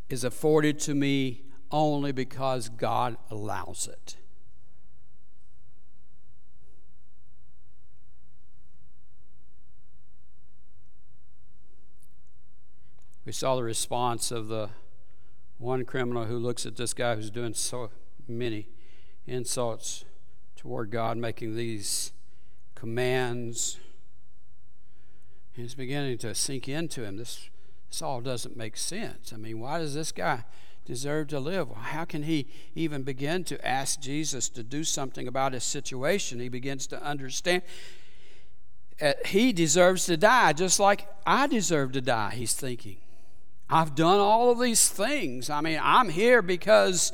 is 0.09 0.25
afforded 0.25 0.79
to 0.81 0.95
me 0.95 1.43
only 1.71 2.13
because 2.13 2.71
God 2.71 3.19
allows 3.31 3.87
it. 3.93 4.17
We 13.27 13.33
saw 13.33 13.57
the 13.57 13.65
response 13.65 14.31
of 14.31 14.47
the 14.47 14.71
one 15.59 15.85
criminal 15.85 16.27
who 16.27 16.39
looks 16.39 16.65
at 16.65 16.77
this 16.77 16.95
guy 16.95 17.17
who's 17.17 17.29
doing 17.29 17.55
so 17.55 17.91
many 18.29 18.69
insults 19.27 20.05
toward 20.55 20.93
God, 20.93 21.17
making 21.17 21.57
these 21.57 22.13
commands. 22.77 23.81
He's 25.53 25.75
beginning 25.75 26.19
to 26.19 26.37
sink 26.37 26.69
into 26.69 27.03
him. 27.03 27.17
This, 27.17 27.51
this 27.91 28.01
all 28.01 28.21
doesn't 28.21 28.57
make 28.57 28.77
sense. 28.77 29.33
I 29.33 29.39
mean, 29.39 29.59
why 29.59 29.81
does 29.81 29.95
this 29.95 30.13
guy 30.13 30.45
deserve 30.85 31.27
to 31.29 31.41
live? 31.41 31.67
How 31.75 32.05
can 32.05 32.23
he 32.23 32.47
even 32.77 33.03
begin 33.03 33.43
to 33.45 33.67
ask 33.67 33.99
Jesus 33.99 34.49
to 34.51 34.63
do 34.63 34.85
something 34.85 35.27
about 35.27 35.53
his 35.53 35.65
situation? 35.65 36.39
He 36.39 36.49
begins 36.49 36.87
to 36.89 37.03
understand 37.03 37.63
he 39.27 39.53
deserves 39.53 40.07
to 40.07 40.17
die 40.17 40.53
just 40.53 40.79
like 40.79 41.09
I 41.27 41.49
deserve 41.49 41.91
to 41.93 42.01
die, 42.01 42.31
he's 42.31 42.55
thinking. 42.55 42.99
I've 43.69 43.95
done 43.95 44.19
all 44.19 44.51
of 44.51 44.61
these 44.61 44.89
things. 44.89 45.51
I 45.51 45.61
mean, 45.61 45.81
I'm 45.83 46.09
here 46.09 46.41
because 46.41 47.13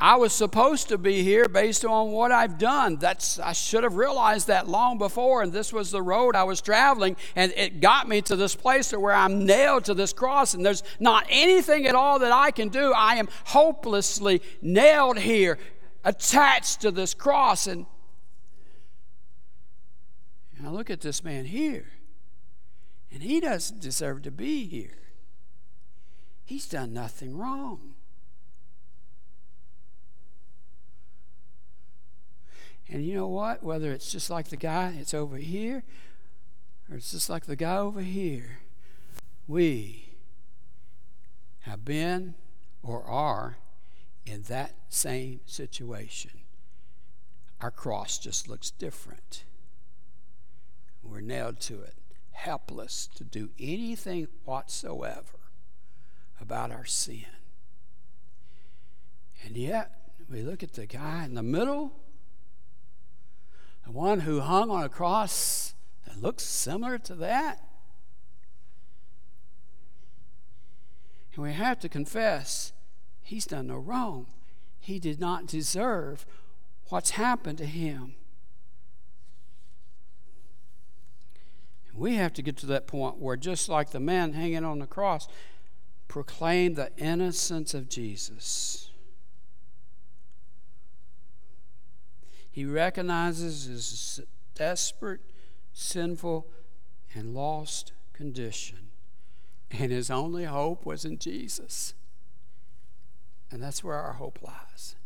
I 0.00 0.16
was 0.16 0.32
supposed 0.32 0.88
to 0.88 0.98
be 0.98 1.22
here 1.22 1.48
based 1.48 1.84
on 1.84 2.10
what 2.10 2.32
I've 2.32 2.58
done. 2.58 2.96
That's 2.96 3.38
I 3.38 3.52
should 3.52 3.84
have 3.84 3.94
realized 3.94 4.48
that 4.48 4.66
long 4.66 4.98
before, 4.98 5.42
and 5.42 5.52
this 5.52 5.72
was 5.72 5.92
the 5.92 6.02
road 6.02 6.34
I 6.34 6.42
was 6.42 6.60
traveling, 6.60 7.16
and 7.36 7.52
it 7.56 7.80
got 7.80 8.08
me 8.08 8.20
to 8.22 8.34
this 8.34 8.56
place 8.56 8.90
where 8.90 9.14
I'm 9.14 9.46
nailed 9.46 9.84
to 9.84 9.94
this 9.94 10.12
cross, 10.12 10.54
and 10.54 10.66
there's 10.66 10.82
not 10.98 11.24
anything 11.30 11.86
at 11.86 11.94
all 11.94 12.18
that 12.18 12.32
I 12.32 12.50
can 12.50 12.68
do. 12.68 12.92
I 12.92 13.14
am 13.14 13.28
hopelessly 13.44 14.42
nailed 14.60 15.20
here, 15.20 15.56
attached 16.02 16.80
to 16.80 16.90
this 16.90 17.14
cross, 17.14 17.68
and 17.68 17.86
I 20.64 20.68
look 20.68 20.90
at 20.90 21.00
this 21.00 21.22
man 21.22 21.44
here, 21.44 21.86
and 23.12 23.22
he 23.22 23.38
doesn't 23.38 23.80
deserve 23.80 24.22
to 24.22 24.32
be 24.32 24.66
here. 24.66 25.01
He's 26.44 26.66
done 26.66 26.92
nothing 26.92 27.36
wrong. 27.36 27.94
And 32.88 33.06
you 33.06 33.14
know 33.14 33.28
what? 33.28 33.62
Whether 33.62 33.92
it's 33.92 34.12
just 34.12 34.28
like 34.28 34.48
the 34.48 34.56
guy 34.56 34.92
that's 34.96 35.14
over 35.14 35.38
here 35.38 35.82
or 36.90 36.96
it's 36.96 37.12
just 37.12 37.30
like 37.30 37.46
the 37.46 37.56
guy 37.56 37.78
over 37.78 38.02
here, 38.02 38.58
we 39.46 40.10
have 41.60 41.84
been 41.84 42.34
or 42.82 43.02
are 43.04 43.56
in 44.26 44.42
that 44.42 44.74
same 44.88 45.40
situation. 45.46 46.32
Our 47.60 47.70
cross 47.70 48.18
just 48.18 48.48
looks 48.48 48.70
different. 48.70 49.44
We're 51.02 51.20
nailed 51.20 51.60
to 51.60 51.80
it, 51.80 51.94
helpless 52.32 53.08
to 53.14 53.24
do 53.24 53.50
anything 53.58 54.28
whatsoever 54.44 55.41
about 56.42 56.70
our 56.70 56.84
sin. 56.84 57.24
And 59.44 59.56
yet, 59.56 59.92
we 60.30 60.42
look 60.42 60.62
at 60.62 60.74
the 60.74 60.86
guy 60.86 61.24
in 61.24 61.34
the 61.34 61.42
middle 61.42 61.92
the 63.84 63.90
one 63.90 64.20
who 64.20 64.40
hung 64.40 64.70
on 64.70 64.84
a 64.84 64.88
cross 64.88 65.74
that 66.06 66.20
looks 66.20 66.44
similar 66.44 66.98
to 66.98 67.14
that. 67.16 67.58
And 71.34 71.42
we 71.42 71.52
have 71.52 71.80
to 71.80 71.88
confess, 71.88 72.72
he's 73.22 73.46
done 73.46 73.68
no 73.68 73.78
wrong. 73.78 74.26
He 74.78 74.98
did 74.98 75.18
not 75.18 75.46
deserve 75.46 76.26
what's 76.88 77.10
happened 77.10 77.58
to 77.58 77.66
him. 77.66 78.14
We 81.94 82.14
have 82.16 82.32
to 82.34 82.42
get 82.42 82.56
to 82.58 82.66
that 82.66 82.86
point 82.86 83.18
where, 83.18 83.36
just 83.36 83.68
like 83.68 83.90
the 83.90 84.00
man 84.00 84.32
hanging 84.32 84.64
on 84.64 84.78
the 84.78 84.86
cross, 84.86 85.28
proclaim 86.12 86.74
the 86.74 86.90
innocence 86.98 87.72
of 87.72 87.88
Jesus. 87.88 88.90
He 92.50 92.66
recognizes 92.66 93.64
his 93.64 94.20
desperate, 94.54 95.22
sinful, 95.72 96.46
and 97.14 97.32
lost 97.32 97.92
condition. 98.12 98.90
And 99.70 99.90
his 99.90 100.10
only 100.10 100.44
hope 100.44 100.84
was 100.84 101.06
in 101.06 101.16
Jesus. 101.16 101.94
And 103.50 103.62
that's 103.62 103.82
where 103.82 103.96
our 103.96 104.12
hope 104.12 104.38
lies. 104.42 104.96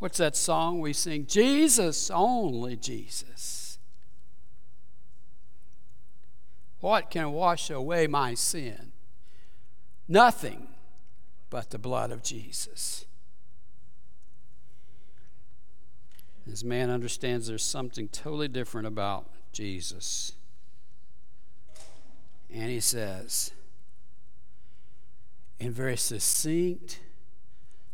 What's 0.00 0.18
that 0.18 0.34
song 0.34 0.80
we 0.80 0.92
sing? 0.92 1.26
Jesus, 1.26 2.10
only 2.10 2.74
Jesus. 2.74 3.78
What 6.80 7.08
can 7.08 7.30
wash 7.30 7.70
away 7.70 8.08
my 8.08 8.34
sin? 8.34 8.90
Nothing 10.08 10.68
but 11.50 11.70
the 11.70 11.78
blood 11.78 12.10
of 12.10 12.22
Jesus. 12.22 13.04
This 16.46 16.64
man 16.64 16.88
understands 16.88 17.46
there's 17.46 17.62
something 17.62 18.08
totally 18.08 18.48
different 18.48 18.86
about 18.86 19.28
Jesus. 19.52 20.32
And 22.50 22.70
he 22.70 22.80
says, 22.80 23.52
in 25.60 25.72
very 25.72 25.96
succinct, 25.96 27.00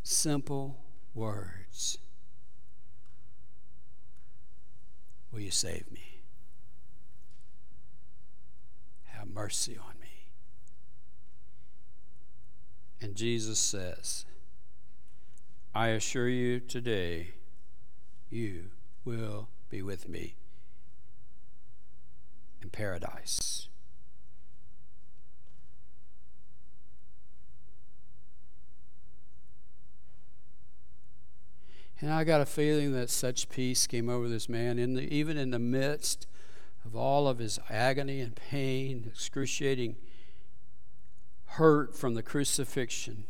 simple 0.05 0.78
words, 1.15 1.99
Will 5.35 5.41
you 5.41 5.51
save 5.51 5.91
me? 5.91 6.23
Have 9.07 9.27
mercy 9.27 9.77
on 9.77 9.99
me. 10.01 10.31
And 13.05 13.16
Jesus 13.16 13.59
says, 13.59 14.24
I 15.74 15.89
assure 15.89 16.26
you 16.26 16.59
today, 16.59 17.32
you 18.31 18.70
will 19.05 19.48
be 19.68 19.82
with 19.82 20.09
me 20.09 20.36
in 22.62 22.70
paradise. 22.70 23.68
And 32.01 32.10
I 32.10 32.24
got 32.24 32.40
a 32.40 32.47
feeling 32.47 32.94
that 32.94 33.10
such 33.10 33.51
peace 33.51 33.86
came 33.86 34.09
over 34.09 34.31
this 34.31 34.48
man, 34.48 34.78
in 34.78 34.94
the, 34.94 35.02
even 35.12 35.36
in 35.36 35.51
the 35.51 35.59
midst 35.59 36.26
of 36.86 36.97
all 36.97 37.28
of 37.28 37.39
his 37.39 37.59
agony 37.68 38.22
and 38.22 38.35
pain, 38.35 39.05
excruciating 39.12 39.97
hurt 41.55 41.97
from 41.97 42.14
the 42.14 42.22
crucifixion. 42.22 43.24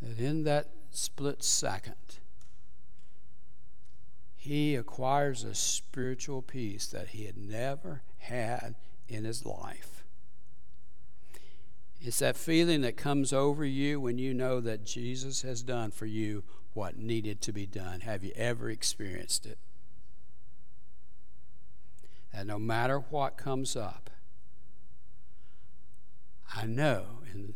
That 0.00 0.18
in 0.18 0.44
that 0.44 0.68
split 0.90 1.42
second, 1.42 2.20
he 4.34 4.74
acquires 4.76 5.44
a 5.44 5.54
spiritual 5.54 6.40
peace 6.40 6.86
that 6.86 7.08
he 7.08 7.24
had 7.24 7.36
never 7.36 8.02
had 8.18 8.76
in 9.08 9.24
his 9.24 9.44
life. 9.44 10.04
It's 12.00 12.20
that 12.20 12.36
feeling 12.36 12.82
that 12.82 12.96
comes 12.96 13.32
over 13.32 13.64
you 13.64 14.00
when 14.00 14.18
you 14.18 14.32
know 14.32 14.60
that 14.60 14.84
Jesus 14.84 15.42
has 15.42 15.62
done 15.62 15.90
for 15.90 16.06
you 16.06 16.44
what 16.72 16.96
needed 16.96 17.40
to 17.42 17.52
be 17.52 17.66
done. 17.66 18.00
Have 18.00 18.22
you 18.22 18.32
ever 18.36 18.70
experienced 18.70 19.46
it? 19.46 19.58
That 22.32 22.46
no 22.46 22.58
matter 22.58 22.98
what 22.98 23.36
comes 23.36 23.76
up, 23.76 24.10
I 26.54 26.66
know 26.66 27.20
and 27.32 27.54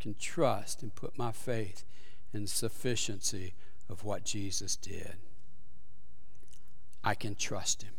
can 0.00 0.14
trust 0.14 0.82
and 0.82 0.94
put 0.94 1.16
my 1.16 1.32
faith 1.32 1.84
in 2.32 2.42
the 2.42 2.48
sufficiency 2.48 3.54
of 3.88 4.04
what 4.04 4.24
Jesus 4.24 4.76
did. 4.76 5.16
I 7.04 7.14
can 7.14 7.34
trust 7.34 7.82
him. 7.82 7.92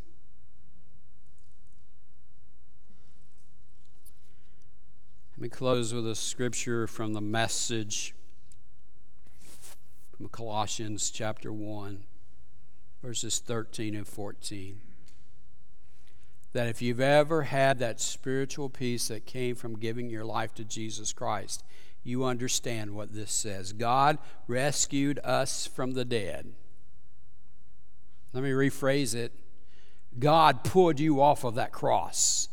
Let 5.36 5.42
me 5.42 5.50
close 5.50 5.94
with 5.94 6.08
a 6.08 6.16
scripture 6.16 6.88
from 6.88 7.14
the 7.14 7.22
message 7.22 8.14
from 10.16 10.30
Colossians 10.30 11.10
chapter 11.10 11.52
1, 11.52 12.04
verses 13.02 13.40
13 13.40 13.96
and 13.96 14.08
14. 14.08 14.80
That 16.54 16.68
if 16.68 16.82
you've 16.82 17.02
ever 17.02 17.44
had 17.44 17.80
that 17.80 18.00
spiritual 18.00 18.70
peace 18.70 19.08
that 19.10 19.26
came 19.26 19.56
from 19.56 19.80
giving 19.80 20.10
your 20.10 20.26
life 20.26 20.54
to 20.56 20.64
Jesus 20.64 21.12
Christ, 21.12 21.64
you 22.04 22.26
understand 22.26 22.92
what 22.92 23.14
this 23.14 23.32
says. 23.32 23.74
God 23.74 24.18
rescued 24.48 25.20
us 25.24 25.66
from 25.66 25.94
the 25.94 26.06
dead. 26.06 26.54
Let 28.34 28.44
me 28.44 28.52
rephrase 28.52 29.16
it 29.16 29.32
God 30.20 30.64
pulled 30.64 31.00
you 31.00 31.22
off 31.22 31.44
of 31.44 31.56
that 31.56 31.72
cross. 31.72 32.50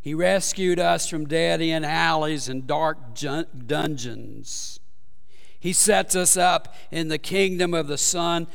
He 0.00 0.14
rescued 0.14 0.78
us 0.78 1.08
from 1.08 1.26
dead 1.26 1.60
end 1.60 1.86
alleys 1.86 2.48
and 2.48 2.66
dark 2.66 2.98
dungeons. 3.14 4.80
He 5.58 5.72
sets 5.72 6.16
us 6.16 6.36
up 6.36 6.74
in 6.90 7.08
the 7.08 7.18
kingdom 7.18 7.72
of 7.72 7.86
the 7.86 7.98
Son 7.98 8.48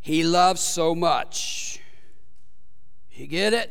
He 0.00 0.22
loves 0.22 0.60
so 0.60 0.94
much. 0.94 1.79
You 3.20 3.26
get 3.26 3.52
it? 3.52 3.70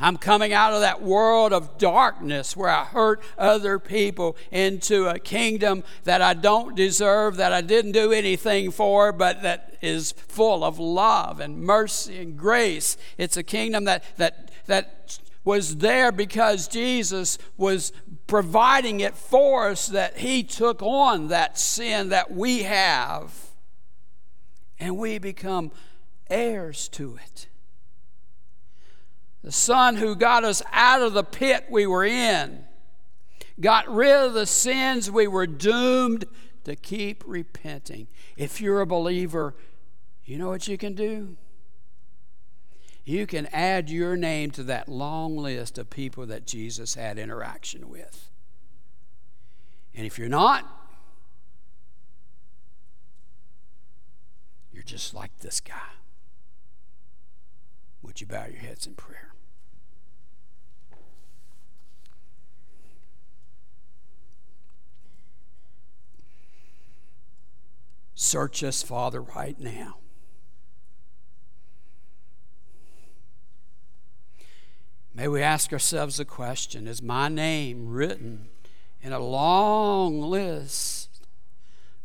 I'm 0.00 0.16
coming 0.16 0.52
out 0.52 0.72
of 0.72 0.80
that 0.80 1.00
world 1.00 1.52
of 1.52 1.78
darkness 1.78 2.56
where 2.56 2.68
I 2.68 2.84
hurt 2.84 3.22
other 3.38 3.78
people 3.78 4.36
into 4.50 5.06
a 5.06 5.20
kingdom 5.20 5.84
that 6.02 6.20
I 6.20 6.34
don't 6.34 6.74
deserve, 6.74 7.36
that 7.36 7.52
I 7.52 7.60
didn't 7.60 7.92
do 7.92 8.10
anything 8.10 8.72
for, 8.72 9.12
but 9.12 9.42
that 9.42 9.76
is 9.80 10.10
full 10.10 10.64
of 10.64 10.80
love 10.80 11.38
and 11.38 11.62
mercy 11.62 12.18
and 12.18 12.36
grace. 12.36 12.96
It's 13.16 13.36
a 13.36 13.44
kingdom 13.44 13.84
that, 13.84 14.02
that, 14.16 14.50
that 14.66 15.20
was 15.44 15.76
there 15.76 16.10
because 16.10 16.66
Jesus 16.66 17.38
was 17.56 17.92
providing 18.26 18.98
it 18.98 19.14
for 19.14 19.68
us, 19.68 19.86
that 19.86 20.18
He 20.18 20.42
took 20.42 20.82
on 20.82 21.28
that 21.28 21.60
sin 21.60 22.08
that 22.08 22.32
we 22.32 22.64
have, 22.64 23.52
and 24.80 24.98
we 24.98 25.18
become 25.18 25.70
heirs 26.28 26.88
to 26.88 27.18
it. 27.24 27.48
The 29.42 29.52
Son 29.52 29.96
who 29.96 30.16
got 30.16 30.44
us 30.44 30.62
out 30.72 31.02
of 31.02 31.12
the 31.12 31.22
pit 31.22 31.66
we 31.70 31.86
were 31.86 32.04
in, 32.04 32.64
got 33.60 33.88
rid 33.88 34.14
of 34.14 34.34
the 34.34 34.46
sins 34.46 35.10
we 35.10 35.28
were 35.28 35.46
doomed 35.46 36.24
to 36.64 36.74
keep 36.74 37.22
repenting. 37.26 38.08
If 38.36 38.60
you're 38.60 38.80
a 38.80 38.86
believer, 38.86 39.54
you 40.24 40.38
know 40.38 40.48
what 40.48 40.66
you 40.66 40.76
can 40.76 40.94
do? 40.94 41.36
you 43.06 43.24
can 43.24 43.46
add 43.52 43.88
your 43.88 44.16
name 44.16 44.50
to 44.50 44.64
that 44.64 44.88
long 44.88 45.36
list 45.36 45.78
of 45.78 45.88
people 45.88 46.26
that 46.26 46.44
Jesus 46.44 46.96
had 46.96 47.20
interaction 47.20 47.88
with. 47.88 48.28
And 49.94 50.04
if 50.04 50.18
you're 50.18 50.28
not, 50.28 50.66
you're 54.72 54.82
just 54.82 55.14
like 55.14 55.38
this 55.38 55.60
guy. 55.60 55.95
Would 58.06 58.20
you 58.20 58.26
bow 58.28 58.46
your 58.46 58.60
heads 58.60 58.86
in 58.86 58.94
prayer? 58.94 59.34
Search 68.14 68.62
us, 68.62 68.82
Father, 68.82 69.20
right 69.20 69.58
now. 69.60 69.96
May 75.12 75.26
we 75.28 75.42
ask 75.42 75.72
ourselves 75.72 76.18
the 76.18 76.24
question 76.24 76.86
Is 76.86 77.02
my 77.02 77.28
name 77.28 77.88
written 77.88 78.48
in 79.02 79.12
a 79.12 79.18
long 79.18 80.22
list 80.22 81.26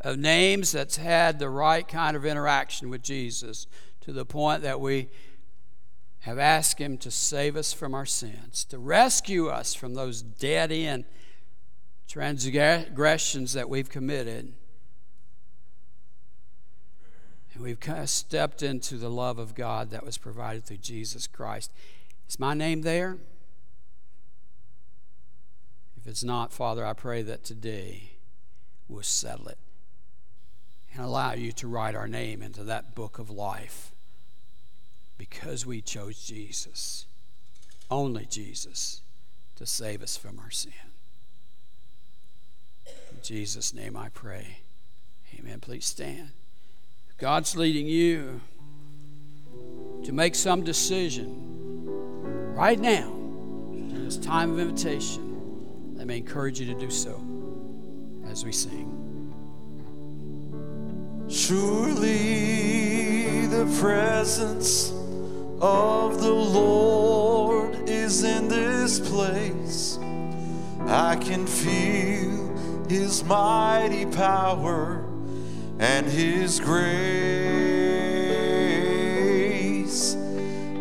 of 0.02 0.18
names 0.18 0.72
that's 0.72 0.98
had 0.98 1.38
the 1.38 1.50
right 1.50 1.88
kind 1.88 2.18
of 2.18 2.26
interaction 2.26 2.90
with 2.90 3.04
Jesus 3.04 3.68
to 4.02 4.12
the 4.12 4.26
point 4.26 4.64
that 4.64 4.82
we 4.82 5.08
have 6.22 6.38
asked 6.38 6.80
Him 6.80 6.98
to 7.00 7.12
save 7.12 7.56
us 7.56 7.74
from 7.74 7.94
our 7.94 8.06
sins, 8.06 8.64
to 8.66 8.78
rescue 8.78 9.48
us 9.48 9.74
from 9.74 9.96
those 9.96 10.22
dead 10.22 10.72
end 10.72 11.06
transgressions 12.08 13.54
that 13.54 13.70
we've 13.70 13.90
committed? 13.90 14.54
And 17.54 17.64
we've 17.64 17.80
kind 17.80 18.00
of 18.02 18.10
stepped 18.10 18.64
into 18.64 18.98
the 18.98 19.10
love 19.10 19.40
of 19.40 19.56
God 19.56 19.90
that 19.90 20.06
was 20.06 20.18
provided 20.18 20.64
through 20.64 20.78
Jesus 20.78 21.28
Christ. 21.28 21.72
Is 22.30 22.40
my 22.40 22.54
name 22.54 22.82
there? 22.84 23.18
If 25.98 26.08
it's 26.08 26.24
not, 26.24 26.54
Father, 26.54 26.86
I 26.86 26.94
pray 26.94 27.22
that 27.24 27.44
today 27.44 28.14
we'll 28.88 29.04
settle 29.04 29.48
it 29.48 29.58
and 30.94 31.04
allow 31.04 31.34
you 31.34 31.52
to 31.54 31.68
write 31.68 31.96
our 31.96 32.08
name 32.08 32.42
into 32.42 32.64
that 32.64 32.96
book 32.96 33.20
of 33.20 33.30
life 33.30 33.91
because 35.30 35.68
we 35.68 35.82
chose 35.82 36.26
Jesus, 36.26 37.06
only 37.92 38.26
Jesus, 38.26 39.02
to 39.56 39.68
save 39.68 40.02
us 40.02 40.18
from 40.18 40.40
our 40.40 40.50
sin. 40.50 40.74
In 42.88 43.22
Jesus' 43.22 43.72
name 43.72 43.96
I 43.96 44.10
pray. 44.10 44.58
Amen. 45.38 45.60
Please 45.60 45.86
stand. 45.86 46.30
God's 47.20 47.56
leading 47.56 47.86
you 47.86 48.42
to 50.06 50.12
make 50.12 50.34
some 50.34 50.64
decision 50.64 51.30
right 52.56 52.80
now, 52.80 53.12
in 53.12 54.04
this 54.04 54.18
time 54.18 54.50
of 54.54 54.60
invitation, 54.60 55.98
let 55.98 56.08
me 56.08 56.18
encourage 56.18 56.60
you 56.60 56.66
to 56.74 56.80
do 56.80 56.90
so 56.90 57.22
as 58.26 58.44
we 58.44 58.52
sing. 58.52 58.88
Surely 61.30 62.42
the 63.46 63.68
presence 63.80 64.94
of 65.62 66.20
the 66.20 66.34
Lord 66.34 67.88
is 67.88 68.24
in 68.24 68.48
this 68.48 69.00
place. 69.00 70.00
I 70.88 71.16
can 71.18 71.46
feel 71.46 72.56
His 72.90 73.24
mighty 73.24 74.08
power 74.08 75.06
and 75.78 76.08
His 76.08 76.60
grace. 76.60 76.82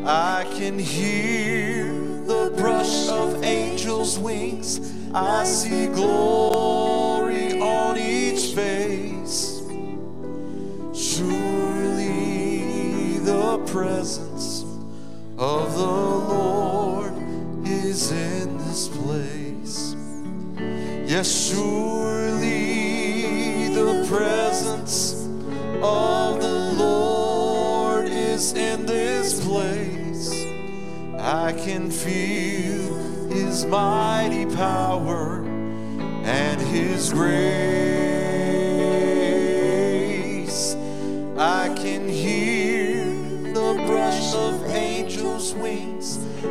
I 0.06 0.46
can 0.56 0.78
hear 0.78 1.92
the 2.24 2.54
brush 2.56 3.08
of 3.08 3.44
angels' 3.44 4.18
wings. 4.18 4.80
I 5.12 5.44
see 5.44 5.88
glory 5.88 7.60
on 7.60 7.98
each 7.98 8.54
face. 8.54 9.60
Surely 10.94 12.68
the 13.18 13.58
presence 13.66 14.29
of 15.40 15.74
the 15.74 15.80
Lord 15.86 17.14
is 17.66 18.12
in 18.12 18.58
this 18.58 18.88
place. 18.88 19.96
Yes, 21.08 21.50
surely 21.50 22.54
the 23.74 24.04
presence 24.06 25.14
of 25.82 26.42
the 26.42 26.74
Lord 26.76 28.08
is 28.08 28.52
in 28.52 28.84
this 28.84 29.42
place. 29.42 30.30
I 31.18 31.54
can 31.54 31.90
feel 31.90 32.94
his 33.30 33.64
mighty 33.64 34.44
power 34.44 35.42
and 36.22 36.60
his 36.60 37.14
grace. 37.14 37.79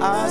I 0.02 0.30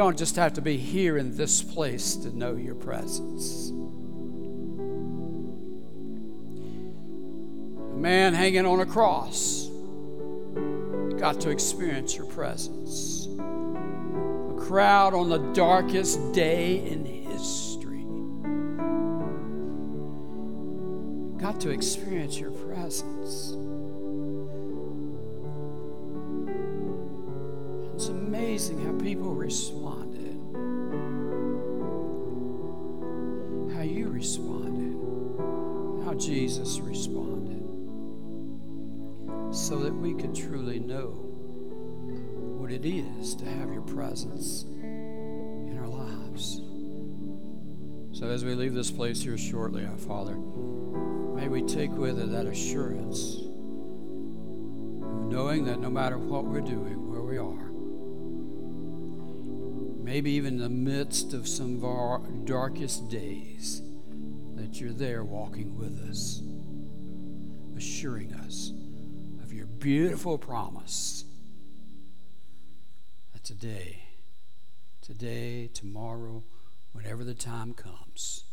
don't 0.00 0.16
just 0.16 0.36
have 0.36 0.54
to 0.54 0.62
be 0.62 0.78
here 0.78 1.18
in 1.18 1.36
this 1.36 1.62
place 1.62 2.16
to 2.16 2.34
know 2.34 2.54
your 2.54 2.74
presence. 2.74 3.68
A 7.92 7.96
man 7.98 8.32
hanging 8.32 8.64
on 8.64 8.80
a 8.80 8.86
cross 8.86 9.68
got 11.18 11.38
to 11.42 11.50
experience 11.50 12.16
your 12.16 12.24
presence. 12.24 13.26
A 13.26 14.54
crowd 14.58 15.12
on 15.12 15.28
the 15.28 15.36
darkest 15.52 16.32
day 16.32 16.78
in 16.78 17.04
history 17.04 18.00
got 21.38 21.60
to 21.60 21.68
experience 21.68 22.40
your 22.40 22.52
presence. 22.52 23.52
It's 27.94 28.08
amazing 28.08 28.82
how 28.86 28.92
people 29.04 29.34
responded, 29.34 29.89
responded, 34.20 36.04
how 36.04 36.12
Jesus 36.12 36.78
responded, 36.78 37.64
so 39.50 39.78
that 39.78 39.94
we 39.94 40.12
could 40.12 40.34
truly 40.34 40.78
know 40.78 41.06
what 42.58 42.70
it 42.70 42.84
is 42.84 43.34
to 43.34 43.46
have 43.46 43.72
your 43.72 43.80
presence 43.80 44.64
in 44.82 45.74
our 45.80 45.88
lives. 45.88 46.60
So, 48.12 48.28
as 48.28 48.44
we 48.44 48.54
leave 48.54 48.74
this 48.74 48.90
place 48.90 49.22
here 49.22 49.38
shortly, 49.38 49.86
our 49.86 49.96
Father, 49.96 50.34
may 50.34 51.48
we 51.48 51.62
take 51.62 51.92
with 51.92 52.20
it 52.20 52.30
that 52.30 52.44
assurance 52.44 53.36
of 54.96 55.32
knowing 55.32 55.64
that 55.64 55.80
no 55.80 55.88
matter 55.88 56.18
what 56.18 56.44
we're 56.44 56.60
doing, 56.60 57.10
where 57.10 57.22
we 57.22 57.38
are, 57.38 57.70
maybe 60.04 60.32
even 60.32 60.56
in 60.56 60.60
the 60.60 60.68
midst 60.68 61.32
of 61.32 61.48
some 61.48 61.76
of 61.76 61.86
our 61.86 62.18
darkest 62.44 63.08
days, 63.08 63.80
that 64.70 64.80
you're 64.80 64.92
there 64.92 65.24
walking 65.24 65.76
with 65.76 66.08
us, 66.08 66.40
assuring 67.76 68.32
us 68.34 68.70
of 69.42 69.52
your 69.52 69.66
beautiful 69.66 70.38
promise 70.38 71.24
that 73.32 73.42
today, 73.42 74.04
today, 75.02 75.68
tomorrow, 75.74 76.44
whenever 76.92 77.24
the 77.24 77.34
time 77.34 77.74
comes, 77.74 78.44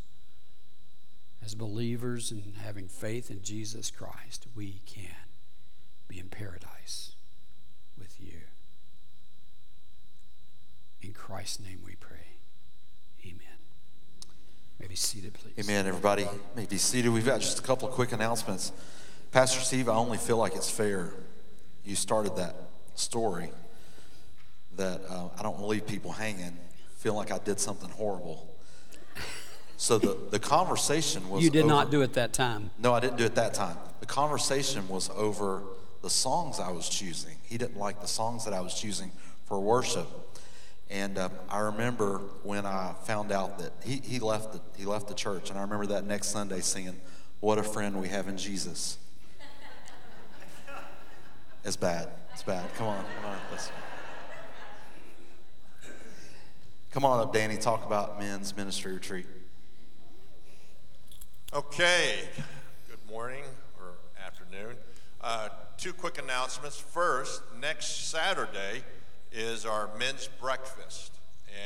as 1.46 1.54
believers 1.54 2.32
and 2.32 2.56
having 2.64 2.88
faith 2.88 3.30
in 3.30 3.44
Jesus 3.44 3.92
Christ, 3.92 4.48
we 4.56 4.82
can 4.88 5.28
be 6.08 6.18
in 6.18 6.30
paradise 6.30 7.12
with 7.96 8.20
you. 8.20 8.40
In 11.00 11.14
Christ's 11.14 11.60
name 11.60 11.82
we 11.86 11.94
pray. 11.94 12.40
Amen. 13.24 13.57
May 14.80 14.88
be 14.88 14.96
seated, 14.96 15.34
please. 15.34 15.66
Amen, 15.66 15.88
everybody. 15.88 16.28
May 16.56 16.66
be 16.66 16.78
seated. 16.78 17.10
We've 17.10 17.26
got 17.26 17.42
just 17.42 17.60
a 17.60 17.62
couple 17.64 17.88
of 17.88 17.94
quick 17.96 18.12
announcements. 18.12 18.72
Pastor 19.32 19.60
Steve, 19.60 19.90
I 19.90 19.96
only 19.96 20.18
feel 20.18 20.38
like 20.38 20.56
it's 20.56 20.70
fair. 20.70 21.12
You 21.84 21.96
started 21.96 22.36
that 22.36 22.56
story 22.96 23.50
that 24.76 25.02
uh, 25.10 25.30
I 25.38 25.42
don't 25.42 25.54
want 25.54 25.64
to 25.64 25.66
leave 25.68 25.88
people 25.88 26.12
hanging, 26.12 26.56
feel 26.98 27.16
like 27.16 27.32
I 27.32 27.40
did 27.40 27.60
something 27.60 27.90
horrible. 27.90 28.48
So 29.78 29.98
the, 29.98 30.18
the 30.32 30.40
conversation 30.40 31.28
was 31.30 31.44
You 31.44 31.50
did 31.50 31.62
over- 31.62 31.70
not 31.70 31.92
do 31.92 32.02
it 32.02 32.14
that 32.14 32.34
time. 32.34 32.70
No, 32.80 32.94
I 32.94 33.00
didn't 33.00 33.18
do 33.18 33.26
it 33.26 33.36
that 33.36 33.54
time. 33.54 33.78
The 34.00 34.06
conversation 34.06 34.88
was 34.88 35.10
over 35.16 35.64
the 36.04 36.10
songs 36.10 36.60
I 36.60 36.70
was 36.72 36.88
choosing. 36.90 37.36
He 37.44 37.58
didn't 37.58 37.78
like 37.78 38.02
the 38.02 38.08
songs 38.08 38.46
that 38.46 38.54
I 38.54 38.62
was 38.62 38.74
choosing 38.76 39.12
for 39.46 39.60
worship. 39.60 40.08
And 40.90 41.18
um, 41.18 41.32
I 41.50 41.60
remember 41.60 42.22
when 42.44 42.66
I 42.66 42.94
found 43.04 43.32
out 43.32 43.60
that 43.60 43.74
he, 43.84 44.02
he, 44.04 44.20
left 44.20 44.54
the, 44.54 44.62
he 44.78 44.86
left 44.86 45.08
the 45.08 45.14
church, 45.14 45.50
and 45.50 45.60
I 45.60 45.62
remember 45.62 45.88
that 45.88 46.06
next 46.06 46.28
Sunday 46.28 46.62
singing, 46.62 47.00
What 47.42 47.58
a 47.58 47.64
Friend 47.64 48.00
We 48.00 48.08
Have 48.08 48.28
in 48.28 48.38
Jesus. 48.38 48.98
It's 51.66 51.76
bad. 51.76 52.08
It's 52.34 52.44
bad. 52.44 52.66
Come 52.76 52.88
on. 52.88 53.04
Come 53.22 53.32
on. 53.32 53.38
Let's, 53.52 53.70
come 56.92 57.04
on 57.04 57.20
up, 57.20 57.34
Danny. 57.34 57.58
Talk 57.58 57.86
about 57.86 58.18
men's 58.20 58.56
ministry 58.56 58.94
retreat. 58.94 59.26
Okay, 61.54 62.20
good 62.90 63.00
morning 63.12 63.44
or 63.80 63.96
afternoon. 64.26 64.76
Uh, 65.20 65.50
two 65.78 65.92
quick 65.92 66.22
announcements. 66.22 66.78
First, 66.80 67.42
next 67.60 68.10
Saturday 68.10 68.84
is 69.38 69.68
our 69.68 69.88
men's 70.00 70.28
breakfast. 70.42 71.14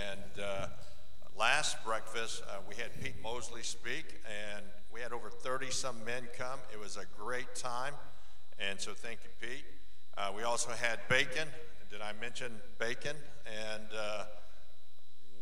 And 0.09 0.43
uh, 0.43 0.67
last 1.39 1.77
breakfast, 1.85 2.43
uh, 2.49 2.57
we 2.67 2.75
had 2.75 2.89
Pete 3.01 3.15
Mosley 3.23 3.63
speak, 3.63 4.19
and 4.25 4.65
we 4.93 4.99
had 4.99 5.13
over 5.13 5.29
30 5.29 5.69
some 5.69 5.95
men 6.03 6.27
come. 6.37 6.59
It 6.73 6.79
was 6.79 6.97
a 6.97 7.05
great 7.17 7.55
time, 7.55 7.93
and 8.59 8.77
so 8.77 8.91
thank 8.91 9.19
you, 9.23 9.29
Pete. 9.47 9.63
Uh, 10.17 10.33
we 10.35 10.43
also 10.43 10.71
had 10.71 10.99
bacon. 11.07 11.47
Did 11.89 12.01
I 12.01 12.11
mention 12.19 12.51
bacon? 12.77 13.15
And 13.45 13.83
uh, 13.97 14.25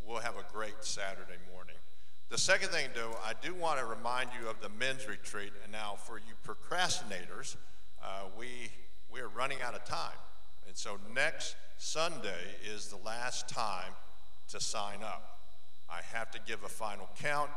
we'll 0.07 0.19
have 0.19 0.35
a 0.35 0.45
great 0.53 0.75
Saturday 0.81 1.39
morning. 1.51 1.75
The 2.29 2.37
second 2.37 2.69
thing, 2.69 2.89
though, 2.93 3.17
I 3.25 3.33
do 3.41 3.55
want 3.55 3.79
to 3.79 3.85
remind 3.87 4.29
you 4.39 4.47
of 4.47 4.61
the 4.61 4.69
men's 4.69 5.07
retreat. 5.07 5.51
And 5.63 5.71
now, 5.71 5.95
for 5.97 6.19
you 6.19 6.35
procrastinators, 6.45 7.55
uh, 8.03 8.25
we 8.37 8.69
we 9.11 9.19
are 9.19 9.29
running 9.29 9.63
out 9.63 9.73
of 9.73 9.83
time, 9.85 10.13
and 10.69 10.77
so 10.77 10.99
next 11.15 11.55
Sunday 11.79 12.45
is 12.63 12.89
the 12.89 13.03
last 13.03 13.49
time 13.49 13.91
to 14.49 14.59
sign 14.59 15.01
up. 15.01 15.39
I 15.89 16.01
have 16.15 16.29
to 16.29 16.39
give 16.45 16.63
a 16.63 16.67
final 16.67 17.09
count, 17.19 17.49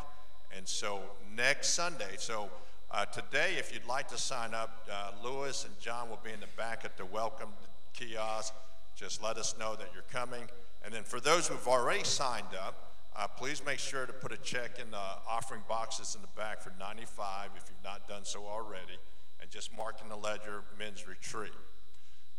and 0.57 0.67
so 0.67 1.01
next 1.37 1.75
Sunday. 1.75 2.15
So 2.17 2.49
uh, 2.91 3.05
today, 3.05 3.57
if 3.59 3.71
you'd 3.71 3.87
like 3.87 4.09
to 4.09 4.19
sign 4.19 4.55
up, 4.55 4.89
uh, 4.91 5.11
Lewis 5.23 5.67
and 5.67 5.79
John 5.79 6.09
will 6.09 6.21
be 6.25 6.33
in 6.33 6.41
the 6.41 6.47
back 6.57 6.87
at 6.87 6.97
the 6.97 7.05
welcome 7.05 7.51
kiosk. 7.93 8.55
Just 8.97 9.23
let 9.23 9.37
us 9.37 9.57
know 9.59 9.77
that 9.77 9.89
you're 9.93 10.05
coming. 10.11 10.45
And 10.83 10.95
then 10.95 11.03
for 11.03 11.21
those 11.21 11.47
who've 11.47 11.69
already 11.69 12.05
signed 12.05 12.55
up, 12.67 12.93
uh, 13.15 13.27
please 13.29 13.61
make 13.67 13.79
sure 13.79 14.07
to 14.07 14.13
put 14.15 14.33
a 14.33 14.39
check 14.39 14.79
in 14.81 14.91
the 14.91 15.07
offering 15.29 15.61
boxes 15.69 16.15
in 16.15 16.23
the 16.23 16.41
back 16.41 16.63
for 16.63 16.73
95 16.81 17.51
if 17.59 17.65
you've 17.69 17.85
not 17.85 18.09
done 18.09 18.25
so 18.25 18.47
already, 18.47 18.97
and 19.43 19.51
just 19.51 19.77
mark 19.77 19.97
in 20.03 20.09
the 20.09 20.17
ledger 20.17 20.63
men's 20.79 21.07
retreat. 21.07 21.53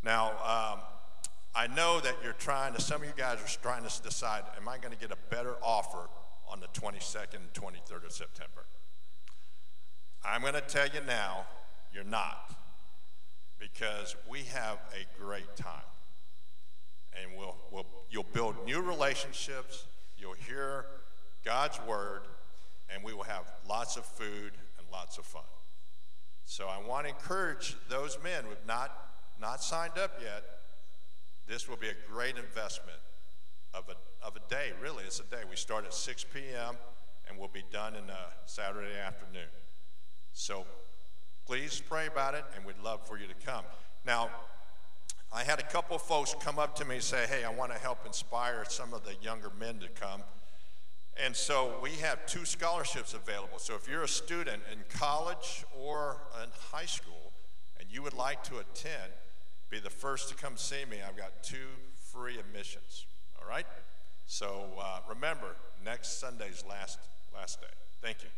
Now, 0.03 0.31
um, 0.43 0.79
I 1.55 1.67
know 1.67 1.99
that 1.99 2.15
you're 2.23 2.33
trying 2.33 2.73
to, 2.73 2.81
some 2.81 3.01
of 3.01 3.07
you 3.07 3.13
guys 3.15 3.37
are 3.39 3.61
trying 3.61 3.83
to 3.87 4.01
decide, 4.01 4.43
am 4.57 4.67
I 4.67 4.77
going 4.77 4.93
to 4.93 4.99
get 4.99 5.11
a 5.11 5.17
better 5.29 5.55
offer 5.61 6.09
on 6.49 6.59
the 6.59 6.67
22nd 6.67 7.35
and 7.35 7.53
23rd 7.53 8.05
of 8.05 8.11
September? 8.11 8.65
I'm 10.25 10.41
going 10.41 10.53
to 10.53 10.61
tell 10.61 10.87
you 10.87 11.01
now, 11.05 11.45
you're 11.93 12.03
not, 12.03 12.53
because 13.59 14.15
we 14.29 14.39
have 14.43 14.79
a 14.93 15.21
great 15.21 15.55
time 15.55 15.83
and 17.21 17.31
we'll, 17.37 17.55
we'll, 17.71 17.85
you'll 18.09 18.25
build 18.33 18.55
new 18.65 18.81
relationships, 18.81 19.85
you'll 20.17 20.33
hear 20.33 20.85
God's 21.45 21.79
word, 21.87 22.21
and 22.93 23.03
we 23.03 23.13
will 23.13 23.23
have 23.23 23.43
lots 23.67 23.97
of 23.97 24.05
food 24.05 24.51
and 24.77 24.87
lots 24.91 25.17
of 25.17 25.25
fun. 25.25 25.43
So 26.45 26.67
I 26.67 26.77
want 26.87 27.05
to 27.05 27.13
encourage 27.13 27.75
those 27.89 28.17
men 28.23 28.43
who 28.43 28.49
have 28.49 28.67
not, 28.67 28.91
not 29.43 29.61
signed 29.61 29.97
up 30.01 30.13
yet. 30.21 30.41
This 31.49 31.67
will 31.67 31.75
be 31.75 31.89
a 31.89 31.95
great 32.09 32.37
investment 32.37 32.97
of 33.73 33.83
a, 33.89 34.25
of 34.25 34.37
a 34.37 34.49
day, 34.49 34.71
really. 34.81 35.03
It's 35.03 35.19
a 35.19 35.23
day. 35.23 35.41
We 35.49 35.57
start 35.57 35.83
at 35.83 35.93
6 35.93 36.25
p.m. 36.33 36.77
and 37.27 37.37
we'll 37.37 37.49
be 37.49 37.65
done 37.69 37.93
in 37.93 38.05
a 38.09 38.25
Saturday 38.45 38.97
afternoon. 39.05 39.49
So 40.33 40.63
please 41.45 41.83
pray 41.85 42.07
about 42.07 42.35
it, 42.35 42.45
and 42.55 42.63
we'd 42.63 42.81
love 42.81 43.05
for 43.05 43.19
you 43.19 43.27
to 43.27 43.33
come. 43.45 43.65
Now, 44.05 44.29
I 45.33 45.43
had 45.43 45.59
a 45.59 45.63
couple 45.63 45.97
folks 45.97 46.33
come 46.39 46.57
up 46.57 46.77
to 46.77 46.85
me 46.85 46.95
and 46.95 47.03
say, 47.03 47.25
Hey, 47.27 47.43
I 47.43 47.49
want 47.49 47.73
to 47.73 47.77
help 47.77 48.05
inspire 48.05 48.63
some 48.69 48.93
of 48.93 49.03
the 49.03 49.15
younger 49.21 49.51
men 49.59 49.77
to 49.79 49.89
come. 49.89 50.21
And 51.21 51.35
so 51.35 51.73
we 51.83 51.91
have 51.95 52.25
two 52.27 52.45
scholarships 52.45 53.13
available. 53.13 53.59
So 53.59 53.75
if 53.75 53.89
you're 53.89 54.03
a 54.03 54.07
student 54.07 54.61
in 54.71 54.79
college 54.97 55.65
or 55.77 56.21
in 56.41 56.49
high 56.71 56.85
school 56.85 57.33
and 57.77 57.91
you 57.91 58.01
would 58.03 58.13
like 58.13 58.41
to 58.45 58.59
attend, 58.59 59.11
be 59.73 59.79
the 59.79 59.89
first 59.89 60.29
to 60.29 60.35
come 60.35 60.55
see 60.55 60.85
me. 60.87 60.97
I've 61.07 61.17
got 61.17 61.41
two 61.41 61.65
free 62.11 62.37
admissions. 62.37 63.07
All 63.41 63.49
right? 63.49 63.65
So 64.27 64.65
uh, 64.79 64.99
remember, 65.09 65.55
next 65.83 66.19
Sunday's 66.19 66.63
last 66.69 66.99
last 67.33 67.59
day. 67.59 67.67
Thank 67.99 68.21
you. 68.21 68.29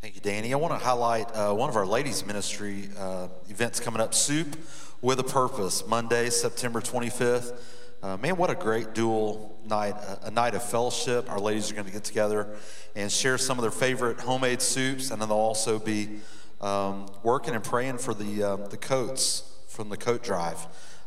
Thank 0.00 0.14
you, 0.14 0.20
Danny. 0.20 0.54
I 0.54 0.56
want 0.56 0.78
to 0.78 0.86
highlight 0.86 1.34
uh, 1.34 1.52
one 1.52 1.68
of 1.68 1.74
our 1.74 1.84
ladies' 1.84 2.24
ministry 2.24 2.90
uh, 2.96 3.26
events 3.48 3.80
coming 3.80 4.00
up 4.00 4.14
Soup 4.14 4.56
with 5.02 5.18
a 5.18 5.24
Purpose, 5.24 5.84
Monday, 5.84 6.30
September 6.30 6.80
25th. 6.80 7.58
Uh, 8.00 8.16
man, 8.18 8.36
what 8.36 8.50
a 8.50 8.54
great 8.54 8.94
dual 8.94 9.58
night, 9.66 9.96
a, 9.96 10.28
a 10.28 10.30
night 10.30 10.54
of 10.54 10.62
fellowship. 10.62 11.28
Our 11.28 11.40
ladies 11.40 11.72
are 11.72 11.74
going 11.74 11.86
to 11.86 11.92
get 11.92 12.04
together 12.04 12.46
and 12.94 13.10
share 13.10 13.36
some 13.36 13.58
of 13.58 13.62
their 13.62 13.72
favorite 13.72 14.20
homemade 14.20 14.62
soups, 14.62 15.10
and 15.10 15.20
then 15.20 15.28
they'll 15.28 15.38
also 15.38 15.80
be 15.80 16.20
um, 16.60 17.08
working 17.24 17.56
and 17.56 17.64
praying 17.64 17.98
for 17.98 18.14
the, 18.14 18.44
uh, 18.44 18.56
the 18.68 18.76
coats 18.76 19.56
from 19.78 19.90
the 19.90 19.96
coat 19.96 20.24
drive. 20.24 20.58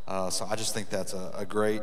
Uh, 0.08 0.30
so 0.30 0.46
I 0.50 0.56
just 0.56 0.72
think 0.72 0.88
that's 0.88 1.12
a, 1.12 1.30
a 1.36 1.44
great 1.44 1.82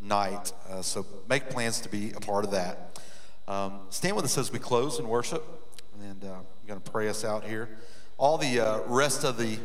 night. 0.00 0.52
Uh, 0.70 0.80
so 0.80 1.04
make 1.28 1.50
plans 1.50 1.80
to 1.80 1.88
be 1.88 2.12
a 2.12 2.20
part 2.20 2.44
of 2.44 2.52
that. 2.52 3.00
Um, 3.48 3.80
stand 3.90 4.14
with 4.14 4.24
us 4.24 4.38
as 4.38 4.52
we 4.52 4.60
close 4.60 5.00
in 5.00 5.08
worship 5.08 5.42
and 6.08 6.22
uh, 6.22 6.34
I'm 6.34 6.68
going 6.68 6.80
to 6.80 6.88
pray 6.88 7.08
us 7.08 7.24
out 7.24 7.42
here. 7.42 7.68
All 8.16 8.38
the 8.38 8.60
uh, 8.60 8.82
rest 8.86 9.24
of 9.24 9.38
the 9.38 9.58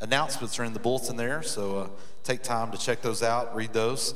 announcements 0.00 0.58
are 0.58 0.64
in 0.64 0.72
the 0.72 0.78
bulletin 0.78 1.18
there, 1.18 1.42
so 1.42 1.80
uh, 1.80 1.88
take 2.24 2.42
time 2.42 2.72
to 2.72 2.78
check 2.78 3.02
those 3.02 3.22
out, 3.22 3.54
read 3.54 3.74
those, 3.74 4.14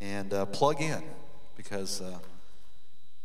and 0.00 0.32
uh, 0.32 0.46
plug 0.46 0.80
in 0.80 1.02
because 1.56 2.00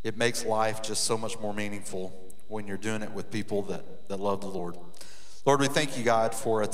it 0.03 0.17
makes 0.17 0.43
life 0.43 0.81
just 0.81 1.03
so 1.03 1.15
much 1.15 1.39
more 1.39 1.53
meaningful 1.53 2.11
when 2.47 2.65
you're 2.65 2.75
doing 2.75 3.03
it 3.03 3.11
with 3.11 3.29
people 3.29 3.61
that, 3.61 4.07
that 4.09 4.19
love 4.19 4.41
the 4.41 4.47
Lord. 4.47 4.75
Lord, 5.45 5.59
we 5.59 5.67
thank 5.67 5.95
you, 5.95 6.03
God, 6.03 6.33
for 6.33 6.63
uh, 6.63 6.67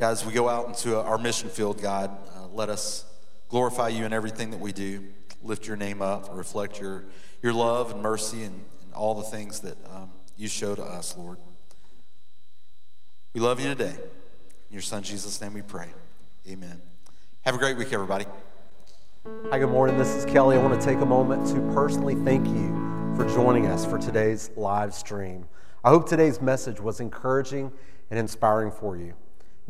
today. 0.00 0.08
Guys, 0.08 0.24
we 0.24 0.32
go 0.32 0.48
out 0.48 0.68
into 0.68 0.98
our 0.98 1.18
mission 1.18 1.48
field, 1.48 1.80
God, 1.80 2.10
let 2.52 2.68
us 2.68 3.04
glorify 3.48 3.88
you 3.88 4.04
in 4.04 4.12
everything 4.12 4.50
that 4.50 4.60
we 4.60 4.72
do, 4.72 5.04
lift 5.42 5.66
your 5.66 5.76
name 5.76 6.02
up, 6.02 6.28
reflect 6.32 6.80
your 6.80 7.04
your 7.42 7.52
love 7.52 7.92
and 7.92 8.02
mercy 8.02 8.42
and, 8.42 8.60
and 8.82 8.94
all 8.94 9.14
the 9.14 9.22
things 9.22 9.60
that 9.60 9.76
um, 9.94 10.10
you 10.36 10.48
show 10.48 10.74
to 10.74 10.82
us, 10.82 11.16
Lord. 11.16 11.38
We 13.34 13.40
love 13.40 13.60
you 13.60 13.68
today. 13.68 13.94
In 14.68 14.72
your 14.72 14.82
son 14.82 15.02
Jesus' 15.02 15.40
name 15.40 15.54
we 15.54 15.62
pray. 15.62 15.88
Amen. 16.48 16.80
Have 17.42 17.54
a 17.54 17.58
great 17.58 17.78
week, 17.78 17.92
everybody. 17.92 18.26
Hi, 19.50 19.58
good 19.58 19.70
morning. 19.70 19.96
This 19.98 20.08
is 20.08 20.24
Kelly. 20.26 20.56
I 20.56 20.62
want 20.62 20.78
to 20.78 20.86
take 20.86 20.98
a 21.00 21.06
moment 21.06 21.46
to 21.48 21.60
personally 21.72 22.14
thank 22.14 22.46
you 22.46 23.14
for 23.16 23.26
joining 23.34 23.66
us 23.66 23.86
for 23.86 23.98
today's 23.98 24.50
live 24.56 24.92
stream. 24.92 25.46
I 25.84 25.90
hope 25.90 26.08
today's 26.08 26.40
message 26.40 26.80
was 26.80 27.00
encouraging 27.00 27.72
and 28.10 28.18
inspiring 28.18 28.70
for 28.70 28.96
you. 28.96 29.14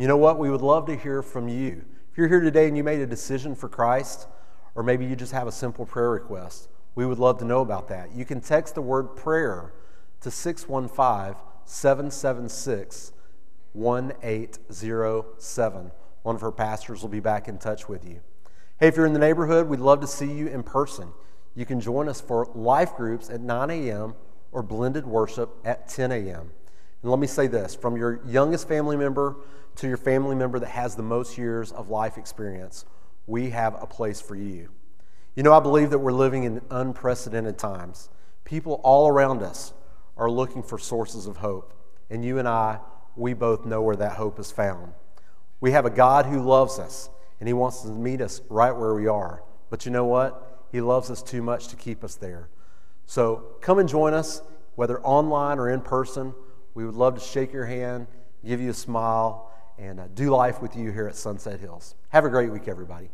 You 0.00 0.08
know 0.08 0.16
what? 0.16 0.38
We 0.38 0.48
would 0.48 0.62
love 0.62 0.86
to 0.86 0.96
hear 0.96 1.20
from 1.20 1.46
you. 1.46 1.84
If 2.10 2.16
you're 2.16 2.26
here 2.26 2.40
today 2.40 2.66
and 2.66 2.74
you 2.74 2.82
made 2.82 3.00
a 3.00 3.06
decision 3.06 3.54
for 3.54 3.68
Christ, 3.68 4.28
or 4.74 4.82
maybe 4.82 5.04
you 5.04 5.14
just 5.14 5.32
have 5.32 5.46
a 5.46 5.52
simple 5.52 5.84
prayer 5.84 6.08
request, 6.08 6.70
we 6.94 7.04
would 7.04 7.18
love 7.18 7.36
to 7.40 7.44
know 7.44 7.60
about 7.60 7.88
that. 7.88 8.14
You 8.14 8.24
can 8.24 8.40
text 8.40 8.74
the 8.74 8.80
word 8.80 9.14
prayer 9.14 9.74
to 10.22 10.30
615 10.30 11.38
776 11.66 13.12
1807. 13.74 15.92
One 16.22 16.34
of 16.34 16.40
her 16.40 16.52
pastors 16.52 17.02
will 17.02 17.10
be 17.10 17.20
back 17.20 17.46
in 17.46 17.58
touch 17.58 17.86
with 17.86 18.02
you. 18.02 18.22
Hey, 18.78 18.88
if 18.88 18.96
you're 18.96 19.04
in 19.04 19.12
the 19.12 19.18
neighborhood, 19.18 19.68
we'd 19.68 19.80
love 19.80 20.00
to 20.00 20.06
see 20.06 20.32
you 20.32 20.46
in 20.46 20.62
person. 20.62 21.12
You 21.54 21.66
can 21.66 21.78
join 21.78 22.08
us 22.08 22.22
for 22.22 22.48
life 22.54 22.96
groups 22.96 23.28
at 23.28 23.42
9 23.42 23.68
a.m. 23.68 24.14
or 24.50 24.62
blended 24.62 25.06
worship 25.06 25.50
at 25.62 25.90
10 25.90 26.10
a.m. 26.10 26.52
And 27.02 27.10
let 27.10 27.20
me 27.20 27.26
say 27.26 27.46
this 27.46 27.74
from 27.74 27.98
your 27.98 28.26
youngest 28.26 28.66
family 28.66 28.96
member 28.96 29.36
to 29.76 29.88
your 29.88 29.96
family 29.96 30.36
member 30.36 30.58
that 30.58 30.68
has 30.68 30.96
the 30.96 31.02
most 31.02 31.38
years 31.38 31.72
of 31.72 31.88
life 31.88 32.18
experience, 32.18 32.84
we 33.26 33.50
have 33.50 33.80
a 33.80 33.86
place 33.86 34.20
for 34.20 34.34
you. 34.34 34.70
You 35.36 35.42
know, 35.42 35.52
I 35.52 35.60
believe 35.60 35.90
that 35.90 35.98
we're 35.98 36.12
living 36.12 36.44
in 36.44 36.60
unprecedented 36.70 37.58
times. 37.58 38.08
People 38.44 38.80
all 38.82 39.08
around 39.08 39.42
us 39.42 39.72
are 40.16 40.30
looking 40.30 40.62
for 40.62 40.78
sources 40.78 41.26
of 41.26 41.38
hope. 41.38 41.72
And 42.10 42.24
you 42.24 42.38
and 42.38 42.48
I, 42.48 42.80
we 43.16 43.32
both 43.32 43.64
know 43.64 43.80
where 43.82 43.96
that 43.96 44.12
hope 44.12 44.38
is 44.38 44.50
found. 44.50 44.92
We 45.60 45.70
have 45.70 45.86
a 45.86 45.90
God 45.90 46.26
who 46.26 46.42
loves 46.42 46.78
us, 46.78 47.10
and 47.38 47.48
He 47.48 47.52
wants 47.52 47.82
to 47.82 47.88
meet 47.88 48.20
us 48.20 48.40
right 48.48 48.72
where 48.72 48.94
we 48.94 49.06
are. 49.06 49.42
But 49.70 49.86
you 49.86 49.92
know 49.92 50.04
what? 50.04 50.66
He 50.72 50.80
loves 50.80 51.10
us 51.10 51.22
too 51.22 51.42
much 51.42 51.68
to 51.68 51.76
keep 51.76 52.02
us 52.02 52.16
there. 52.16 52.48
So 53.06 53.44
come 53.60 53.78
and 53.78 53.88
join 53.88 54.14
us, 54.14 54.42
whether 54.74 55.00
online 55.02 55.58
or 55.58 55.68
in 55.68 55.80
person. 55.80 56.34
We 56.74 56.84
would 56.84 56.94
love 56.94 57.14
to 57.14 57.20
shake 57.20 57.52
your 57.52 57.66
hand, 57.66 58.06
give 58.44 58.60
you 58.60 58.70
a 58.70 58.74
smile, 58.74 59.49
and 59.80 59.98
uh, 59.98 60.08
do 60.14 60.30
life 60.30 60.60
with 60.60 60.76
you 60.76 60.92
here 60.92 61.08
at 61.08 61.16
Sunset 61.16 61.58
Hills. 61.58 61.94
Have 62.10 62.24
a 62.24 62.28
great 62.28 62.52
week, 62.52 62.68
everybody. 62.68 63.10